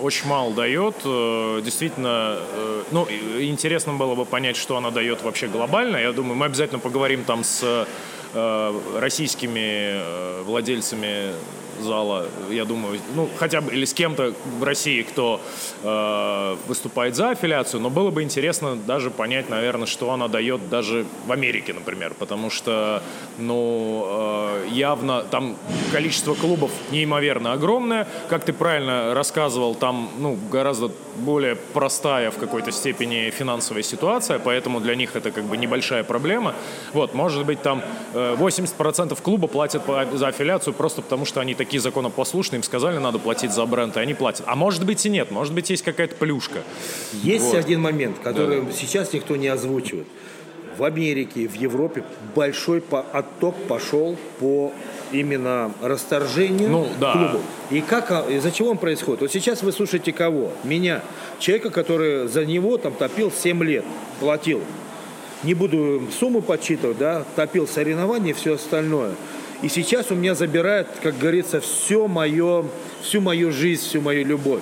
очень 0.00 0.28
мало 0.28 0.52
дает. 0.54 0.94
Э, 1.04 1.60
действительно, 1.64 2.38
э, 2.38 2.82
ну, 2.92 3.06
интересно 3.08 3.94
было 3.94 4.14
бы 4.14 4.24
понять, 4.24 4.56
что 4.56 4.76
она 4.76 4.90
дает 4.90 5.22
вообще 5.22 5.48
глобально. 5.48 5.96
Я 5.96 6.12
думаю, 6.12 6.36
мы 6.36 6.46
обязательно 6.46 6.78
поговорим 6.78 7.24
там 7.24 7.42
с 7.42 7.86
э, 8.34 8.80
российскими 8.98 10.00
э, 10.00 10.42
владельцами 10.44 11.32
зала, 11.80 12.26
я 12.50 12.64
думаю, 12.64 13.00
ну, 13.14 13.28
хотя 13.36 13.60
бы, 13.60 13.72
или 13.72 13.84
с 13.84 13.94
кем-то 13.94 14.34
в 14.58 14.62
России, 14.62 15.02
кто 15.02 15.40
э, 15.82 16.56
выступает 16.66 17.16
за 17.16 17.30
аффилиацию, 17.30 17.80
но 17.80 17.90
было 17.90 18.10
бы 18.10 18.22
интересно 18.22 18.76
даже 18.76 19.10
понять, 19.10 19.48
наверное, 19.48 19.86
что 19.86 20.12
она 20.12 20.28
дает 20.28 20.68
даже 20.68 21.06
в 21.26 21.32
Америке, 21.32 21.72
например, 21.72 22.14
потому 22.18 22.50
что, 22.50 23.02
ну, 23.38 24.06
э, 24.06 24.68
явно 24.70 25.22
там 25.22 25.56
количество 25.92 26.34
клубов 26.34 26.70
неимоверно 26.90 27.52
огромное, 27.52 28.06
как 28.28 28.44
ты 28.44 28.52
правильно 28.52 29.14
рассказывал, 29.14 29.74
там, 29.74 30.10
ну, 30.18 30.38
гораздо 30.50 30.90
более 31.16 31.56
простая 31.56 32.30
в 32.30 32.38
какой-то 32.38 32.72
степени 32.72 33.30
финансовая 33.30 33.82
ситуация, 33.82 34.38
поэтому 34.38 34.80
для 34.80 34.94
них 34.94 35.16
это 35.16 35.30
как 35.30 35.44
бы 35.44 35.56
небольшая 35.56 36.04
проблема. 36.04 36.54
Вот, 36.92 37.14
может 37.14 37.46
быть, 37.46 37.62
там 37.62 37.82
э, 38.12 38.36
80% 38.38 39.20
клуба 39.22 39.46
платят 39.46 39.82
за 40.12 40.28
аффилиацию 40.28 40.74
просто 40.74 41.02
потому, 41.02 41.24
что 41.24 41.40
они 41.40 41.54
такие 41.54 41.63
законопослушные, 41.72 42.58
им 42.58 42.62
сказали, 42.62 42.98
надо 42.98 43.18
платить 43.18 43.52
за 43.52 43.64
бренд, 43.66 43.96
и 43.96 44.00
они 44.00 44.14
платят. 44.14 44.44
А 44.46 44.54
может 44.54 44.84
быть 44.84 45.04
и 45.06 45.10
нет, 45.10 45.30
может 45.30 45.54
быть 45.54 45.70
есть 45.70 45.82
какая-то 45.82 46.14
плюшка. 46.16 46.62
Есть 47.22 47.46
вот. 47.46 47.56
один 47.56 47.80
момент, 47.80 48.18
который 48.22 48.62
да. 48.62 48.72
сейчас 48.72 49.12
никто 49.12 49.36
не 49.36 49.48
озвучивает. 49.48 50.06
В 50.76 50.82
Америке, 50.82 51.46
в 51.46 51.54
Европе 51.54 52.02
большой 52.34 52.82
отток 53.12 53.54
пошел 53.68 54.16
по 54.40 54.72
именно 55.12 55.72
расторжению 55.80 56.68
ну, 56.68 56.88
да. 56.98 57.12
клубов. 57.12 57.40
И 57.70 57.80
как, 57.80 58.28
из-за 58.28 58.50
чего 58.50 58.70
он 58.70 58.78
происходит? 58.78 59.20
Вот 59.20 59.32
сейчас 59.32 59.62
вы 59.62 59.72
слушаете 59.72 60.12
кого? 60.12 60.52
Меня. 60.64 61.02
Человека, 61.38 61.70
который 61.70 62.26
за 62.26 62.44
него 62.44 62.76
там 62.78 62.92
топил 62.92 63.30
7 63.30 63.62
лет, 63.62 63.84
платил. 64.18 64.62
Не 65.44 65.54
буду 65.54 66.02
сумму 66.18 66.40
подсчитывать, 66.40 66.98
да, 66.98 67.24
топил 67.36 67.68
соревнования 67.68 68.30
и 68.30 68.34
все 68.34 68.54
остальное. 68.54 69.14
И 69.62 69.68
сейчас 69.68 70.10
у 70.10 70.14
меня 70.14 70.34
забирают, 70.34 70.88
как 71.02 71.18
говорится, 71.18 71.60
все 71.60 72.06
мое, 72.06 72.66
всю 73.02 73.20
мою 73.20 73.52
жизнь, 73.52 73.82
всю 73.82 74.00
мою 74.00 74.24
любовь. 74.26 74.60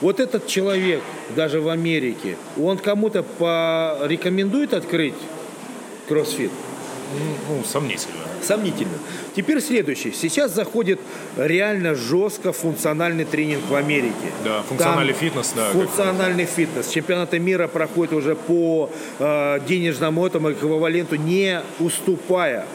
Вот 0.00 0.18
этот 0.18 0.46
человек, 0.46 1.00
даже 1.36 1.60
в 1.60 1.68
Америке, 1.68 2.36
он 2.60 2.76
кому-то 2.76 3.22
порекомендует 3.22 4.74
открыть 4.74 5.14
кроссфит? 6.08 6.50
Ну, 7.48 7.62
сомнительно. 7.64 8.14
Сомнительно. 8.42 8.98
Теперь 9.36 9.60
следующий. 9.60 10.12
Сейчас 10.12 10.54
заходит 10.54 10.98
реально 11.36 11.94
жестко 11.94 12.52
функциональный 12.52 13.24
тренинг 13.24 13.62
в 13.68 13.74
Америке. 13.74 14.14
Да, 14.44 14.62
функциональный 14.62 15.12
Там 15.12 15.22
фитнес, 15.22 15.52
да. 15.54 15.70
Функциональный 15.70 16.46
фитнес. 16.46 16.88
Чемпионаты 16.88 17.38
мира 17.38 17.68
проходят 17.68 18.12
уже 18.12 18.34
по 18.34 18.90
э, 19.18 19.60
денежному 19.68 20.26
этому 20.26 20.52
эквиваленту, 20.52 21.16
не 21.16 21.60
уступая. 21.78 22.66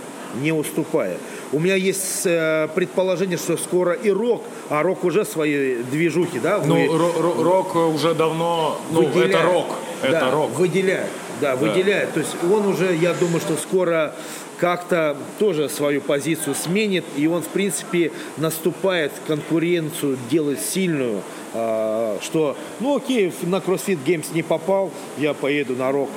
Не 0.41 0.51
уступая. 0.51 1.17
У 1.53 1.59
меня 1.59 1.75
есть 1.75 2.25
э, 2.25 2.67
предположение, 2.75 3.37
что 3.37 3.55
скоро 3.57 3.93
и 3.93 4.09
рок, 4.09 4.43
а 4.69 4.83
рок 4.83 5.05
уже 5.05 5.23
свои 5.23 5.75
движухи, 5.75 6.39
да? 6.39 6.61
Ну, 6.65 6.75
вы... 6.75 7.43
рок 7.43 7.75
уже 7.75 8.13
давно, 8.13 8.79
ну, 8.91 9.05
выделяет. 9.05 9.35
это 9.35 9.43
рок, 9.43 9.65
это 10.01 10.11
да, 10.11 10.31
рок. 10.31 10.51
Выделяет, 10.51 11.09
да, 11.39 11.51
да, 11.51 11.55
выделяет. 11.55 12.13
То 12.13 12.19
есть 12.19 12.35
он 12.43 12.67
уже, 12.67 12.93
я 12.95 13.13
думаю, 13.13 13.39
что 13.39 13.55
скоро 13.55 14.13
как-то 14.59 15.15
тоже 15.39 15.69
свою 15.69 16.01
позицию 16.01 16.53
сменит, 16.55 17.05
и 17.15 17.27
он, 17.27 17.43
в 17.43 17.47
принципе, 17.47 18.11
наступает 18.37 19.13
конкуренцию, 19.27 20.17
делает 20.29 20.59
сильную, 20.59 21.21
э, 21.53 22.17
что, 22.23 22.57
ну 22.81 22.97
окей, 22.97 23.33
на 23.43 23.57
CrossFit 23.57 23.99
Games 24.05 24.33
не 24.33 24.43
попал, 24.43 24.91
я 25.17 25.33
поеду 25.33 25.75
на 25.75 25.93
рок. 25.93 26.09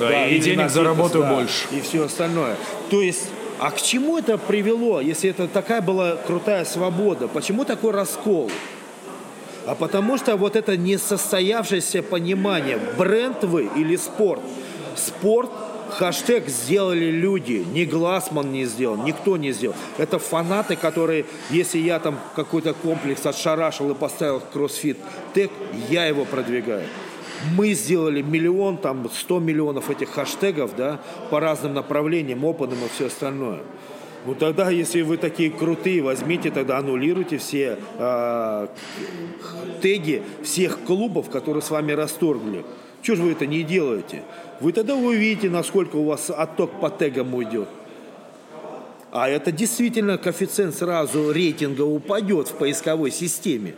Да, 0.00 0.08
да 0.08 0.26
и 0.26 0.38
денег 0.38 0.70
заработаю 0.70 1.22
да, 1.22 1.34
больше. 1.34 1.66
И 1.70 1.80
все 1.80 2.04
остальное. 2.04 2.56
То 2.90 3.00
есть 3.02 3.28
а 3.62 3.70
к 3.70 3.80
чему 3.80 4.18
это 4.18 4.38
привело, 4.38 5.00
если 5.00 5.30
это 5.30 5.46
такая 5.46 5.80
была 5.80 6.16
крутая 6.16 6.64
свобода? 6.64 7.28
Почему 7.28 7.64
такой 7.64 7.92
раскол? 7.92 8.50
А 9.66 9.76
потому 9.76 10.18
что 10.18 10.36
вот 10.36 10.56
это 10.56 10.76
несостоявшееся 10.76 12.02
понимание, 12.02 12.80
бренд 12.98 13.44
вы 13.44 13.70
или 13.76 13.94
спорт. 13.94 14.40
Спорт 14.96 15.52
Хаштег 15.90 16.48
сделали 16.48 17.12
люди, 17.12 17.64
ни 17.72 17.84
Глассман 17.84 18.50
не 18.50 18.64
сделал, 18.64 18.96
никто 18.96 19.36
не 19.36 19.52
сделал. 19.52 19.76
Это 19.96 20.18
фанаты, 20.18 20.74
которые, 20.74 21.24
если 21.48 21.78
я 21.78 22.00
там 22.00 22.18
какой-то 22.34 22.74
комплекс 22.74 23.24
отшарашил 23.24 23.92
и 23.92 23.94
поставил 23.94 24.40
кроссфит 24.40 24.98
тег, 25.34 25.52
я 25.88 26.06
его 26.06 26.24
продвигаю 26.24 26.88
мы 27.56 27.72
сделали 27.74 28.22
миллион, 28.22 28.78
там 28.78 29.08
100 29.10 29.40
миллионов 29.40 29.90
этих 29.90 30.10
хэштегов, 30.10 30.76
да, 30.76 31.00
по 31.30 31.40
разным 31.40 31.74
направлениям, 31.74 32.44
опытным 32.44 32.78
и 32.84 32.88
все 32.94 33.06
остальное. 33.06 33.60
Ну 34.24 34.34
тогда, 34.34 34.70
если 34.70 35.02
вы 35.02 35.16
такие 35.16 35.50
крутые, 35.50 36.00
возьмите 36.02 36.50
тогда 36.50 36.78
аннулируйте 36.78 37.38
все 37.38 37.78
э, 37.98 38.66
теги 39.80 40.22
всех 40.44 40.80
клубов, 40.84 41.28
которые 41.28 41.62
с 41.62 41.70
вами 41.70 41.92
расторгли. 41.92 42.64
Чего 43.02 43.16
же 43.16 43.22
вы 43.24 43.32
это 43.32 43.46
не 43.46 43.64
делаете? 43.64 44.22
Вы 44.60 44.72
тогда 44.72 44.94
увидите, 44.94 45.50
насколько 45.50 45.96
у 45.96 46.04
вас 46.04 46.30
отток 46.30 46.80
по 46.80 46.88
тегам 46.88 47.34
уйдет. 47.34 47.68
А 49.10 49.28
это 49.28 49.50
действительно 49.50 50.18
коэффициент 50.18 50.74
сразу 50.74 51.32
рейтинга 51.32 51.82
упадет 51.82 52.48
в 52.48 52.54
поисковой 52.54 53.10
системе. 53.10 53.74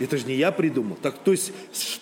Это 0.00 0.16
же 0.16 0.26
не 0.26 0.34
я 0.34 0.52
придумал. 0.52 0.96
Так, 1.00 1.14
то 1.18 1.32
есть 1.32 1.52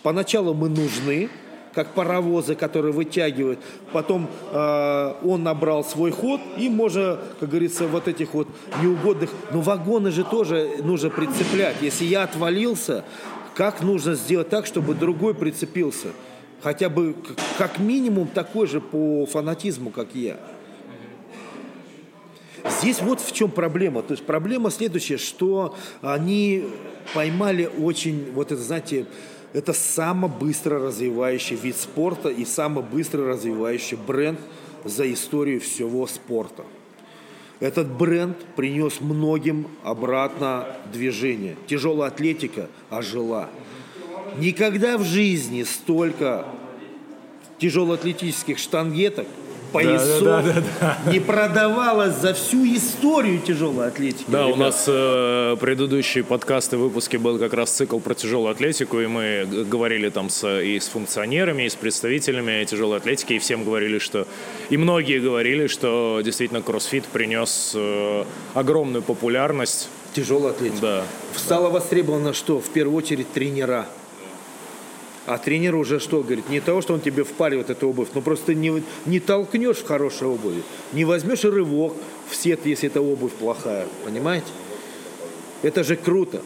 поначалу 0.02 0.54
мы 0.54 0.68
нужны, 0.68 1.28
как 1.74 1.88
паровозы, 1.88 2.54
которые 2.54 2.92
вытягивают. 2.92 3.58
Потом 3.92 4.28
э, 4.52 5.14
он 5.24 5.42
набрал 5.42 5.84
свой 5.84 6.10
ход, 6.10 6.40
и 6.56 6.68
можно, 6.68 7.18
как 7.40 7.48
говорится, 7.48 7.86
вот 7.86 8.08
этих 8.08 8.34
вот 8.34 8.48
неугодных... 8.82 9.30
Но 9.52 9.60
вагоны 9.60 10.10
же 10.10 10.24
тоже 10.24 10.76
нужно 10.82 11.10
прицеплять. 11.10 11.76
Если 11.82 12.04
я 12.04 12.22
отвалился, 12.22 13.04
как 13.54 13.82
нужно 13.82 14.14
сделать 14.14 14.48
так, 14.48 14.66
чтобы 14.66 14.94
другой 14.94 15.34
прицепился? 15.34 16.08
Хотя 16.62 16.88
бы 16.88 17.14
как 17.58 17.78
минимум 17.78 18.28
такой 18.28 18.66
же 18.66 18.80
по 18.80 19.26
фанатизму, 19.26 19.90
как 19.90 20.14
я. 20.14 20.38
Здесь 22.64 23.02
вот 23.02 23.20
в 23.20 23.32
чем 23.32 23.50
проблема. 23.50 24.02
То 24.02 24.12
есть 24.12 24.24
проблема 24.24 24.70
следующая, 24.70 25.18
что 25.18 25.76
они 26.00 26.64
поймали 27.12 27.70
очень, 27.78 28.32
вот 28.32 28.52
это, 28.52 28.62
знаете, 28.62 29.06
это 29.52 29.72
самый 29.72 30.30
быстро 30.30 30.78
развивающий 30.78 31.56
вид 31.56 31.76
спорта 31.76 32.30
и 32.30 32.44
самый 32.44 32.82
быстро 32.82 33.26
развивающий 33.26 33.98
бренд 33.98 34.40
за 34.84 35.10
историю 35.12 35.60
всего 35.60 36.06
спорта. 36.06 36.64
Этот 37.60 37.88
бренд 37.88 38.36
принес 38.56 39.00
многим 39.00 39.68
обратно 39.82 40.66
движение. 40.92 41.56
Тяжелая 41.66 42.08
атлетика 42.08 42.68
ожила. 42.90 43.48
Никогда 44.38 44.98
в 44.98 45.04
жизни 45.04 45.62
столько 45.62 46.46
тяжелоатлетических 47.58 48.58
штангеток– 48.58 49.26
поясов 49.74 50.22
да, 50.22 50.42
да, 50.42 50.52
да, 50.52 50.98
да, 51.04 51.12
не 51.12 51.18
продавалось 51.18 52.14
за 52.14 52.32
всю 52.32 52.64
историю 52.64 53.40
тяжелой 53.40 53.88
атлетики. 53.88 54.24
Да, 54.28 54.44
ребят. 54.44 54.54
у 54.54 54.56
нас 54.56 54.84
э, 54.86 55.56
предыдущие 55.60 56.22
подкасты, 56.22 56.76
выпуски 56.76 57.16
был 57.16 57.38
как 57.38 57.52
раз 57.54 57.70
цикл 57.70 57.98
про 57.98 58.14
тяжелую 58.14 58.52
атлетику, 58.52 59.00
и 59.00 59.06
мы 59.06 59.46
говорили 59.68 60.08
там 60.10 60.30
с, 60.30 60.48
и 60.60 60.78
с 60.78 60.86
функционерами, 60.86 61.64
и 61.64 61.68
с 61.68 61.74
представителями 61.74 62.64
тяжелой 62.64 62.98
атлетики, 62.98 63.34
и 63.34 63.38
всем 63.38 63.64
говорили, 63.64 63.98
что... 63.98 64.28
И 64.70 64.76
многие 64.76 65.18
говорили, 65.18 65.66
что 65.66 66.20
действительно 66.24 66.62
кроссфит 66.62 67.04
принес 67.06 67.72
э, 67.74 68.24
огромную 68.54 69.02
популярность. 69.02 69.88
Тяжелая 70.14 70.52
атлетика. 70.52 70.80
Да. 70.80 71.04
Стало 71.36 71.64
да. 71.64 71.70
востребовано 71.70 72.32
что? 72.32 72.60
В 72.60 72.68
первую 72.70 72.96
очередь 72.96 73.32
тренера. 73.32 73.86
А 75.26 75.38
тренер 75.38 75.74
уже 75.76 76.00
что 76.00 76.22
говорит? 76.22 76.48
Не 76.50 76.60
того, 76.60 76.82
что 76.82 76.92
он 76.94 77.00
тебе 77.00 77.24
впаривает 77.24 77.70
эту 77.70 77.88
обувь, 77.88 78.08
но 78.14 78.20
просто 78.20 78.54
не, 78.54 78.82
не 79.06 79.20
толкнешь 79.20 79.78
в 79.78 79.86
хорошей 79.86 80.28
обуви, 80.28 80.62
не 80.92 81.04
возьмешь 81.04 81.44
рывок 81.44 81.94
в 82.28 82.36
сет, 82.36 82.66
если 82.66 82.88
эта 82.88 83.00
обувь 83.00 83.32
плохая. 83.32 83.86
Понимаете? 84.04 84.48
Это 85.62 85.82
же 85.82 85.96
круто. 85.96 86.42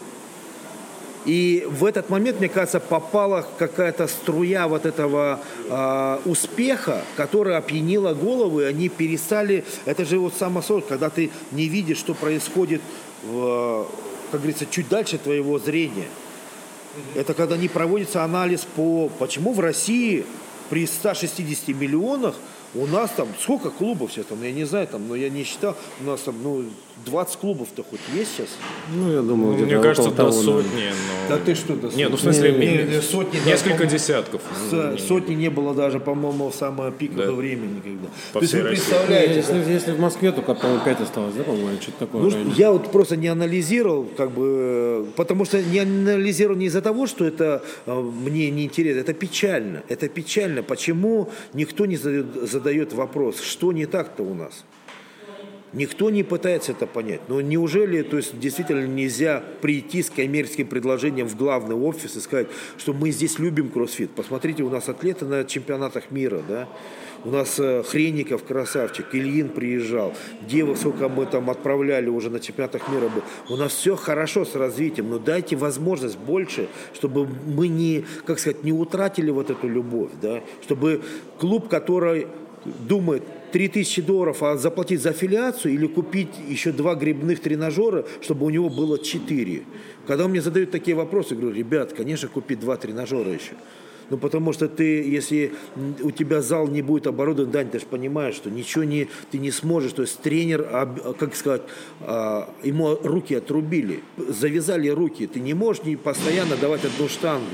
И 1.25 1.67
в 1.69 1.83
этот 1.83 2.09
момент, 2.09 2.39
мне 2.39 2.47
кажется, 2.47 2.79
попала 2.79 3.45
какая-то 3.57 4.07
струя 4.07 4.69
вот 4.69 4.85
этого 4.85 5.41
э, 5.69 6.19
успеха, 6.23 7.03
которая 7.17 7.57
опьянила 7.57 8.13
головы, 8.13 8.65
они 8.65 8.87
перестали... 8.87 9.65
Это 9.83 10.05
же 10.05 10.17
вот 10.17 10.33
самосор, 10.33 10.81
когда 10.81 11.09
ты 11.09 11.31
не 11.51 11.67
видишь, 11.67 11.97
что 11.97 12.13
происходит, 12.13 12.81
в, 13.23 13.85
как 14.31 14.39
говорится, 14.39 14.65
чуть 14.65 14.87
дальше 14.87 15.17
твоего 15.17 15.59
зрения. 15.59 16.07
Это 17.15 17.33
когда 17.33 17.57
не 17.57 17.67
проводится 17.67 18.23
анализ 18.23 18.65
по, 18.75 19.09
почему 19.19 19.53
в 19.53 19.59
России 19.59 20.25
при 20.69 20.85
160 20.85 21.69
миллионах 21.69 22.35
У 22.75 22.85
нас 22.85 23.11
там 23.15 23.27
сколько 23.41 23.69
клубов 23.71 24.11
сейчас 24.11 24.27
там, 24.27 24.43
я 24.43 24.51
не 24.51 24.65
знаю, 24.65 24.87
там, 24.87 25.07
но 25.07 25.15
я 25.15 25.29
не 25.29 25.43
считал, 25.43 25.75
у 26.01 26.03
нас 26.03 26.21
там, 26.21 26.35
ну, 26.43 26.65
20 27.05 27.35
клубов-то 27.37 27.83
хоть 27.83 27.99
есть 28.15 28.31
сейчас? 28.35 28.47
Ну, 28.93 29.11
я 29.11 29.21
думаю, 29.21 29.53
Мне 29.53 29.65
где-то 29.65 29.81
кажется, 29.81 30.11
до 30.11 30.31
сотни. 30.31 30.91
Да 31.27 31.35
Но... 31.37 31.45
ты 31.45 31.55
что, 31.55 31.75
до 31.75 31.87
Не, 31.95 32.09
ну 32.09 32.15
в 32.17 32.19
сотни? 32.19 32.33
смысле, 32.33 32.51
Не, 32.51 32.57
ми- 32.83 32.95
не, 32.95 33.01
сотни, 33.01 33.39
да, 33.43 33.51
несколько 33.51 33.85
десятков. 33.85 34.41
с- 34.69 34.97
Сотни 35.07 35.33
не 35.35 35.49
было 35.49 35.73
даже, 35.73 35.99
по-моему, 35.99 36.49
в 36.49 36.55
самое 36.55 36.91
пиковое 36.91 37.27
Да. 37.27 37.31
время 37.33 37.67
никогда. 37.67 38.07
По 38.33 38.39
То 38.39 38.43
есть 38.43 38.53
вы. 38.53 38.61
Не, 38.61 38.67
представляете, 38.67 39.35
если, 39.35 39.71
если 39.71 39.91
в 39.91 39.99
Москве, 39.99 40.31
только, 40.31 40.53
по-моему, 40.55 40.83
5 40.83 41.01
осталось, 41.01 41.33
да, 41.35 41.43
по-моему, 41.43 41.69
что-то 41.81 41.99
такое. 41.99 42.21
Ну, 42.23 42.29
районе. 42.29 42.53
я 42.57 42.71
вот 42.71 42.91
просто 42.91 43.15
не 43.17 43.27
анализировал, 43.27 44.05
как 44.17 44.31
бы, 44.31 45.07
потому 45.15 45.45
что 45.45 45.61
не 45.61 45.79
анализировал 45.79 46.57
не 46.57 46.65
из-за 46.65 46.81
того, 46.81 47.07
что 47.07 47.25
это 47.25 47.63
э, 47.85 47.93
мне 47.99 48.49
не 48.51 48.65
интересно, 48.65 48.99
это 49.01 49.13
печально, 49.13 49.83
это 49.87 50.07
печально. 50.09 50.63
Почему 50.63 51.29
никто 51.53 51.85
не 51.85 51.97
задает, 51.97 52.25
задает 52.49 52.93
вопрос, 52.93 53.39
что 53.41 53.71
не 53.71 53.85
так-то 53.85 54.23
у 54.23 54.33
нас? 54.33 54.63
Никто 55.73 56.09
не 56.09 56.23
пытается 56.23 56.71
это 56.71 56.87
понять. 56.87 57.21
Но 57.27 57.41
неужели, 57.41 58.01
то 58.01 58.17
есть, 58.17 58.39
действительно 58.39 58.87
нельзя 58.87 59.43
прийти 59.61 60.01
с 60.01 60.09
коммерческим 60.09 60.67
предложением 60.67 61.27
в 61.27 61.37
главный 61.37 61.75
офис 61.75 62.15
и 62.15 62.19
сказать, 62.19 62.47
что 62.77 62.93
мы 62.93 63.11
здесь 63.11 63.37
любим 63.37 63.69
кроссфит. 63.69 64.09
Посмотрите, 64.11 64.63
у 64.63 64.69
нас 64.69 64.89
атлеты 64.89 65.25
на 65.25 65.45
чемпионатах 65.45 66.09
мира, 66.09 66.41
да? 66.47 66.67
У 67.25 67.31
нас 67.31 67.59
э, 67.59 67.83
Хренников 67.83 68.45
красавчик, 68.45 69.07
Ильин 69.13 69.49
приезжал, 69.49 70.13
девок 70.41 70.77
сколько 70.77 71.09
мы 71.09 71.25
там 71.25 71.49
отправляли 71.49 72.07
уже 72.07 72.29
на 72.29 72.39
чемпионатах 72.39 72.87
мира. 72.89 73.09
Был. 73.09 73.23
У 73.49 73.57
нас 73.57 73.73
все 73.73 73.97
хорошо 73.97 74.45
с 74.45 74.55
развитием, 74.55 75.09
но 75.09 75.19
дайте 75.19 75.57
возможность 75.57 76.17
больше, 76.17 76.69
чтобы 76.93 77.27
мы 77.27 77.67
не, 77.67 78.05
как 78.25 78.39
сказать, 78.39 78.63
не 78.63 78.71
утратили 78.71 79.31
вот 79.31 79.49
эту 79.49 79.67
любовь, 79.67 80.11
да? 80.21 80.41
Чтобы 80.63 81.01
клуб, 81.37 81.67
который 81.67 82.27
думает, 82.63 83.23
3000 83.51 84.01
долларов, 84.01 84.43
а 84.43 84.57
заплатить 84.57 85.01
за 85.01 85.09
аффилиацию 85.09 85.73
или 85.73 85.87
купить 85.87 86.29
еще 86.47 86.71
два 86.71 86.95
грибных 86.95 87.39
тренажера, 87.39 88.05
чтобы 88.21 88.45
у 88.45 88.49
него 88.49 88.69
было 88.69 88.99
4. 88.99 89.63
Когда 90.07 90.27
мне 90.27 90.41
задают 90.41 90.71
такие 90.71 90.95
вопросы, 90.95 91.35
говорю, 91.35 91.55
ребят, 91.55 91.93
конечно, 91.93 92.27
купить 92.27 92.59
два 92.59 92.77
тренажера 92.77 93.31
еще. 93.31 93.53
Ну, 94.09 94.17
потому 94.17 94.53
что 94.53 94.67
ты, 94.67 95.07
если 95.07 95.53
у 96.01 96.11
тебя 96.11 96.41
зал 96.41 96.67
не 96.67 96.81
будет 96.81 97.05
оборудован, 97.05 97.51
Дань, 97.51 97.69
ты 97.69 97.79
же 97.79 97.85
понимаешь, 97.85 98.35
что 98.35 98.49
ничего 98.49 98.83
не, 98.83 99.07
ты 99.31 99.37
не 99.37 99.51
сможешь. 99.51 99.93
То 99.93 100.01
есть 100.01 100.19
тренер, 100.21 100.67
как 101.19 101.35
сказать, 101.35 101.61
а, 102.01 102.51
ему 102.63 102.97
руки 103.03 103.35
отрубили, 103.35 103.99
завязали 104.17 104.89
руки. 104.89 105.27
Ты 105.27 105.39
не 105.39 105.53
можешь 105.53 105.83
не 105.83 105.95
постоянно 105.95 106.55
давать 106.55 106.85
одну 106.85 107.07
штангу. 107.07 107.45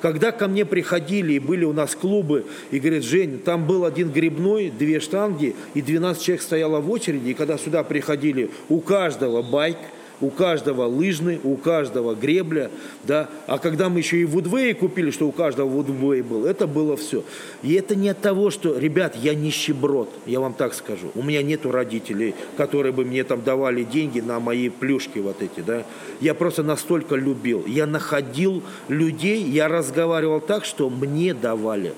Когда 0.00 0.32
ко 0.32 0.48
мне 0.48 0.64
приходили 0.64 1.34
и 1.34 1.38
были 1.38 1.64
у 1.64 1.72
нас 1.72 1.94
клубы, 1.94 2.46
и 2.70 2.78
говорят, 2.78 3.04
Жень, 3.04 3.38
там 3.38 3.66
был 3.66 3.84
один 3.84 4.10
грибной, 4.10 4.70
две 4.70 5.00
штанги, 5.00 5.56
и 5.74 5.82
12 5.82 6.22
человек 6.22 6.42
стояло 6.42 6.80
в 6.80 6.90
очереди, 6.90 7.30
и 7.30 7.34
когда 7.34 7.58
сюда 7.58 7.82
приходили, 7.82 8.50
у 8.68 8.80
каждого 8.80 9.42
байк, 9.42 9.78
у 10.20 10.30
каждого 10.30 10.84
лыжный, 10.84 11.40
у 11.42 11.56
каждого 11.56 12.14
гребля, 12.14 12.70
да, 13.04 13.28
а 13.46 13.58
когда 13.58 13.88
мы 13.88 13.98
еще 13.98 14.18
и 14.18 14.24
вудвей 14.24 14.74
купили, 14.74 15.10
что 15.10 15.28
у 15.28 15.32
каждого 15.32 15.68
вудвей 15.68 16.22
был, 16.22 16.44
это 16.44 16.66
было 16.66 16.96
все. 16.96 17.24
И 17.62 17.74
это 17.74 17.94
не 17.94 18.08
от 18.08 18.20
того, 18.20 18.50
что, 18.50 18.78
ребят, 18.78 19.16
я 19.16 19.34
нищеброд, 19.34 20.08
я 20.26 20.40
вам 20.40 20.54
так 20.54 20.74
скажу, 20.74 21.10
у 21.14 21.22
меня 21.22 21.42
нету 21.42 21.70
родителей, 21.70 22.34
которые 22.56 22.92
бы 22.92 23.04
мне 23.04 23.24
там 23.24 23.42
давали 23.42 23.84
деньги 23.84 24.20
на 24.20 24.40
мои 24.40 24.68
плюшки 24.68 25.18
вот 25.18 25.42
эти, 25.42 25.60
да, 25.60 25.84
я 26.20 26.34
просто 26.34 26.62
настолько 26.62 27.14
любил, 27.14 27.64
я 27.66 27.86
находил 27.86 28.62
людей, 28.88 29.42
я 29.42 29.68
разговаривал 29.68 30.40
так, 30.40 30.64
что 30.64 30.90
мне 30.90 31.34
давали. 31.34 31.92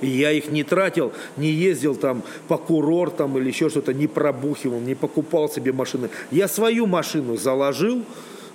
И 0.00 0.06
я 0.06 0.32
их 0.32 0.50
не 0.50 0.64
тратил, 0.64 1.12
не 1.36 1.50
ездил 1.50 1.94
там 1.94 2.22
по 2.48 2.56
курортам 2.56 3.36
или 3.38 3.48
еще 3.48 3.68
что-то, 3.68 3.92
не 3.92 4.06
пробухивал, 4.06 4.80
не 4.80 4.94
покупал 4.94 5.48
себе 5.48 5.72
машины. 5.72 6.08
Я 6.30 6.48
свою 6.48 6.86
машину 6.86 7.36
заложил, 7.36 8.04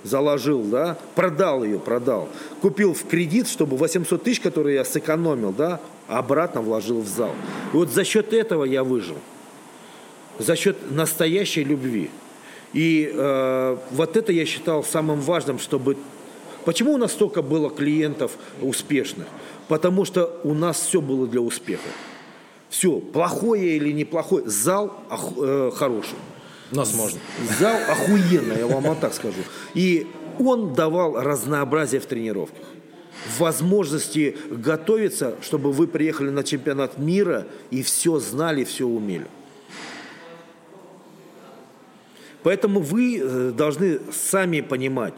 заложил, 0.02 0.62
да, 0.62 0.98
продал 1.14 1.62
ее, 1.62 1.78
продал. 1.78 2.28
Купил 2.60 2.94
в 2.94 3.04
кредит, 3.04 3.48
чтобы 3.48 3.76
800 3.76 4.22
тысяч, 4.22 4.40
которые 4.40 4.76
я 4.76 4.84
сэкономил, 4.84 5.52
да, 5.52 5.80
обратно 6.08 6.60
вложил 6.62 7.00
в 7.00 7.08
зал. 7.08 7.32
И 7.72 7.76
вот 7.76 7.90
за 7.90 8.04
счет 8.04 8.32
этого 8.32 8.64
я 8.64 8.84
выжил. 8.84 9.16
За 10.38 10.56
счет 10.56 10.90
настоящей 10.90 11.64
любви. 11.64 12.10
И 12.72 13.10
э, 13.12 13.76
вот 13.90 14.16
это 14.16 14.32
я 14.32 14.44
считал 14.44 14.84
самым 14.84 15.20
важным, 15.20 15.58
чтобы... 15.58 15.96
Почему 16.64 16.94
у 16.94 16.98
нас 16.98 17.12
столько 17.12 17.42
было 17.42 17.70
клиентов 17.70 18.32
успешных? 18.60 19.26
Потому 19.68 20.04
что 20.04 20.40
у 20.44 20.54
нас 20.54 20.80
все 20.80 21.00
было 21.00 21.26
для 21.26 21.40
успеха. 21.40 21.88
Все, 22.68 22.98
плохое 22.98 23.76
или 23.76 23.92
неплохое, 23.92 24.48
зал 24.48 24.92
э, 25.38 25.70
хороший. 25.74 26.18
Нас 26.72 26.94
можно. 26.94 27.20
Зал 27.58 27.76
охуенный, 27.88 28.58
я 28.58 28.66
вам 28.66 28.96
так 28.96 29.14
скажу. 29.14 29.38
И 29.74 30.06
он 30.38 30.74
давал 30.74 31.20
разнообразие 31.20 32.00
в 32.00 32.06
тренировках. 32.06 32.64
Возможности 33.38 34.36
готовиться, 34.50 35.36
чтобы 35.42 35.72
вы 35.72 35.86
приехали 35.86 36.30
на 36.30 36.44
чемпионат 36.44 36.98
мира 36.98 37.46
и 37.70 37.82
все 37.82 38.18
знали, 38.18 38.64
все 38.64 38.86
умели. 38.86 39.26
Поэтому 42.42 42.80
вы 42.80 43.18
э, 43.18 43.50
должны 43.50 44.00
сами 44.12 44.60
понимать. 44.60 45.14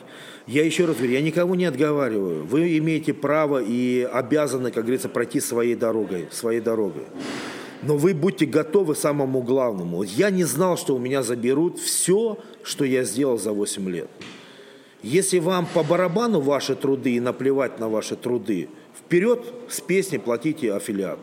Я 0.49 0.65
еще 0.65 0.87
раз 0.87 0.97
говорю, 0.97 1.13
я 1.13 1.21
никого 1.21 1.55
не 1.55 1.67
отговариваю. 1.67 2.47
Вы 2.47 2.79
имеете 2.79 3.13
право 3.13 3.63
и 3.63 4.01
обязаны, 4.11 4.71
как 4.71 4.85
говорится, 4.85 5.11
пройти 5.11 5.41
своей 5.41 5.75
дорогой, 5.75 6.29
своей 6.31 6.61
дорогой. 6.61 7.05
Но 7.83 7.99
вы 7.99 8.15
будьте 8.15 8.47
готовы 8.47 8.95
к 8.95 8.97
самому 8.97 9.43
главному. 9.43 10.03
Я 10.05 10.31
не 10.31 10.45
знал, 10.45 10.79
что 10.79 10.97
у 10.97 10.99
меня 10.99 11.23
заберут 11.23 11.79
все, 11.79 12.39
что 12.63 12.87
я 12.87 13.05
сделал 13.05 13.39
за 13.39 13.53
8 13.53 13.91
лет. 13.91 14.09
Если 15.03 15.39
вам 15.39 15.67
по 15.67 15.83
барабану 15.83 16.41
ваши 16.41 16.75
труды 16.75 17.17
и 17.17 17.21
наплевать 17.21 17.79
на 17.79 17.91
ваши 17.91 18.17
труды, 18.17 18.71
вперед 18.99 19.45
с 19.69 19.83
песней 19.83 20.19
платите 20.19 20.73
аффилиат. 20.73 21.19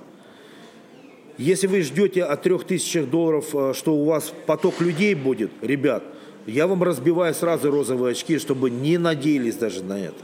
Если 1.40 1.66
вы 1.66 1.82
ждете 1.82 2.24
от 2.24 2.44
трех 2.44 2.64
тысяч 2.64 3.04
долларов, 3.06 3.48
э, 3.54 3.74
что 3.74 3.96
у 3.96 4.06
вас 4.06 4.32
поток 4.46 4.80
людей 4.82 5.16
будет, 5.16 5.52
ребят, 5.62 6.04
я 6.46 6.68
вам 6.68 6.84
разбиваю 6.84 7.34
сразу 7.34 7.72
розовые 7.72 8.12
очки, 8.12 8.38
чтобы 8.38 8.70
не 8.70 8.98
надеялись 8.98 9.56
даже 9.56 9.84
на 9.84 10.00
это. 10.00 10.18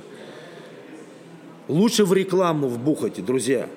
Лучше 1.68 2.06
в 2.06 2.14
рекламу 2.14 2.68
вбухайте, 2.68 3.22
друзья. 3.22 3.68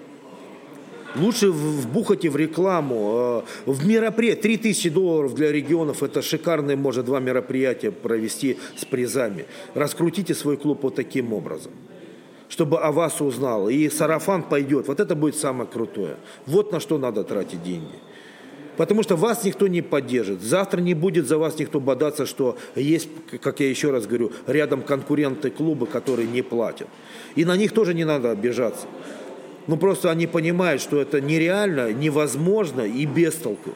Лучше 1.16 1.50
вбухайте 1.50 2.28
в 2.28 2.36
рекламу, 2.36 3.44
э, 3.66 3.70
в 3.70 3.86
мероприятие. 3.86 4.42
3000 4.42 4.90
долларов 4.90 5.34
для 5.34 5.52
регионов– 5.52 6.02
это 6.02 6.22
шикарные, 6.22 6.76
может, 6.76 7.04
два 7.04 7.20
мероприятия 7.20 7.92
провести 7.92 8.58
с 8.76 8.84
призами. 8.84 9.46
Раскрутите 9.74 10.34
свой 10.34 10.56
клуб 10.56 10.80
вот 10.82 10.96
таким 10.96 11.32
образом 11.32 11.72
чтобы 12.46 12.78
о 12.78 12.92
вас 12.92 13.20
узнал. 13.20 13.68
И 13.68 13.88
сарафан 13.88 14.44
пойдет. 14.44 14.86
Вот 14.86 15.00
это 15.00 15.16
будет 15.16 15.34
самое 15.34 15.68
крутое. 15.68 16.16
Вот 16.46 16.70
на 16.70 16.78
что 16.78 16.98
надо 16.98 17.24
тратить 17.24 17.64
деньги. 17.64 17.98
Потому 18.76 19.02
что 19.02 19.16
вас 19.16 19.44
никто 19.44 19.68
не 19.68 19.82
поддержит. 19.82 20.42
Завтра 20.42 20.80
не 20.80 20.94
будет 20.94 21.28
за 21.28 21.38
вас 21.38 21.58
никто 21.58 21.80
бодаться, 21.80 22.26
что 22.26 22.58
есть, 22.74 23.08
как 23.40 23.60
я 23.60 23.68
еще 23.68 23.90
раз 23.90 24.06
говорю, 24.06 24.32
рядом 24.46 24.82
конкуренты 24.82 25.50
клуба, 25.50 25.86
которые 25.86 26.28
не 26.28 26.42
платят. 26.42 26.88
И 27.36 27.44
на 27.44 27.56
них 27.56 27.72
тоже 27.72 27.94
не 27.94 28.04
надо 28.04 28.30
обижаться. 28.30 28.86
Ну 29.66 29.76
просто 29.76 30.10
они 30.10 30.26
понимают, 30.26 30.82
что 30.82 31.00
это 31.00 31.20
нереально, 31.20 31.92
невозможно 31.92 32.82
и 32.82 33.06
без 33.06 33.34
толку. 33.34 33.70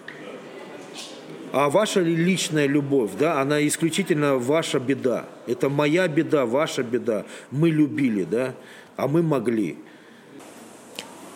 А 1.51 1.71
ваша 1.71 2.01
личная 2.01 2.67
любовь, 2.67 3.13
да, 3.19 3.41
она 3.41 3.67
исключительно 3.67 4.37
ваша 4.37 4.79
беда. 4.79 5.27
Это 5.47 5.71
моя 5.71 6.07
беда, 6.07 6.45
ваша 6.45 6.83
беда. 6.83 7.25
Мы 7.51 7.71
любили, 7.71 8.25
да, 8.25 8.55
а 8.97 9.09
мы 9.09 9.23
могли. 9.23 9.79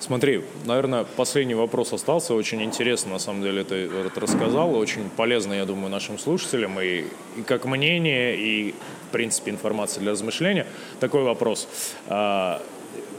Смотри, 0.03 0.43
наверное, 0.65 1.05
последний 1.05 1.55
вопрос 1.55 1.93
остался. 1.93 2.35
Очень 2.35 2.61
интересно, 2.65 3.13
на 3.13 3.19
самом 3.21 3.41
деле, 3.41 3.63
ты 3.63 3.87
это 3.87 4.19
рассказал. 4.19 4.75
Очень 4.75 5.09
полезно, 5.17 5.53
я 5.55 5.65
думаю, 5.65 5.91
нашим 5.93 6.19
слушателям. 6.19 6.81
И, 6.81 7.05
и 7.37 7.43
как 7.47 7.67
мнение, 7.67 8.37
и, 8.37 8.75
в 9.09 9.13
принципе, 9.13 9.53
информация 9.53 10.01
для 10.01 10.11
размышления. 10.11 10.67
Такой 10.99 11.23
вопрос. 11.23 11.69
А, 12.09 12.61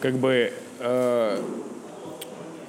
как 0.01 0.15
бы... 0.15 0.51
а, 0.81 1.41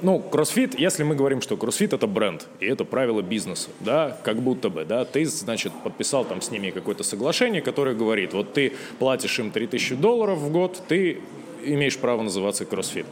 ну, 0.01 0.21
кроссфит, 0.21 0.79
если 0.79 1.03
мы 1.03 1.17
говорим, 1.17 1.41
что 1.41 1.57
кроссфит 1.57 1.93
это 1.93 2.07
бренд, 2.07 2.47
и 2.61 2.67
это 2.67 2.85
правило 2.85 3.21
бизнеса, 3.21 3.71
да, 3.81 4.17
как 4.23 4.37
будто 4.37 4.69
бы, 4.69 4.85
да, 4.85 5.05
ты, 5.05 5.25
значит, 5.25 5.73
подписал 5.83 6.25
там 6.25 6.41
с 6.41 6.53
ними 6.53 6.71
какое-то 6.71 7.03
соглашение, 7.03 7.62
которое 7.62 7.97
говорит, 7.97 8.33
вот 8.33 8.53
ты 8.53 8.75
платишь 9.01 9.41
им 9.41 9.51
3000 9.51 9.97
долларов 9.97 10.39
в 10.39 10.53
год, 10.53 10.81
ты 10.87 11.21
имеешь 11.65 11.97
право 11.99 12.23
называться 12.23 12.65
кроссфит. 12.65 13.07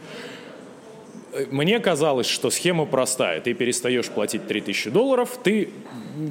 Мне 1.51 1.81
казалось, 1.81 2.27
что 2.27 2.51
схема 2.51 2.85
простая. 2.85 3.41
Ты 3.41 3.55
перестаешь 3.55 4.09
платить 4.09 4.47
3000 4.47 4.91
долларов, 4.91 5.39
ты 5.43 5.71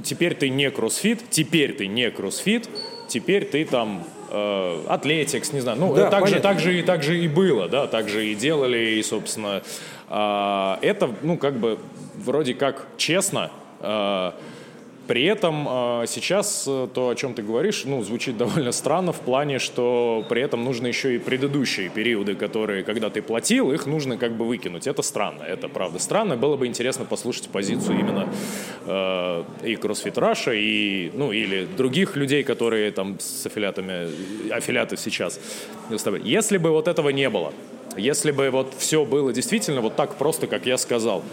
теперь 0.03 0.35
ты 0.35 0.49
не 0.49 0.69
кроссфит, 0.69 1.21
теперь 1.29 1.73
ты 1.73 1.87
не 1.87 2.11
кроссфит, 2.11 2.69
теперь 3.07 3.45
ты 3.45 3.65
там 3.65 4.03
э, 4.29 4.83
атлетикс, 4.87 5.53
не 5.53 5.59
знаю. 5.59 5.79
Ну, 5.79 5.95
Да, 5.95 6.09
так, 6.09 6.27
же, 6.27 6.39
так, 6.39 6.59
же, 6.59 6.79
и- 6.79 6.83
так 6.83 7.03
же 7.03 7.17
и 7.19 7.27
было, 7.27 7.67
да, 7.67 7.87
так 7.87 8.09
же 8.09 8.27
и 8.27 8.35
делали, 8.35 8.77
и, 8.97 9.03
собственно, 9.03 9.63
а, 10.07 10.77
это, 10.81 11.09
ну, 11.23 11.37
как 11.37 11.55
бы, 11.57 11.79
вроде 12.15 12.53
как 12.53 12.85
честно, 12.97 13.49
а, 13.79 14.35
при 15.07 15.25
этом 15.25 15.65
а, 15.67 16.05
сейчас 16.07 16.65
э, 16.67 16.87
то, 16.93 17.09
о 17.09 17.15
чем 17.15 17.33
ты 17.33 17.41
говоришь, 17.41 17.83
ну, 17.85 18.03
звучит 18.03 18.37
довольно 18.37 18.71
странно 18.71 19.11
в 19.11 19.19
плане, 19.19 19.59
что 19.59 20.25
при 20.29 20.41
этом 20.41 20.63
нужно 20.63 20.87
еще 20.87 21.15
и 21.15 21.17
предыдущие 21.17 21.89
периоды, 21.89 22.35
которые, 22.35 22.83
когда 22.83 23.09
ты 23.09 23.21
платил, 23.21 23.71
их 23.71 23.85
нужно 23.87 24.17
как 24.17 24.33
бы 24.33 24.45
выкинуть. 24.45 24.87
Это 24.87 25.01
странно, 25.01 25.43
это 25.43 25.67
правда 25.67 25.99
странно. 25.99 26.37
Было 26.37 26.55
бы 26.55 26.67
интересно 26.67 27.05
послушать 27.05 27.49
позицию 27.49 27.99
именно 27.99 28.29
э, 28.85 29.43
и 29.63 29.73
CrossFit 29.75 30.13
Russia, 30.13 30.55
и, 30.55 31.11
ну, 31.13 31.31
или 31.31 31.65
других 31.65 32.15
людей, 32.15 32.43
которые 32.43 32.91
там 32.91 33.19
с 33.19 33.45
аффилиатами, 33.45 34.51
аффилиаты 34.53 34.97
сейчас. 34.97 35.39
Если 36.23 36.57
бы 36.57 36.69
вот 36.69 36.87
этого 36.87 37.09
не 37.09 37.29
было, 37.29 37.53
если 37.97 38.31
бы 38.31 38.49
вот 38.49 38.73
все 38.77 39.05
было 39.05 39.33
действительно 39.33 39.81
вот 39.81 39.95
так 39.95 40.15
просто, 40.15 40.47
как 40.47 40.65
я 40.65 40.77
сказал, 40.77 41.23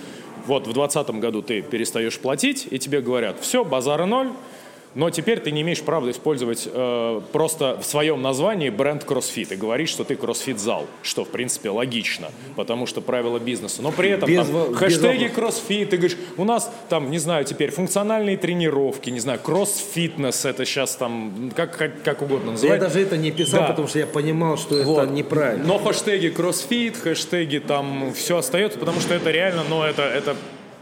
вот 0.48 0.66
в 0.66 0.72
2020 0.72 1.10
году 1.20 1.42
ты 1.42 1.60
перестаешь 1.60 2.18
платить, 2.18 2.66
и 2.70 2.78
тебе 2.78 3.00
говорят, 3.02 3.36
все, 3.40 3.64
базара 3.64 4.06
ноль, 4.06 4.30
но 4.94 5.10
теперь 5.10 5.40
ты 5.40 5.50
не 5.50 5.62
имеешь 5.62 5.82
права 5.82 6.10
использовать 6.10 6.68
э, 6.72 7.20
просто 7.32 7.78
в 7.80 7.84
своем 7.84 8.22
названии 8.22 8.70
бренд 8.70 9.04
CrossFit 9.04 9.52
и 9.54 9.56
говорить, 9.56 9.88
что 9.88 10.04
ты 10.04 10.14
CrossFit-зал, 10.14 10.86
что, 11.02 11.24
в 11.24 11.28
принципе, 11.28 11.70
логично, 11.70 12.28
потому 12.56 12.86
что 12.86 13.00
правила 13.00 13.38
бизнеса. 13.38 13.82
Но 13.82 13.92
при 13.92 14.10
этом 14.10 14.28
Без 14.28 14.46
там, 14.46 14.70
без 14.70 14.76
хэштеги 14.78 15.24
вопросов. 15.26 15.64
CrossFit, 15.68 15.86
ты 15.86 15.96
говоришь, 15.98 16.18
у 16.36 16.44
нас 16.44 16.72
там, 16.88 17.10
не 17.10 17.18
знаю, 17.18 17.44
теперь 17.44 17.70
функциональные 17.70 18.36
тренировки, 18.36 19.10
не 19.10 19.20
знаю, 19.20 19.38
кросс-фитнес, 19.40 20.44
это 20.44 20.64
сейчас 20.64 20.96
там, 20.96 21.52
как, 21.54 21.76
как, 21.76 22.02
как 22.02 22.22
угодно 22.22 22.46
Я 22.46 22.52
называть. 22.52 22.80
даже 22.80 23.00
это 23.00 23.16
не 23.16 23.30
писал, 23.30 23.60
Да. 23.60 23.66
потому 23.68 23.88
что 23.88 23.98
я 23.98 24.06
понимал, 24.06 24.56
что 24.56 24.74
Вот. 24.82 25.04
это 25.04 25.12
неправильно. 25.12 25.64
Но 25.66 25.78
хэштеги 25.78 26.28
кроссфит, 26.28 26.96
хэштеги 26.96 27.58
там 27.58 28.12
все 28.14 28.38
остается, 28.38 28.78
потому 28.78 29.00
что 29.00 29.14
это 29.14 29.30
реально, 29.30 29.62
но 29.68 29.86
это, 29.86 30.02
это 30.02 30.36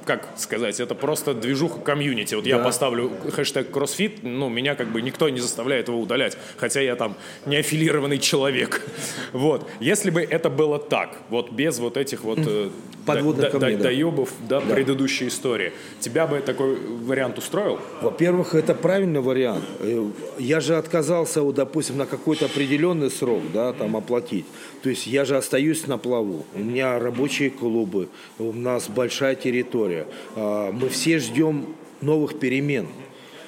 как 0.07 0.29
сказать, 0.37 0.81
это 0.81 0.95
просто 0.95 1.35
движуха 1.35 1.81
комьюнити. 1.81 2.35
Вот 2.37 2.47
я 2.47 2.59
Да. 2.59 2.65
поставлю 2.65 3.11
хэштег 3.33 3.71
кроссфит, 3.71 4.23
ну, 4.23 4.49
меня 4.49 4.75
как 4.77 4.93
бы 4.93 5.03
никто 5.03 5.29
не 5.29 5.41
заставляет 5.41 5.89
его 5.89 6.01
удалять, 6.01 6.39
хотя 6.57 6.81
я 6.81 6.95
там 6.97 7.17
не 7.45 7.57
аффилированный 7.57 8.19
человек. 8.19 8.83
Вот. 9.33 9.69
Если 9.81 10.11
бы 10.11 10.21
это 10.23 10.49
было 10.51 10.79
так, 10.79 11.17
вот 11.31 11.51
без 11.53 11.79
вот 11.79 11.97
этих 11.97 12.23
вот 12.25 12.39
э, 12.47 12.71
Подводных 13.05 13.47
до- 13.47 13.53
до- 13.53 13.59
камней, 13.61 13.77
да. 13.77 13.83
доебов, 13.85 14.31
да, 14.49 14.61
предыдущей 14.61 15.29
истории, 15.29 15.73
тебя 16.01 16.27
бы 16.27 16.41
такой 16.41 16.77
вариант 16.77 17.39
устроил? 17.39 17.79
Во-первых, 18.03 18.55
это 18.55 18.75
правильный 18.75 19.21
вариант. 19.21 19.65
Э, 19.81 20.05
Я 20.39 20.61
же 20.61 20.77
отказался, 20.77 21.43
вот, 21.43 21.55
допустим, 21.55 21.97
на 21.97 22.07
какой-то 22.07 22.47
определенный 22.47 23.11
срок, 23.11 23.43
да, 23.55 23.73
там 23.73 23.97
оплатить. 23.97 24.45
То 24.83 24.91
есть 24.91 25.07
я 25.07 25.25
же 25.25 25.37
остаюсь 25.37 25.87
на 25.87 25.99
плаву. 25.99 26.45
У 26.55 26.59
меня 26.61 26.99
рабочие 26.99 27.51
клубы, 27.51 28.09
у 28.39 28.53
нас 28.53 28.89
большая 28.89 29.35
территория. 29.35 29.96
А, 30.35 30.73
Мы 30.73 30.89
все 30.89 31.19
ждем 31.19 31.67
новых 32.01 32.39
перемен. 32.39 32.87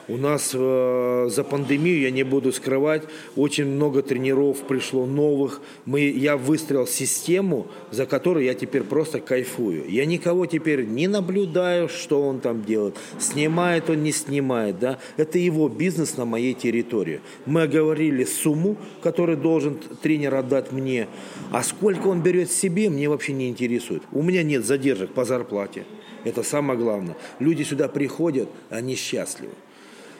У 0.09 0.16
нас 0.16 0.53
э, 0.55 1.28
за 1.28 1.44
пандемию, 1.44 2.01
я 2.01 2.11
не 2.11 2.22
буду 2.22 2.51
скрывать, 2.51 3.03
очень 3.36 3.66
много 3.66 4.01
тренеров 4.01 4.62
пришло 4.62 5.05
новых. 5.05 5.61
Мы, 5.84 6.01
я 6.01 6.38
выстроил 6.38 6.86
систему, 6.86 7.66
за 7.90 8.07
которую 8.07 8.46
я 8.46 8.55
теперь 8.55 8.84
просто 8.84 9.20
кайфую. 9.20 9.84
Я 9.86 10.07
никого 10.07 10.46
теперь 10.46 10.86
не 10.86 11.09
наблюдаю, 11.09 11.90
что 11.90 12.22
он 12.22 12.40
там 12.40 12.64
делает. 12.64 12.96
Снимает 13.18 13.90
он, 13.90 14.03
не 14.03 14.12
снимает. 14.12 14.78
Да? 14.78 14.99
Это 15.18 15.38
его 15.38 15.68
бизнес 15.68 16.16
на 16.16 16.24
моей 16.24 16.55
территории. 16.55 17.20
Мы 17.44 17.62
оговорили 17.62 18.24
сумму, 18.24 18.78
которую 19.03 19.36
должен 19.36 19.78
тренер 20.01 20.36
отдать 20.36 20.72
мне. 20.72 21.07
А 21.51 21.62
сколько 21.62 22.07
он 22.07 22.22
берет 22.22 22.51
себе, 22.51 22.88
мне 22.88 23.11
вообще 23.11 23.34
не 23.34 23.51
интересует. 23.51 24.05
У 24.12 24.22
меня 24.22 24.42
нет 24.42 24.64
задержек 24.64 25.11
по 25.11 25.26
зарплате. 25.26 25.84
Это 26.25 26.43
самое 26.43 26.79
главное. 26.79 27.16
Люди 27.39 27.62
сюда 27.62 27.89
приходят, 27.89 28.49
они 28.71 28.95
счастливы. 28.95 29.53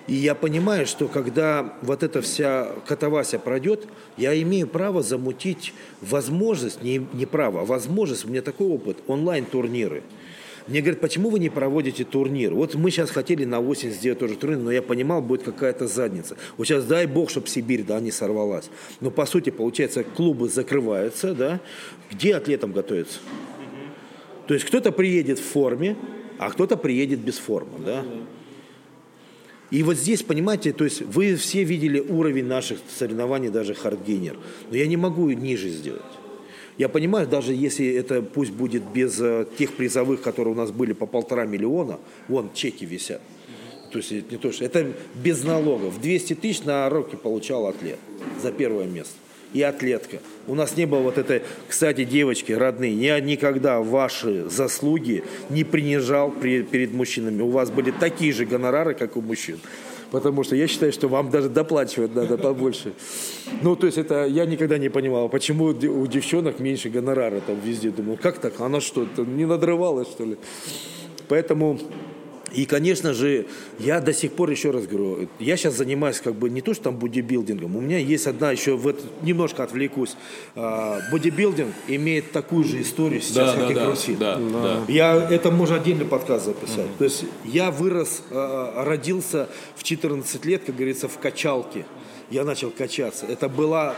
И 0.09 0.15
я 0.15 0.35
понимаю, 0.35 0.87
что 0.87 1.07
когда 1.07 1.75
вот 1.83 2.03
эта 2.03 2.23
вся 2.23 2.69
катавася 2.87 3.39
пройдет, 3.39 3.87
я 4.17 4.41
имею 4.41 4.67
право 4.67 5.03
замутить 5.03 5.75
возможность, 6.01 6.83
не, 6.83 7.07
не 7.13 7.27
право, 7.27 7.61
а 7.61 7.65
возможность, 7.67 8.25
у 8.25 8.29
меня 8.29 8.41
такой 8.41 8.69
опыт, 8.69 8.97
онлайн-турниры. 9.07 10.03
Мне 10.67 10.81
говорят, 10.81 11.01
почему 11.01 11.31
вы 11.31 11.39
не 11.39 11.49
проводите 11.51 12.05
турнир? 12.05 12.55
Вот 12.55 12.75
мы 12.75 12.91
сейчас 12.91 13.11
хотели 13.11 13.45
на 13.45 13.61
осень 13.61 13.91
сделать 13.91 14.19
тоже 14.19 14.37
турнир, 14.37 14.59
но 14.59 14.71
я 14.71 14.83
понимал, 14.83 15.23
будет 15.23 15.43
какая-то 15.43 15.87
задница. 15.87 16.37
Вот 16.57 16.67
сейчас 16.67 16.85
дай 16.85 17.07
бог, 17.07 17.31
чтобы 17.31 17.49
Сибирь, 17.49 17.85
да, 17.85 18.01
не 18.01 18.11
сорвалась. 18.11 18.69
Но 19.01 19.11
по 19.11 19.25
сути, 19.27 19.49
получается, 19.51 20.05
клубы 20.05 20.49
закрываются, 20.49 21.35
да. 21.35 21.61
Где 22.11 22.35
атлетам 22.35 22.73
готовиться? 22.73 23.19
То 24.49 24.55
есть 24.55 24.67
кто-то 24.67 24.93
приедет 24.93 25.39
в 25.39 25.45
форме, 25.45 25.95
а 26.39 26.51
кто-то 26.51 26.79
приедет 26.79 27.21
без 27.21 27.37
формы, 27.37 27.79
да. 27.85 28.03
И 29.71 29.83
вот 29.83 29.99
здесь, 29.99 30.23
понимаете, 30.23 30.73
то 30.73 30.85
есть 30.85 31.03
вы 31.03 31.37
все 31.37 31.65
видели 31.65 32.01
уровень 32.01 32.47
наших 32.47 32.79
соревнований, 32.97 33.51
даже 33.51 33.75
hardgainer. 33.75 34.39
Но 34.71 34.77
я 34.77 34.87
не 34.87 34.97
могу 34.97 35.29
ниже 35.31 35.69
сделать. 35.69 36.01
Я 36.79 36.89
понимаю, 36.89 37.29
даже 37.29 37.53
если 37.53 37.87
это 37.89 38.23
пусть 38.23 38.53
будет 38.53 38.85
без 38.85 39.21
э, 39.21 39.47
тех 39.59 39.75
призовых, 39.75 40.23
которые 40.23 40.55
у 40.55 40.57
нас 40.57 40.71
были 40.71 40.95
по 40.95 41.05
полтора 41.05 41.45
миллиона, 41.45 41.99
вон 42.29 42.51
чеки 42.55 42.87
висят. 42.87 43.21
То 43.93 43.99
есть 43.99 44.13
это 44.13 44.33
не 44.33 44.39
то, 44.39 44.51
что 44.51 44.65
это 44.65 44.93
без 45.15 45.45
налогов. 45.45 46.01
200 46.01 46.35
тысяч 46.37 46.63
на 46.63 46.89
руки 46.89 47.17
получал 47.17 47.67
атлет 47.67 47.99
за 48.41 48.51
первое 48.53 48.87
место. 48.87 49.17
И 49.55 49.63
атлетка. 49.63 50.19
У 50.47 50.55
нас 50.55 50.77
не 50.77 50.85
было 50.87 51.01
вот 51.01 51.17
этой, 51.17 51.43
кстати, 51.69 52.05
девочки 52.05 52.53
родные, 52.53 52.93
я 52.95 53.19
никогда 53.21 53.81
ваши 53.81 54.49
заслуги 54.51 55.25
не 55.49 55.65
принижал 55.65 56.31
при- 56.31 56.63
перед 56.63 56.93
мужчинами. 56.93 57.41
У 57.43 57.49
вас 57.49 57.71
были 57.71 57.91
такие 57.91 58.33
же 58.33 58.45
гонорары, 58.45 58.95
как 58.95 59.17
у 59.17 59.23
мужчин. 59.23 59.59
Потому 60.11 60.43
что 60.43 60.57
я 60.57 60.67
считаю, 60.67 60.93
что 60.93 61.09
вам 61.09 61.31
даже 61.31 61.49
доплачивать 61.49 62.15
надо 62.15 62.37
побольше. 62.39 62.93
Ну, 63.63 63.75
то 63.77 63.87
есть 63.87 63.99
это 63.99 64.27
я 64.27 64.45
никогда 64.47 64.77
не 64.79 64.89
понимал, 64.91 65.29
почему 65.29 65.67
у 65.67 66.07
девчонок 66.07 66.61
меньше 66.61 66.91
гонорара 66.91 67.41
там 67.41 67.59
везде. 67.65 67.91
Думал, 67.91 68.19
как 68.21 68.39
так? 68.39 68.61
Она 68.61 68.81
что, 68.81 69.07
не 69.19 69.47
надрывалась, 69.47 70.09
что 70.09 70.25
ли? 70.25 70.37
Поэтому 71.29 71.79
и, 72.53 72.65
конечно 72.65 73.13
же, 73.13 73.47
я 73.79 74.01
до 74.01 74.13
сих 74.13 74.33
пор, 74.33 74.51
еще 74.51 74.71
раз 74.71 74.87
говорю, 74.87 75.29
я 75.39 75.57
сейчас 75.57 75.75
занимаюсь 75.75 76.21
как 76.21 76.35
бы 76.35 76.49
не 76.49 76.61
то, 76.61 76.75
что 76.75 76.85
там 76.85 76.97
бодибилдингом. 76.97 77.77
У 77.77 77.81
меня 77.81 77.99
есть 77.99 78.27
одна 78.27 78.53
еще, 78.53 78.77
в 78.77 78.89
это, 78.89 79.03
немножко 79.23 79.65
отвлекусь. 79.65 80.17
А, 80.55 81.01
бодибилдинг 81.13 81.75
имеет 81.89 82.33
такую 82.33 82.65
же 82.65 82.81
историю 82.81 83.21
сейчас, 83.21 83.55
как 83.55 83.71
и 83.71 83.75
кроссфит. 83.75 84.19
да, 84.19 84.37
да. 84.37 84.85
Я, 84.89 85.29
это 85.31 85.51
можно 85.51 85.77
отдельный 85.77 86.07
подкаст 86.07 86.47
записать. 86.47 86.97
То 86.97 87.05
есть 87.05 87.25
я 87.45 87.71
вырос, 87.71 88.23
э, 88.31 88.83
родился 88.85 89.49
в 89.77 89.83
14 89.83 90.45
лет, 90.45 90.63
как 90.65 90.75
говорится, 90.75 91.09
в 91.09 91.19
качалке. 91.19 91.85
Я 92.31 92.45
начал 92.45 92.71
качаться. 92.71 93.27
Это 93.27 93.49
была, 93.49 93.95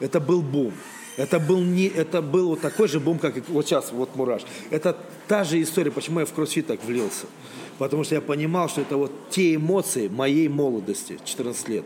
это 0.00 0.20
был 0.20 0.42
бум. 0.42 0.72
Это 1.18 1.40
был, 1.40 1.60
не, 1.60 1.88
это 1.88 2.22
был 2.22 2.50
вот 2.50 2.60
такой 2.60 2.86
же 2.86 3.00
бум, 3.00 3.18
как 3.18 3.36
и 3.36 3.42
вот 3.48 3.66
сейчас, 3.66 3.90
вот 3.90 4.14
Мураш. 4.14 4.42
Это 4.70 4.96
та 5.26 5.42
же 5.42 5.60
история, 5.60 5.90
почему 5.90 6.20
я 6.20 6.26
в 6.26 6.32
кроссфит 6.32 6.68
так 6.68 6.82
влился. 6.84 7.26
Потому 7.76 8.04
что 8.04 8.14
я 8.14 8.20
понимал, 8.20 8.68
что 8.68 8.82
это 8.82 8.96
вот 8.96 9.10
те 9.28 9.56
эмоции 9.56 10.06
моей 10.06 10.46
молодости, 10.46 11.18
14 11.24 11.68
лет. 11.70 11.84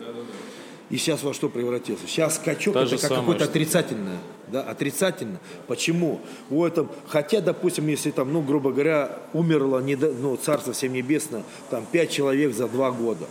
И 0.90 0.98
сейчас 0.98 1.22
во 1.22 1.32
что 1.32 1.48
превратился? 1.48 2.06
Сейчас 2.06 2.34
скачок 2.36 2.74
Та 2.74 2.82
это 2.82 2.98
как 2.98 3.08
какое-то 3.08 3.44
отрицательное. 3.44 4.18
Да, 4.48 4.60
отрицательно. 4.64 5.40
Почему? 5.66 6.20
У 6.50 6.62
этом, 6.62 6.90
хотя, 7.08 7.40
допустим, 7.40 7.86
если 7.86 8.10
там, 8.10 8.34
ну, 8.34 8.42
грубо 8.42 8.70
говоря, 8.70 9.18
умерло, 9.32 9.78
не 9.78 9.96
ну, 9.96 10.36
царство 10.36 10.74
всем 10.74 10.92
небесное, 10.92 11.42
там, 11.70 11.86
пять 11.90 12.10
человек 12.10 12.54
за 12.54 12.68
два 12.68 12.90
года. 12.90 13.26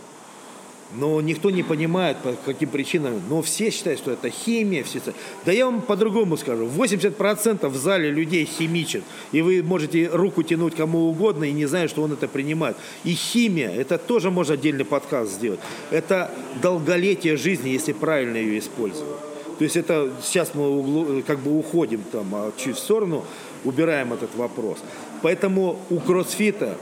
Но 0.94 1.20
никто 1.20 1.50
не 1.50 1.62
понимает, 1.62 2.18
по 2.18 2.32
каким 2.44 2.68
причинам. 2.68 3.20
Но 3.28 3.40
все 3.40 3.70
считают, 3.70 3.98
что 3.98 4.10
это 4.10 4.28
химия. 4.28 4.84
Все. 4.84 5.00
Да 5.44 5.52
я 5.52 5.66
вам 5.66 5.80
по-другому 5.80 6.36
скажу. 6.36 6.66
80% 6.66 7.68
в 7.68 7.76
зале 7.76 8.10
людей 8.10 8.44
химичат. 8.44 9.02
И 9.32 9.40
вы 9.40 9.62
можете 9.62 10.08
руку 10.08 10.42
тянуть 10.42 10.74
кому 10.74 11.08
угодно 11.08 11.44
и 11.44 11.52
не 11.52 11.66
зная, 11.66 11.88
что 11.88 12.02
он 12.02 12.12
это 12.12 12.28
принимает. 12.28 12.76
И 13.04 13.14
химия, 13.14 13.70
это 13.70 13.96
тоже 13.96 14.30
можно 14.30 14.54
отдельный 14.54 14.84
подкаст 14.84 15.32
сделать. 15.32 15.60
Это 15.90 16.30
долголетие 16.60 17.36
жизни, 17.36 17.70
если 17.70 17.92
правильно 17.92 18.36
ее 18.36 18.58
использовать. 18.58 19.32
То 19.58 19.64
есть 19.64 19.76
это 19.76 20.10
сейчас 20.22 20.54
мы 20.54 20.64
углу- 20.64 21.22
как 21.22 21.38
бы 21.38 21.56
уходим 21.56 22.02
там 22.10 22.34
а, 22.34 22.52
чуть 22.56 22.76
в 22.76 22.80
сторону, 22.80 23.24
убираем 23.64 24.12
этот 24.12 24.34
вопрос. 24.34 24.78
Поэтому 25.22 25.78
у 25.88 26.00
кроссфита 26.00 26.76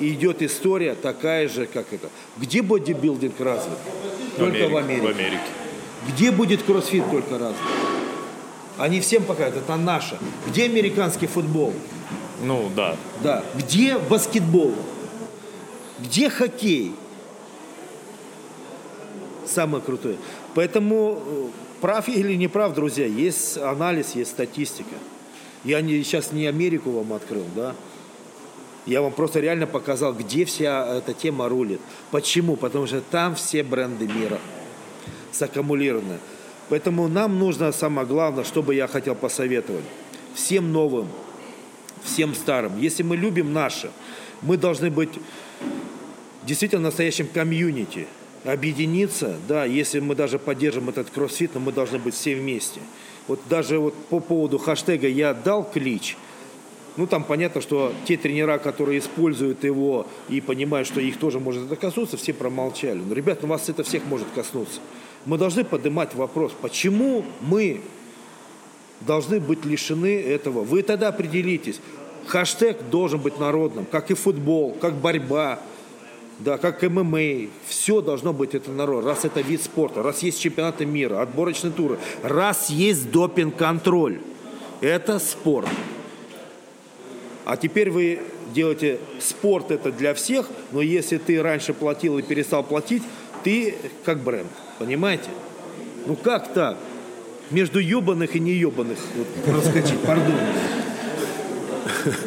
идет 0.00 0.42
история 0.42 0.94
такая 0.94 1.48
же, 1.48 1.66
как 1.66 1.92
это. 1.92 2.08
Где 2.36 2.62
бодибилдинг 2.62 3.38
развит? 3.40 3.78
Только 4.36 4.68
в 4.68 4.76
Америке. 4.76 5.06
В 5.06 5.10
Америке. 5.10 5.40
Где 6.08 6.30
будет 6.30 6.62
кроссфит 6.62 7.04
только 7.10 7.38
развит? 7.38 7.60
Они 8.78 9.00
всем 9.00 9.24
показывают, 9.24 9.64
это 9.64 9.76
наше. 9.76 10.18
Где 10.48 10.64
американский 10.64 11.26
футбол? 11.26 11.72
Ну, 12.42 12.70
да. 12.74 12.96
Да. 13.22 13.44
Где 13.54 13.98
баскетбол? 13.98 14.74
Где 16.00 16.30
хоккей? 16.30 16.94
самое 19.52 19.82
крутое. 19.82 20.16
Поэтому, 20.54 21.20
э, 21.24 21.46
прав 21.80 22.08
или 22.08 22.34
не 22.34 22.48
прав, 22.48 22.74
друзья, 22.74 23.06
есть 23.06 23.58
анализ, 23.58 24.14
есть 24.14 24.30
статистика. 24.30 24.96
Я 25.64 25.80
не, 25.80 26.02
сейчас 26.02 26.32
не 26.32 26.46
Америку 26.46 26.90
вам 26.90 27.12
открыл, 27.12 27.44
да, 27.54 27.74
я 28.86 29.00
вам 29.00 29.12
просто 29.12 29.40
реально 29.40 29.66
показал, 29.66 30.12
где 30.12 30.44
вся 30.44 30.96
эта 30.98 31.14
тема 31.14 31.48
рулит. 31.48 31.80
Почему? 32.10 32.56
Потому 32.56 32.86
что 32.86 33.00
там 33.00 33.34
все 33.34 33.62
бренды 33.62 34.06
мира 34.06 34.38
саккумулированы. 35.30 36.18
Поэтому 36.68 37.08
нам 37.08 37.38
нужно 37.38 37.70
самое 37.72 38.06
главное, 38.06 38.44
что 38.44 38.62
бы 38.62 38.74
я 38.74 38.86
хотел 38.86 39.14
посоветовать. 39.14 39.84
Всем 40.34 40.72
новым, 40.72 41.08
всем 42.02 42.34
старым. 42.34 42.78
Если 42.78 43.02
мы 43.02 43.16
любим 43.16 43.52
наше, 43.52 43.90
мы 44.40 44.56
должны 44.56 44.90
быть 44.90 45.10
действительно 46.44 46.82
настоящим 46.82 47.28
комьюнити. 47.28 48.06
Объединиться, 48.44 49.36
да, 49.46 49.64
если 49.64 50.00
мы 50.00 50.16
даже 50.16 50.40
поддержим 50.40 50.88
этот 50.88 51.10
кроссфит, 51.10 51.52
но 51.54 51.60
мы 51.60 51.70
должны 51.70 52.00
быть 52.00 52.14
все 52.14 52.34
вместе. 52.34 52.80
Вот 53.28 53.40
даже 53.48 53.78
вот 53.78 53.94
по 54.06 54.18
поводу 54.18 54.58
хэштега 54.58 55.06
я 55.06 55.34
дал 55.34 55.62
клич– 55.62 56.16
ну, 56.96 57.06
там 57.06 57.24
понятно, 57.24 57.60
что 57.60 57.92
те 58.06 58.16
тренера, 58.16 58.58
которые 58.58 58.98
используют 58.98 59.64
его 59.64 60.06
и 60.28 60.40
понимают, 60.40 60.86
что 60.86 61.00
их 61.00 61.18
тоже 61.18 61.40
может 61.40 61.64
это 61.66 61.76
коснуться, 61.76 62.16
все 62.16 62.34
промолчали. 62.34 62.98
Но, 62.98 63.14
ребят, 63.14 63.38
ну 63.42 63.48
вас 63.48 63.68
это 63.68 63.82
всех 63.82 64.04
может 64.04 64.26
коснуться. 64.34 64.80
Мы 65.24 65.38
должны 65.38 65.64
поднимать 65.64 66.14
вопрос, 66.14 66.52
почему 66.60 67.24
мы 67.40 67.80
должны 69.00 69.40
быть 69.40 69.64
лишены 69.64 70.20
этого. 70.20 70.62
Вы 70.62 70.82
тогда 70.82 71.08
определитесь. 71.08 71.80
Хаштег 72.26 72.88
должен 72.90 73.20
быть 73.20 73.38
народным, 73.38 73.84
как 73.84 74.10
и 74.10 74.14
футбол, 74.14 74.76
как 74.80 74.94
борьба, 74.94 75.58
да, 76.38 76.58
как 76.58 76.82
ММА. 76.82 77.48
Все 77.66 78.00
должно 78.00 78.32
быть 78.32 78.54
это 78.54 78.70
народ. 78.70 79.04
Раз 79.04 79.24
это 79.24 79.40
вид 79.40 79.62
спорта, 79.62 80.02
раз 80.02 80.22
есть 80.22 80.40
чемпионаты 80.40 80.86
мира, 80.86 81.20
отборочные 81.20 81.72
туры, 81.72 81.98
раз 82.22 82.70
есть 82.70 83.10
допинг-контроль. 83.10 84.20
Это 84.80 85.18
спорт. 85.18 85.68
А 87.44 87.56
теперь 87.56 87.90
вы 87.90 88.20
делаете 88.54 88.98
спорт 89.20 89.70
это 89.70 89.90
для 89.90 90.14
всех, 90.14 90.48
но 90.70 90.80
если 90.80 91.18
ты 91.18 91.42
раньше 91.42 91.74
платил 91.74 92.18
и 92.18 92.22
перестал 92.22 92.62
платить, 92.62 93.02
ты 93.42 93.74
как 94.04 94.20
бренд. 94.20 94.48
Понимаете? 94.78 95.30
Ну 96.06 96.16
как 96.16 96.52
так? 96.52 96.76
Между 97.50 97.78
ебаных 97.80 98.34
и 98.36 98.40
не 98.40 98.52
ебаных 98.52 98.98
вот, 99.16 99.26
проскочить, 99.44 100.00
пардон. 100.00 100.34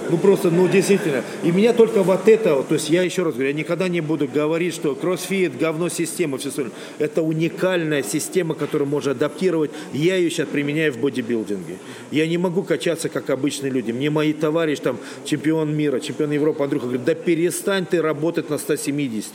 Ну 0.09 0.17
просто, 0.17 0.51
ну 0.51 0.67
действительно. 0.67 1.23
И 1.43 1.51
меня 1.51 1.73
только 1.73 2.03
вот 2.03 2.27
это, 2.27 2.63
то 2.63 2.73
есть 2.75 2.89
я 2.89 3.03
еще 3.03 3.23
раз 3.23 3.33
говорю, 3.33 3.49
я 3.49 3.55
никогда 3.55 3.87
не 3.87 4.01
буду 4.01 4.27
говорить, 4.27 4.73
что 4.73 4.95
кроссфит, 4.95 5.57
говно 5.57 5.89
система, 5.89 6.37
все 6.37 6.49
остальное. 6.49 6.73
Это 6.99 7.21
уникальная 7.21 8.03
система, 8.03 8.55
которую 8.55 8.87
можно 8.87 9.11
адаптировать. 9.11 9.71
Я 9.93 10.15
ее 10.15 10.29
сейчас 10.29 10.47
применяю 10.47 10.93
в 10.93 10.97
бодибилдинге. 10.97 11.77
Я 12.11 12.27
не 12.27 12.37
могу 12.37 12.63
качаться, 12.63 13.09
как 13.09 13.29
обычные 13.29 13.71
люди. 13.71 13.91
Мне 13.91 14.09
мои 14.09 14.33
товарищи, 14.33 14.81
там, 14.81 14.97
чемпион 15.25 15.75
мира, 15.75 15.99
чемпион 15.99 16.31
Европы, 16.31 16.63
Андрюха, 16.63 16.85
говорит, 16.85 17.05
да 17.05 17.15
перестань 17.15 17.85
ты 17.85 18.01
работать 18.01 18.49
на 18.49 18.57
170. 18.57 19.31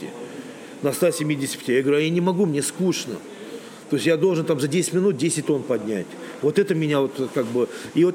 На 0.83 0.93
175. 0.93 1.69
Я 1.69 1.83
говорю, 1.83 1.99
«А 1.99 2.01
я 2.01 2.11
не 2.11 2.21
могу, 2.21 2.47
мне 2.47 2.63
скучно. 2.63 3.15
То 3.91 3.97
есть 3.97 4.07
я 4.07 4.17
должен 4.17 4.45
там 4.45 4.61
за 4.61 4.69
10 4.69 4.95
минут 4.95 5.17
10 5.17 5.47
тонн 5.47 5.63
поднять. 5.65 6.07
Вот 6.43 6.59
это 6.59 6.75
меня 6.75 7.01
вот 7.01 7.31
как 7.35 7.47
бы... 7.47 7.69
И 7.95 8.05
вот 8.05 8.15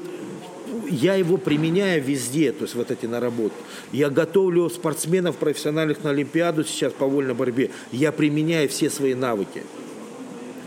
я 0.88 1.14
его 1.14 1.36
применяю 1.36 2.02
везде, 2.02 2.52
то 2.52 2.62
есть 2.62 2.74
вот 2.74 2.90
эти 2.90 3.06
наработки. 3.06 3.56
Я 3.92 4.10
готовлю 4.10 4.68
спортсменов 4.68 5.36
профессиональных 5.36 6.02
на 6.04 6.10
Олимпиаду 6.10 6.64
сейчас 6.64 6.92
по 6.92 7.06
вольной 7.06 7.34
борьбе. 7.34 7.70
Я 7.92 8.12
применяю 8.12 8.68
все 8.68 8.90
свои 8.90 9.14
навыки. 9.14 9.62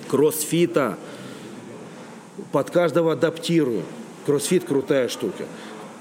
Кроссфита. 0.08 0.98
Под 2.52 2.70
каждого 2.70 3.14
адаптирую. 3.14 3.84
Кроссфит 4.26 4.64
крутая 4.64 5.10
штука. 5.10 5.46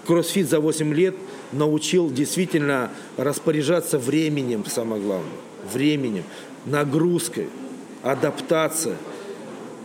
Кроссфит 0.06 0.48
за 0.48 0.60
8 0.60 0.94
лет 0.94 1.14
научил 1.52 2.10
действительно 2.10 2.90
распоряжаться 3.16 3.98
временем, 3.98 4.64
самое 4.66 5.02
главное. 5.02 5.30
Временем, 5.72 6.24
нагрузкой, 6.64 7.48
адаптация– 8.02 8.96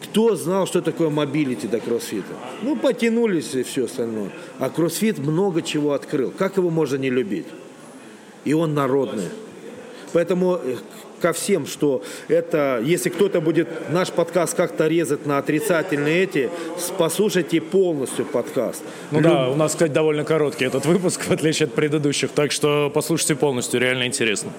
кто 0.04 0.36
знал, 0.36 0.68
что 0.68 0.82
такое 0.82 1.10
mobility 1.10 1.68
до 1.68 1.80
кроссфита? 1.80 2.34
Ну, 2.62 2.76
потянулись 2.76 3.56
и 3.56 3.64
все 3.64 3.86
остальное. 3.86 4.30
А 4.60 4.70
кроссфит 4.70 5.18
много 5.18 5.62
чего 5.62 5.94
открыл. 5.94 6.32
Как 6.32 6.58
его 6.58 6.70
можно 6.70 6.98
не 6.98 7.10
любить? 7.10 7.48
И 8.46 8.54
он 8.54 8.74
народный. 8.74 9.30
Поэтому 10.12 10.60
э, 10.64 10.76
ко 11.22 11.32
всем, 11.32 11.66
что 11.66 12.04
это, 12.28 12.82
если 12.84 13.10
кто-то 13.10 13.42
будет 13.42 13.68
наш 13.90 14.12
подкаст 14.12 14.56
как-то 14.56 14.88
резать 14.88 15.26
на 15.26 15.38
отрицательные 15.38 16.24
эти, 16.24 16.50
послушайте 16.98 17.62
полностью 17.62 18.26
подкаст. 18.26 18.84
Ну 19.12 19.22
Люб... 19.22 19.32
да, 19.32 19.50
у 19.50 19.56
нас, 19.56 19.72
кстати, 19.72 19.92
довольно 19.92 20.26
короткий 20.26 20.66
этот 20.66 20.86
выпуск, 20.86 21.22
в 21.28 21.32
отличие 21.32 21.68
от 21.68 21.74
предыдущих, 21.74 22.32
так 22.32 22.52
что 22.52 22.92
послушайте 22.94 23.36
полностью, 23.36 23.80
реально 23.80 24.06
интересно. 24.06 24.52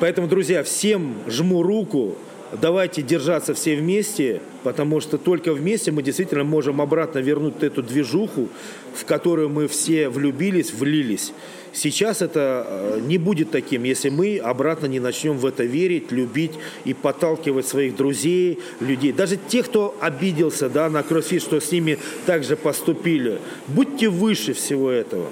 Поэтому, 0.00 0.28
друзья, 0.28 0.62
всем 0.62 1.14
жму 1.26 1.62
руку, 1.62 2.16
давайте 2.52 3.02
держаться 3.02 3.54
все 3.54 3.76
вместе, 3.76 4.40
потому 4.62 5.00
что 5.00 5.18
только 5.18 5.52
вместе 5.52 5.92
мы 5.92 6.02
действительно 6.02 6.44
можем 6.44 6.80
обратно 6.80 7.18
вернуть 7.18 7.62
эту 7.62 7.82
движуху, 7.82 8.48
в 8.94 9.04
которую 9.04 9.48
мы 9.48 9.68
все 9.68 10.08
влюбились, 10.08 10.72
влились. 10.72 11.32
Сейчас 11.72 12.22
это 12.22 12.66
э, 12.66 13.00
не 13.06 13.18
будет 13.18 13.50
таким, 13.50 13.84
если 13.84 14.08
мы 14.08 14.38
обратно 14.38 14.86
не 14.86 15.00
начнем 15.00 15.36
в 15.36 15.46
это 15.46 15.64
верить, 15.64 16.10
любить 16.10 16.52
и 16.84 16.94
подталкивать 16.94 17.66
своих 17.66 17.94
друзей, 17.94 18.58
людей. 18.80 19.12
Даже 19.12 19.36
тех, 19.36 19.66
кто 19.66 19.94
обиделся 20.00 20.68
да, 20.68 20.88
на 20.88 21.02
кроссфит, 21.02 21.42
что 21.42 21.60
с 21.60 21.70
ними 21.70 21.98
также 22.26 22.56
поступили. 22.56 23.38
Будьте 23.68 24.08
выше 24.08 24.54
всего 24.54 24.90
этого. 24.90 25.26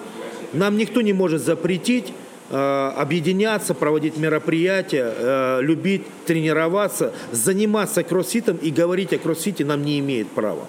Нам 0.52 0.76
никто 0.76 1.00
не 1.00 1.12
может 1.12 1.42
запретить 1.42 2.12
объединяться, 2.50 3.74
проводить 3.74 4.16
мероприятия, 4.16 5.12
э, 5.16 5.58
любить 5.62 6.02
тренироваться, 6.26 7.12
заниматься 7.32 8.02
кроссфитом 8.02 8.56
и 8.56 8.70
говорить 8.70 9.12
о 9.12 9.18
кроссфите 9.18 9.64
нам 9.64 9.82
не 9.82 9.98
имеет 9.98 10.28
права. 10.28 10.66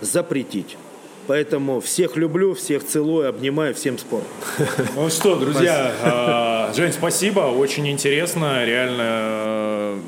Запретить. 0.00 0.76
Поэтому 1.26 1.80
всех 1.80 2.16
люблю, 2.16 2.54
всех 2.54 2.84
целую, 2.84 3.28
обнимаю, 3.28 3.74
всем 3.74 3.98
спорт. 3.98 4.24
Ну 4.96 5.08
что, 5.10 5.36
друзья, 5.36 5.92
спасибо. 6.00 6.72
Жень, 6.74 6.92
спасибо, 6.92 7.40
очень 7.40 7.88
интересно, 7.88 8.64
реально 8.64 9.02
э, 9.06 9.98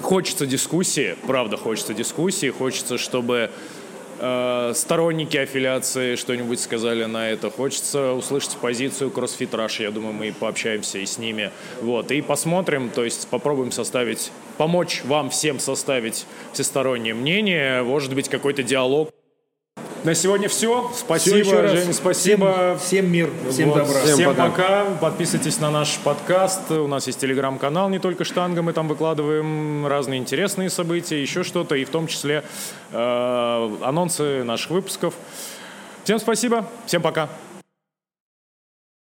хочется 0.00 0.46
дискуссии, 0.46 1.16
правда 1.26 1.58
хочется 1.58 1.92
дискуссии, 1.92 2.48
хочется, 2.48 2.96
чтобы 2.96 3.50
Э, 4.26 4.72
сторонники 4.74 5.36
аффилиации 5.36 6.16
что-нибудь 6.16 6.58
сказали 6.58 7.04
на 7.04 7.28
это. 7.28 7.50
Хочется 7.50 8.12
услышать 8.12 8.56
позицию 8.56 9.10
CrossFit 9.10 9.50
Rush. 9.50 9.82
Я 9.82 9.90
думаю, 9.90 10.14
мы 10.14 10.32
пообщаемся 10.32 10.98
и 10.98 11.04
с 11.04 11.18
ними. 11.18 11.50
Вот. 11.82 12.10
И 12.10 12.22
посмотрим, 12.22 12.88
то 12.88 13.04
есть 13.04 13.28
попробуем 13.28 13.70
составить, 13.70 14.32
помочь 14.56 15.02
вам 15.04 15.28
всем 15.28 15.58
составить 15.58 16.24
всестороннее 16.54 17.12
мнение. 17.12 17.82
Может 17.82 18.14
быть, 18.14 18.30
какой-то 18.30 18.62
диалог. 18.62 19.10
На 20.04 20.14
сегодня 20.14 20.50
все. 20.50 20.92
Спасибо, 20.94 21.44
все. 21.44 21.68
Жень, 21.68 21.94
спасибо. 21.94 22.76
Всем, 22.76 22.78
всем 22.78 23.10
мир, 23.10 23.30
всем 23.50 23.70
вот. 23.70 23.78
добра. 23.78 24.00
Всем, 24.02 24.14
всем 24.14 24.30
пока. 24.34 24.50
пока. 24.50 24.84
Подписывайтесь 25.00 25.58
на 25.60 25.70
наш 25.70 25.96
подкаст. 25.96 26.70
У 26.70 26.86
нас 26.86 27.06
есть 27.06 27.20
телеграм-канал 27.20 27.88
«Не 27.88 27.98
только 27.98 28.24
штанга». 28.24 28.60
Мы 28.60 28.74
там 28.74 28.86
выкладываем 28.86 29.86
разные 29.86 30.20
интересные 30.20 30.68
события, 30.68 31.20
еще 31.20 31.42
что-то, 31.42 31.74
и 31.74 31.86
в 31.86 31.88
том 31.88 32.06
числе 32.06 32.44
э, 32.92 33.76
анонсы 33.80 34.44
наших 34.44 34.72
выпусков. 34.72 35.14
Всем 36.04 36.18
спасибо. 36.18 36.68
Всем 36.84 37.00
пока. 37.00 37.30